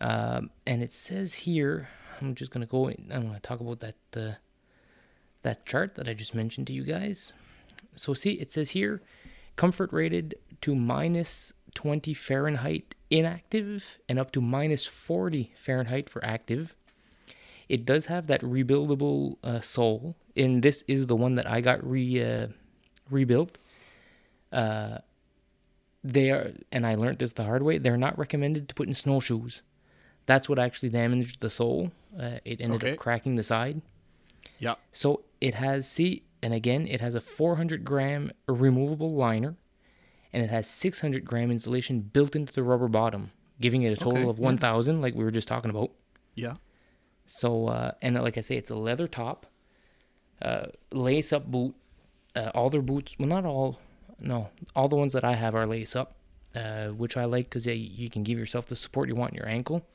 um, 0.00 0.50
and 0.66 0.82
it 0.82 0.92
says 0.92 1.34
here. 1.34 1.88
I'm 2.18 2.34
just 2.34 2.50
gonna 2.50 2.66
go. 2.66 2.88
In, 2.88 3.10
I'm 3.12 3.26
gonna 3.26 3.40
talk 3.40 3.60
about 3.60 3.80
that 3.80 3.96
uh, 4.16 4.34
that 5.42 5.66
chart 5.66 5.96
that 5.96 6.08
I 6.08 6.14
just 6.14 6.34
mentioned 6.34 6.66
to 6.68 6.72
you 6.72 6.82
guys. 6.82 7.34
So 7.94 8.14
see, 8.14 8.32
it 8.32 8.50
says 8.50 8.70
here, 8.70 9.02
comfort 9.56 9.92
rated 9.92 10.34
to 10.62 10.74
minus 10.74 11.52
20 11.74 12.14
Fahrenheit 12.14 12.94
inactive 13.10 13.98
and 14.08 14.18
up 14.18 14.32
to 14.32 14.40
minus 14.40 14.86
40 14.86 15.52
Fahrenheit 15.54 16.08
for 16.08 16.24
active. 16.24 16.74
It 17.68 17.84
does 17.84 18.06
have 18.06 18.26
that 18.28 18.40
rebuildable 18.42 19.36
uh, 19.42 19.60
sole, 19.60 20.14
and 20.36 20.62
this 20.62 20.84
is 20.86 21.06
the 21.08 21.16
one 21.16 21.34
that 21.34 21.48
I 21.50 21.60
got 21.60 21.84
re 21.88 22.22
uh, 22.22 22.46
rebuilt. 23.10 23.58
Uh, 24.52 24.98
they 26.04 26.30
are, 26.30 26.52
and 26.70 26.86
I 26.86 26.94
learned 26.94 27.18
this 27.18 27.32
the 27.32 27.44
hard 27.44 27.62
way. 27.62 27.78
They're 27.78 27.96
not 27.96 28.16
recommended 28.18 28.68
to 28.68 28.74
put 28.74 28.86
in 28.86 28.94
snowshoes. 28.94 29.62
That's 30.26 30.48
what 30.48 30.58
actually 30.58 30.90
damaged 30.90 31.40
the 31.40 31.50
sole. 31.50 31.90
Uh, 32.18 32.38
it 32.44 32.60
ended 32.60 32.82
Okay. 32.82 32.92
up 32.92 32.98
cracking 32.98 33.36
the 33.36 33.42
side. 33.42 33.82
Yeah. 34.58 34.74
So 34.92 35.24
it 35.40 35.54
has 35.54 35.88
see, 35.88 36.22
and 36.42 36.54
again, 36.54 36.86
it 36.86 37.00
has 37.00 37.14
a 37.14 37.20
400 37.20 37.84
gram 37.84 38.30
removable 38.46 39.10
liner, 39.10 39.56
and 40.32 40.42
it 40.42 40.50
has 40.50 40.68
600 40.68 41.24
gram 41.24 41.50
insulation 41.50 42.00
built 42.00 42.36
into 42.36 42.52
the 42.52 42.62
rubber 42.62 42.88
bottom, 42.88 43.32
giving 43.60 43.82
it 43.82 43.92
a 43.92 43.96
total 43.96 44.18
Okay, 44.22 44.30
of 44.30 44.38
yeah. 44.38 44.44
1,000, 44.44 45.00
like 45.00 45.14
we 45.14 45.24
were 45.24 45.30
just 45.32 45.48
talking 45.48 45.70
about. 45.70 45.90
Yeah. 46.36 46.54
So, 47.26 47.66
uh, 47.66 47.92
and 48.00 48.14
like 48.22 48.38
I 48.38 48.40
say, 48.40 48.56
it's 48.56 48.70
a 48.70 48.76
leather 48.76 49.08
top, 49.08 49.46
uh, 50.40 50.66
lace 50.92 51.32
up 51.32 51.46
boot. 51.46 51.74
Uh, 52.34 52.50
all 52.54 52.68
their 52.70 52.82
boots, 52.82 53.16
well, 53.18 53.28
not 53.28 53.46
all, 53.46 53.80
no, 54.20 54.50
all 54.74 54.88
the 54.88 54.96
ones 54.96 55.14
that 55.14 55.24
I 55.24 55.32
have 55.32 55.54
are 55.54 55.66
lace 55.66 55.96
up, 55.96 56.16
uh, 56.54 56.88
which 56.88 57.16
I 57.16 57.24
like 57.24 57.48
because 57.48 57.66
you 57.66 58.10
can 58.10 58.22
give 58.22 58.38
yourself 58.38 58.66
the 58.66 58.76
support 58.76 59.08
you 59.08 59.14
want 59.14 59.32
in 59.32 59.38
your 59.38 59.48
ankle. 59.48 59.86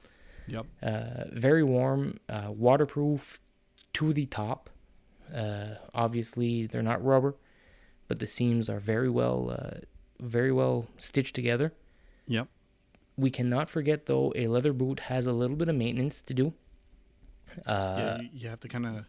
Yep. 0.48 0.66
Uh, 0.82 1.24
very 1.32 1.64
warm, 1.64 2.18
uh, 2.28 2.50
waterproof 2.50 3.40
to 3.94 4.12
the 4.12 4.26
top. 4.26 4.72
Uh, 5.34 5.76
obviously, 5.94 6.66
they're 6.66 6.82
not 6.82 7.04
rubber, 7.06 7.36
but 8.08 8.18
the 8.18 8.28
seams 8.28 8.70
are 8.70 8.80
very 8.80 9.10
well, 9.10 9.56
uh, 9.58 9.80
very 10.20 10.52
well 10.52 10.88
stitched 10.98 11.36
together. 11.36 11.74
Yep. 12.28 12.48
We 13.18 13.30
cannot 13.30 13.70
forget, 13.70 14.08
though, 14.08 14.34
a 14.36 14.48
leather 14.48 14.74
boot 14.74 15.02
has 15.02 15.28
a 15.28 15.32
little 15.34 15.56
bit 15.56 15.70
of 15.70 15.76
maintenance 15.76 16.22
to 16.24 16.34
do. 16.34 16.54
Uh, 17.66 17.96
yeah. 17.98 18.22
You, 18.34 18.50
have 18.50 18.60
to 18.62 18.68
kind 18.68 18.86
of. 18.86 19.06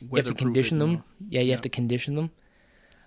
you 0.00 0.08
have 0.16 0.26
to 0.26 0.34
condition 0.34 0.78
them. 0.78 1.04
Yeah, 1.28 1.40
you 1.40 1.48
Yeah. 1.48 1.52
have 1.54 1.62
to 1.62 1.68
condition 1.68 2.14
them. 2.14 2.30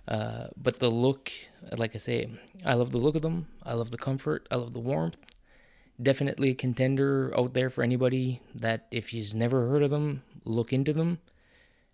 Uh, 0.07 0.47
but 0.57 0.79
the 0.79 0.89
look, 0.91 1.31
like 1.77 1.95
I 1.95 1.99
say, 1.99 2.29
I 2.65 2.73
love 2.73 2.91
the 2.91 2.97
look 2.97 3.15
of 3.15 3.21
them. 3.21 3.47
I 3.63 3.73
love 3.73 3.91
the 3.91 3.97
comfort. 3.97 4.47
I 4.51 4.55
love 4.55 4.73
the 4.73 4.79
warmth. 4.79 5.17
Definitely 6.01 6.49
a 6.49 6.55
contender 6.55 7.31
out 7.37 7.53
there 7.53 7.69
for 7.69 7.83
anybody 7.83 8.41
that 8.55 8.87
if 8.91 9.13
you've 9.13 9.33
never 9.35 9.67
heard 9.69 9.83
of 9.83 9.91
them, 9.91 10.23
look 10.43 10.73
into 10.73 10.91
them. 10.91 11.19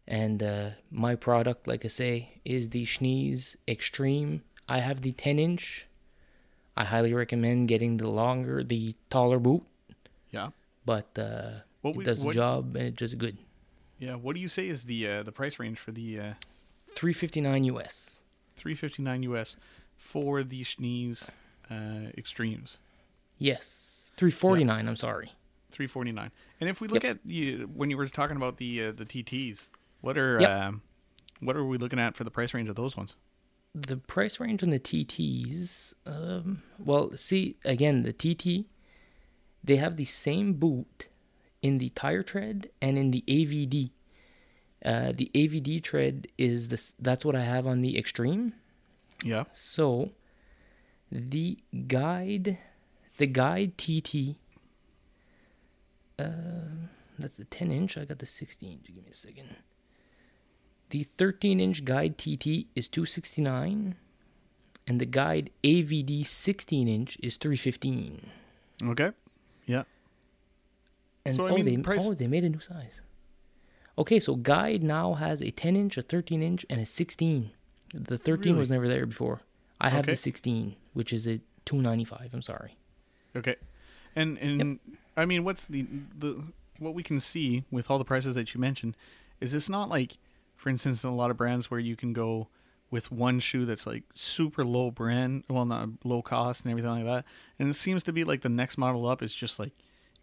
And 0.08 0.42
uh, 0.42 0.70
my 0.90 1.14
product, 1.16 1.68
like 1.68 1.86
I 1.86 1.90
say, 1.90 2.42
is 2.44 2.70
the 2.70 2.86
Schnee's 2.86 3.56
Extreme. 3.68 4.42
I 4.68 4.80
have 4.80 5.02
the 5.02 5.12
10 5.12 5.38
inch. 5.38 5.86
I 6.76 6.86
highly 6.86 7.14
recommend 7.14 7.68
getting 7.68 7.98
the 7.98 8.10
longer, 8.10 8.64
the 8.64 8.96
taller 9.10 9.38
boot, 9.38 9.64
Yeah. 10.32 10.50
but 10.86 11.10
uh, 11.20 11.60
What 11.82 11.92
it 11.92 11.98
we- 11.98 12.04
does 12.04 12.20
the 12.20 12.26
what- 12.28 12.36
job 12.36 12.76
and 12.76 12.86
it 12.88 12.96
does 12.96 13.14
good. 13.16 13.38
Yeah. 14.00 14.16
What 14.16 14.34
do 14.36 14.40
you 14.42 14.48
say 14.50 14.68
is 14.70 14.84
the 14.84 15.08
uh, 15.08 15.24
the 15.24 15.32
price 15.32 15.60
range 15.60 15.78
for 15.80 15.92
the 15.92 16.20
uh, 16.20 16.34
359 16.96 17.64
US. 17.66 18.22
359 18.56 19.24
US 19.24 19.56
for 19.98 20.44
the 20.44 20.64
Schnee's 20.64 21.32
uh, 21.70 22.12
Extremes? 22.18 22.78
Yes, 23.38 24.12
three 24.18 24.32
forty 24.32 24.64
nine. 24.64 24.88
I'm 24.88 24.96
sorry. 24.96 25.34
349. 25.72 26.32
And 26.60 26.70
if 26.70 26.82
we 26.82 26.88
look 26.88 27.04
Yep. 27.04 27.20
at 27.26 27.30
you 27.32 27.70
when 27.74 27.90
you 27.90 27.98
were 27.98 28.08
talking 28.08 28.36
about 28.38 28.58
the 28.58 28.86
uh, 28.86 28.92
the 28.92 29.06
TTs, 29.06 29.68
what 30.02 30.18
are 30.18 30.40
Yep. 30.40 30.50
um, 30.50 30.82
what 31.42 31.56
are 31.56 31.64
we 31.66 31.78
looking 31.78 32.00
at 32.00 32.16
for 32.18 32.24
the 32.24 32.32
price 32.32 32.54
range 32.54 32.70
of 32.70 32.76
those 32.76 32.98
ones? 32.98 33.16
The 33.76 33.98
price 33.98 34.40
range 34.40 34.64
on 34.64 34.72
the 34.72 34.80
TTs. 34.80 35.94
Um, 36.06 36.64
well, 36.80 37.12
see 37.16 37.58
again 37.64 38.04
the 38.04 38.14
TT. 38.14 38.66
They 39.64 39.76
have 39.76 39.96
the 39.98 40.06
same 40.06 40.54
boot 40.54 41.09
in 41.62 41.78
the 41.78 41.90
tire 41.90 42.24
tread 42.24 42.70
and 42.82 42.98
in 42.98 43.12
the 43.12 43.24
AVD. 43.28 43.92
Uh, 44.84 45.12
the 45.14 45.30
AVD 45.34 45.84
tread 45.84 46.28
is 46.38 46.70
this. 46.70 46.94
That's 47.00 47.26
what 47.26 47.36
I 47.36 47.44
have 47.44 47.68
on 47.68 47.82
the 47.82 47.98
Extreme. 47.98 48.54
Yeah. 49.24 49.44
So, 49.54 50.12
the 51.12 51.58
guide, 51.88 52.58
the 53.18 53.28
guide 53.28 53.78
TT. 53.78 54.36
Uh, 56.18 56.88
that's 57.18 57.38
the 57.38 57.46
10 57.46 57.72
inch. 57.72 57.98
I 57.98 58.06
got 58.06 58.20
the 58.20 58.26
16 58.26 58.72
inch. 58.72 58.86
Give 58.88 59.04
me 59.04 59.12
a 59.12 59.14
second. 59.14 59.56
The 60.90 61.04
13 61.04 61.60
inch 61.60 61.86
guide 61.86 62.18
TT 62.18 62.68
is 62.76 62.88
269, 62.88 63.96
and 64.88 65.02
the 65.02 65.06
guide 65.06 65.52
AVD 65.64 66.26
16 66.26 66.88
inch 66.88 67.18
is 67.22 67.36
315. 67.36 68.26
Okay. 68.84 69.12
Yeah. 69.66 69.84
And 71.30 71.36
So, 71.38 71.48
I 71.48 71.52
oh, 71.52 71.56
mean, 71.56 71.66
they 71.66 71.78
price- 71.78 72.06
oh 72.08 72.14
they 72.14 72.28
made 72.28 72.44
a 72.44 72.50
new 72.50 72.60
size. 72.60 73.02
Okay, 73.98 74.20
so 74.20 74.36
guide 74.36 74.82
now 74.84 75.14
has 75.16 75.42
a 75.42 75.52
10 75.52 75.76
inch, 75.76 75.98
a 75.98 76.02
13 76.02 76.42
inch, 76.42 76.66
and 76.70 76.80
a 76.80 76.86
16. 76.86 77.52
The 77.94 78.18
13 78.18 78.58
was 78.58 78.70
never 78.70 78.88
there 78.88 79.06
before. 79.06 79.42
I 79.82 79.90
have 79.90 80.06
Okay. 80.06 80.14
the 80.14 80.18
16, 80.18 80.76
which 80.94 81.12
is 81.12 81.26
a 81.28 81.40
295. 81.66 82.30
I'm 82.34 82.42
sorry. 82.42 82.78
Okay. 83.36 83.56
And 84.16 84.38
and 84.38 84.80
I 85.16 85.26
mean, 85.26 85.44
what's 85.44 85.66
the 85.68 85.86
the 86.18 86.44
what 86.80 86.94
we 86.94 87.04
can 87.04 87.20
see 87.20 87.64
with 87.72 87.90
all 87.92 87.98
the 87.98 88.06
prices 88.06 88.36
that 88.36 88.54
you 88.54 88.60
mentioned 88.62 88.96
is 89.42 89.52
this 89.52 89.70
not 89.70 89.90
like, 89.90 90.18
for 90.56 90.70
instance, 90.70 91.04
in 91.04 91.10
a 91.10 91.16
lot 91.16 91.30
of 91.30 91.38
brands 91.38 91.70
where 91.70 91.80
you 91.80 91.96
can 91.96 92.14
go 92.14 92.48
with 92.92 93.12
one 93.12 93.40
shoe 93.40 93.66
that's 93.66 93.86
like 93.86 94.04
super 94.16 94.64
low 94.66 94.90
brand, 94.92 95.44
well, 95.50 95.66
not 95.66 95.90
low 96.04 96.22
cost 96.22 96.64
and 96.66 96.72
everything 96.72 96.90
like 96.92 97.06
that, 97.06 97.26
and 97.60 97.70
it 97.70 97.74
seems 97.76 98.02
to 98.04 98.12
be 98.14 98.24
like 98.24 98.42
the 98.42 98.50
next 98.50 98.78
model 98.78 99.06
up 99.08 99.22
is 99.22 99.36
just 99.36 99.60
like 99.60 99.74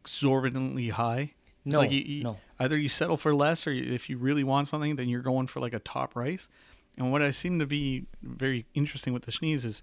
exorbitantly 0.07 0.89
high. 0.91 1.33
It's 1.65 1.75
No, 1.75 1.79
like 1.81 1.91
you, 1.91 2.01
you- 2.01 2.23
no. 2.25 2.39
either 2.61 2.79
you 2.79 2.89
settle 2.89 3.17
for 3.17 3.35
less, 3.35 3.67
or 3.67 3.73
you- 3.73 3.93
if 3.93 4.09
you 4.09 4.17
really 4.19 4.45
want 4.45 4.69
something, 4.69 4.97
then 4.97 5.09
you're 5.09 5.21
going 5.23 5.47
for 5.49 5.61
like 5.61 5.75
a 5.75 5.79
top 5.81 6.13
price. 6.15 6.49
And 6.97 7.11
what 7.13 7.23
I 7.23 7.31
seem 7.31 7.59
to 7.59 7.67
be 7.67 8.07
very 8.23 8.67
interesting 8.75 9.13
with 9.13 9.25
the 9.25 9.33
Schnee's 9.33 9.65
is 9.65 9.83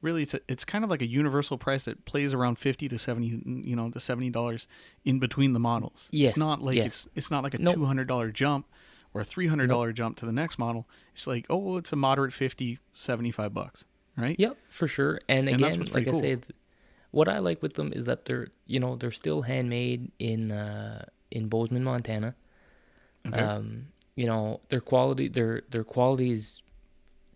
really 0.00 0.22
it's 0.22 0.34
a, 0.34 0.40
it's 0.48 0.64
kind 0.64 0.84
of 0.84 0.90
like 0.90 1.02
a 1.02 1.06
universal 1.06 1.58
price 1.58 1.82
that 1.84 2.04
plays 2.04 2.32
around 2.32 2.56
50 2.56 2.88
to 2.88 2.98
70 2.98 3.42
you 3.68 3.74
know 3.74 3.90
to 3.90 3.98
70 4.00 4.30
dollars 4.30 4.66
in 5.04 5.18
between 5.18 5.54
the 5.54 5.58
models 5.60 6.08
Yes, 6.12 6.30
it's 6.30 6.38
not 6.38 6.60
like 6.62 6.76
yes. 6.76 6.86
it's 6.86 7.08
it's 7.14 7.30
not 7.30 7.42
like 7.42 7.54
a 7.54 7.58
Nope. 7.58 7.74
200 7.76 8.06
dollar 8.06 8.30
jump 8.30 8.66
or 9.14 9.22
a 9.22 9.24
300 9.24 9.66
dollar 9.66 9.92
jump 9.94 10.18
to 10.18 10.26
the 10.26 10.32
next 10.32 10.58
model 10.58 10.86
it's 11.14 11.26
like 11.26 11.46
oh 11.48 11.78
it's 11.78 11.90
a 11.90 11.96
moderate 11.96 12.34
50 12.34 12.78
75 12.92 13.54
bucks 13.54 13.86
right 14.16 14.36
Yep, 14.38 14.56
for 14.68 14.86
sure. 14.88 15.20
And 15.26 15.48
And 15.48 15.56
again, 15.64 15.80
like 15.80 15.92
pretty 15.92 16.10
I 16.10 16.20
said, 16.20 16.46
what 17.14 17.28
I 17.28 17.38
like 17.38 17.62
with 17.62 17.74
them 17.74 17.92
is 17.92 18.04
that 18.04 18.24
they're 18.24 18.48
you 18.66 18.80
know 18.80 18.96
they're 18.96 19.12
still 19.12 19.42
handmade 19.42 20.10
in 20.18 20.52
uh, 20.52 21.04
in 21.30 21.48
Bozeman, 21.48 21.84
Montana. 21.84 22.34
Okay. 23.26 23.40
Um, 23.40 23.86
you 24.16 24.26
know 24.26 24.60
their 24.68 24.80
quality, 24.80 25.28
their 25.28 25.62
their 25.70 25.84
quality 25.84 26.32
is 26.32 26.62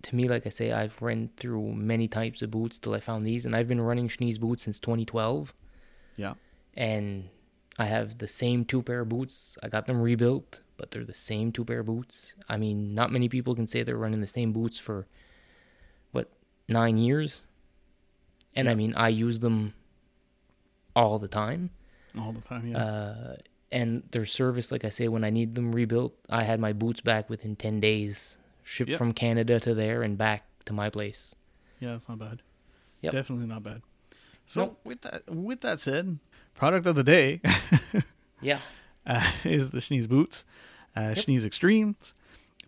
to 0.02 0.14
me, 0.14 0.28
like 0.28 0.46
I 0.46 0.50
say, 0.50 0.70
I've 0.72 1.00
run 1.02 1.30
through 1.36 1.72
many 1.72 2.06
types 2.06 2.40
of 2.42 2.50
boots 2.50 2.78
till 2.78 2.94
I 2.94 3.00
found 3.00 3.26
these, 3.26 3.44
and 3.44 3.56
I've 3.56 3.66
been 3.66 3.80
running 3.80 4.08
Schnee's 4.08 4.38
boots 4.38 4.62
since 4.62 4.78
2012, 4.78 5.52
yeah 6.16 6.34
and 6.78 7.28
I 7.78 7.86
have 7.86 8.18
the 8.18 8.28
same 8.28 8.64
two 8.64 8.82
pair 8.82 9.00
of 9.00 9.08
boots. 9.08 9.58
I 9.62 9.68
got 9.68 9.86
them 9.88 10.00
rebuilt, 10.00 10.60
but 10.76 10.92
they're 10.92 11.04
the 11.04 11.12
same 11.12 11.50
two 11.50 11.64
pair 11.64 11.80
of 11.80 11.86
boots. 11.86 12.34
I 12.48 12.56
mean, 12.56 12.94
not 12.94 13.12
many 13.12 13.28
people 13.28 13.54
can 13.54 13.66
say 13.66 13.82
they're 13.82 13.96
running 13.96 14.20
the 14.20 14.26
same 14.28 14.52
boots 14.52 14.78
for 14.78 15.06
what 16.12 16.30
nine 16.68 16.96
years, 16.96 17.42
and 18.57 18.68
I 18.68 18.74
mean, 18.74 18.94
I 18.96 19.09
use 19.09 19.40
them 19.40 19.74
all 20.96 21.18
the 21.18 21.28
time. 21.28 21.70
all 22.18 22.32
the 22.32 22.40
time 22.40 22.66
yeah 22.66 22.78
Uh, 22.84 23.36
and 23.70 24.03
their 24.12 24.24
service, 24.24 24.72
like 24.72 24.84
I 24.84 24.88
say, 24.88 25.09
when 25.09 25.24
I 25.24 25.30
need 25.30 25.55
them 25.55 25.72
rebuilt, 25.72 26.14
I 26.30 26.44
had 26.44 26.59
my 26.59 26.72
boots 26.72 27.03
back 27.03 27.28
within 27.28 27.55
10 27.55 27.80
days, 27.80 28.36
shipped 28.64 28.90
Yep. 28.90 28.99
from 28.99 29.12
Canada 29.12 29.61
to 29.61 29.74
there 29.74 30.03
and 30.03 30.16
back 30.16 30.44
to 30.64 30.72
my 30.72 30.88
place. 30.90 31.34
yeah 31.80 31.94
it's 31.94 32.09
not 32.09 32.18
bad 32.18 32.42
Yep. 33.03 33.12
definitely 33.12 33.46
not 33.46 33.62
bad 33.62 33.82
so 34.46 34.61
Nope. 34.61 34.80
with 34.84 35.01
that 35.03 35.22
with 35.30 35.61
that 35.61 35.78
said 35.80 36.18
product 36.55 36.86
of 36.86 36.94
the 36.96 37.05
day 37.05 37.40
Yeah. 38.40 38.61
uh, 39.07 39.30
is 39.44 39.70
the 39.70 39.78
Schnee's 39.78 40.07
boots, 40.07 40.44
uh, 40.96 41.14
Schnee's 41.14 41.44
Extremes, 41.44 42.14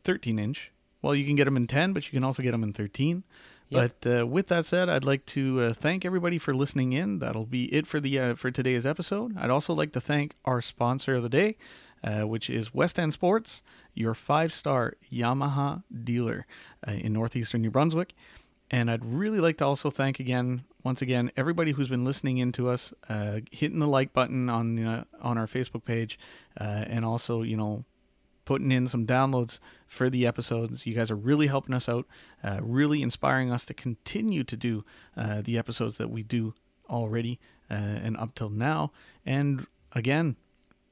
13 0.05 0.39
inch. 0.39 0.71
Well, 1.03 1.15
you 1.15 1.25
can 1.27 1.35
get 1.37 1.45
them 1.47 1.57
in 1.57 1.67
10, 1.67 1.93
but 1.95 2.05
you 2.07 2.13
can 2.19 2.25
also 2.25 2.43
get 2.43 2.51
them 2.53 2.63
in 2.63 2.73
13. 2.73 3.25
But 3.71 4.07
uh, 4.21 4.27
with 4.27 4.49
that 4.49 4.67
said, 4.67 4.89
I'd 4.89 5.05
like 5.05 5.27
to 5.27 5.61
uh, 5.61 5.73
thank 5.73 6.05
everybody 6.05 6.39
for 6.39 6.53
listening 6.53 6.93
in. 6.93 7.19
That'll 7.21 7.47
be 7.47 7.73
it 7.73 7.87
for 7.87 8.01
the 8.01 8.19
uh, 8.19 8.35
for 8.35 8.51
today's 8.51 8.85
episode. 8.85 9.37
I'd 9.39 9.51
also 9.51 9.75
like 9.75 9.93
to 9.93 10.01
thank 10.01 10.35
our 10.45 10.61
sponsor 10.61 11.17
of 11.17 11.23
the 11.23 11.29
day, 11.29 11.57
uh, 12.03 12.23
which 12.23 12.51
is 12.51 12.75
West 12.75 12.99
End 12.99 13.13
Sports, 13.13 13.63
your 13.95 14.15
five 14.15 14.53
star 14.53 14.95
Yamaha 15.13 15.83
dealer 16.05 16.47
uh, 16.87 16.93
in 16.93 17.13
northeastern 17.13 17.63
New 17.63 17.71
Brunswick. 17.71 18.15
And 18.73 18.91
I'd 18.91 19.05
really 19.05 19.41
like 19.41 19.57
to 19.59 19.65
also 19.65 19.91
thank 19.91 20.21
again, 20.21 20.63
once 20.85 21.03
again, 21.03 21.33
everybody 21.37 21.73
who's 21.73 21.89
been 21.89 22.05
listening 22.05 22.39
in 22.39 22.53
to 22.53 22.69
us, 22.69 22.95
uh, 23.09 23.41
hitting 23.51 23.81
the 23.81 23.89
like 23.89 24.13
button 24.13 24.49
on 24.49 25.05
on 25.21 25.39
our 25.39 25.47
Facebook 25.47 25.85
page, 25.85 26.19
and 26.57 27.05
also 27.05 27.43
you 27.43 27.57
know 27.57 27.85
putting 28.51 28.73
in 28.73 28.89
some 28.89 29.07
downloads 29.07 29.61
for 29.87 30.11
the 30.11 30.27
episodes. 30.27 30.85
You 30.85 30.93
guys 30.93 31.09
are 31.09 31.15
really 31.15 31.47
helping 31.47 31.73
us 31.73 31.89
out, 31.89 32.05
uh, 32.43 32.59
really 32.61 33.01
inspiring 33.01 33.53
us 33.53 33.65
to 33.67 33.75
continue 33.75 34.43
to 34.43 34.57
do 34.57 34.85
uh, 35.17 35.41
the 35.41 35.57
episodes 35.57 35.99
that 35.99 36.11
we 36.11 36.25
do 36.25 36.55
already 36.89 37.39
uh, 37.71 37.75
and 37.75 38.17
up 38.17 38.35
till 38.35 38.51
now. 38.51 38.91
And 39.25 39.69
again, 39.93 40.35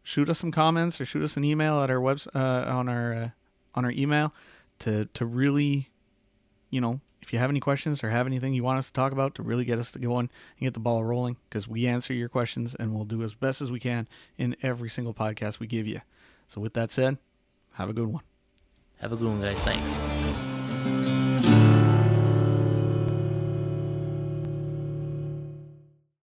shoot 0.04 0.30
us 0.30 0.38
some 0.38 0.52
comments 0.52 1.00
or 1.00 1.04
shoot 1.04 1.24
us 1.24 1.36
an 1.36 1.42
email 1.42 1.80
at 1.80 1.90
our 1.90 2.00
webs 2.00 2.28
uh, 2.32 2.64
on 2.68 2.88
our 2.88 3.12
uh, 3.12 3.30
on 3.74 3.84
our 3.84 3.90
email 3.90 4.32
to 4.78 5.06
to 5.06 5.26
really, 5.26 5.90
you 6.70 6.80
know, 6.80 7.00
if 7.20 7.32
you 7.32 7.40
have 7.40 7.50
any 7.50 7.58
questions 7.58 8.04
or 8.04 8.10
have 8.10 8.28
anything 8.28 8.54
you 8.54 8.62
want 8.62 8.78
us 8.78 8.86
to 8.86 8.92
talk 8.92 9.10
about 9.10 9.34
to 9.34 9.42
really 9.42 9.64
get 9.64 9.80
us 9.80 9.90
to 9.90 9.98
go 9.98 10.14
on 10.14 10.30
and 10.60 10.60
get 10.60 10.74
the 10.74 10.78
ball 10.78 11.02
rolling 11.02 11.38
because 11.48 11.66
we 11.66 11.88
answer 11.88 12.14
your 12.14 12.28
questions 12.28 12.76
and 12.76 12.94
we'll 12.94 13.04
do 13.04 13.24
as 13.24 13.34
best 13.34 13.60
as 13.60 13.68
we 13.68 13.80
can 13.80 14.06
in 14.36 14.54
every 14.62 14.88
single 14.88 15.12
podcast 15.12 15.58
we 15.58 15.66
give 15.66 15.88
you. 15.88 16.02
So 16.46 16.60
with 16.60 16.74
that 16.74 16.92
said, 16.92 17.18
have 17.78 17.90
a 17.90 17.92
good 17.92 18.08
one. 18.08 18.22
Have 19.00 19.12
a 19.12 19.16
good 19.16 19.28
one, 19.28 19.40
guys. 19.40 19.58
Thanks. 19.60 20.57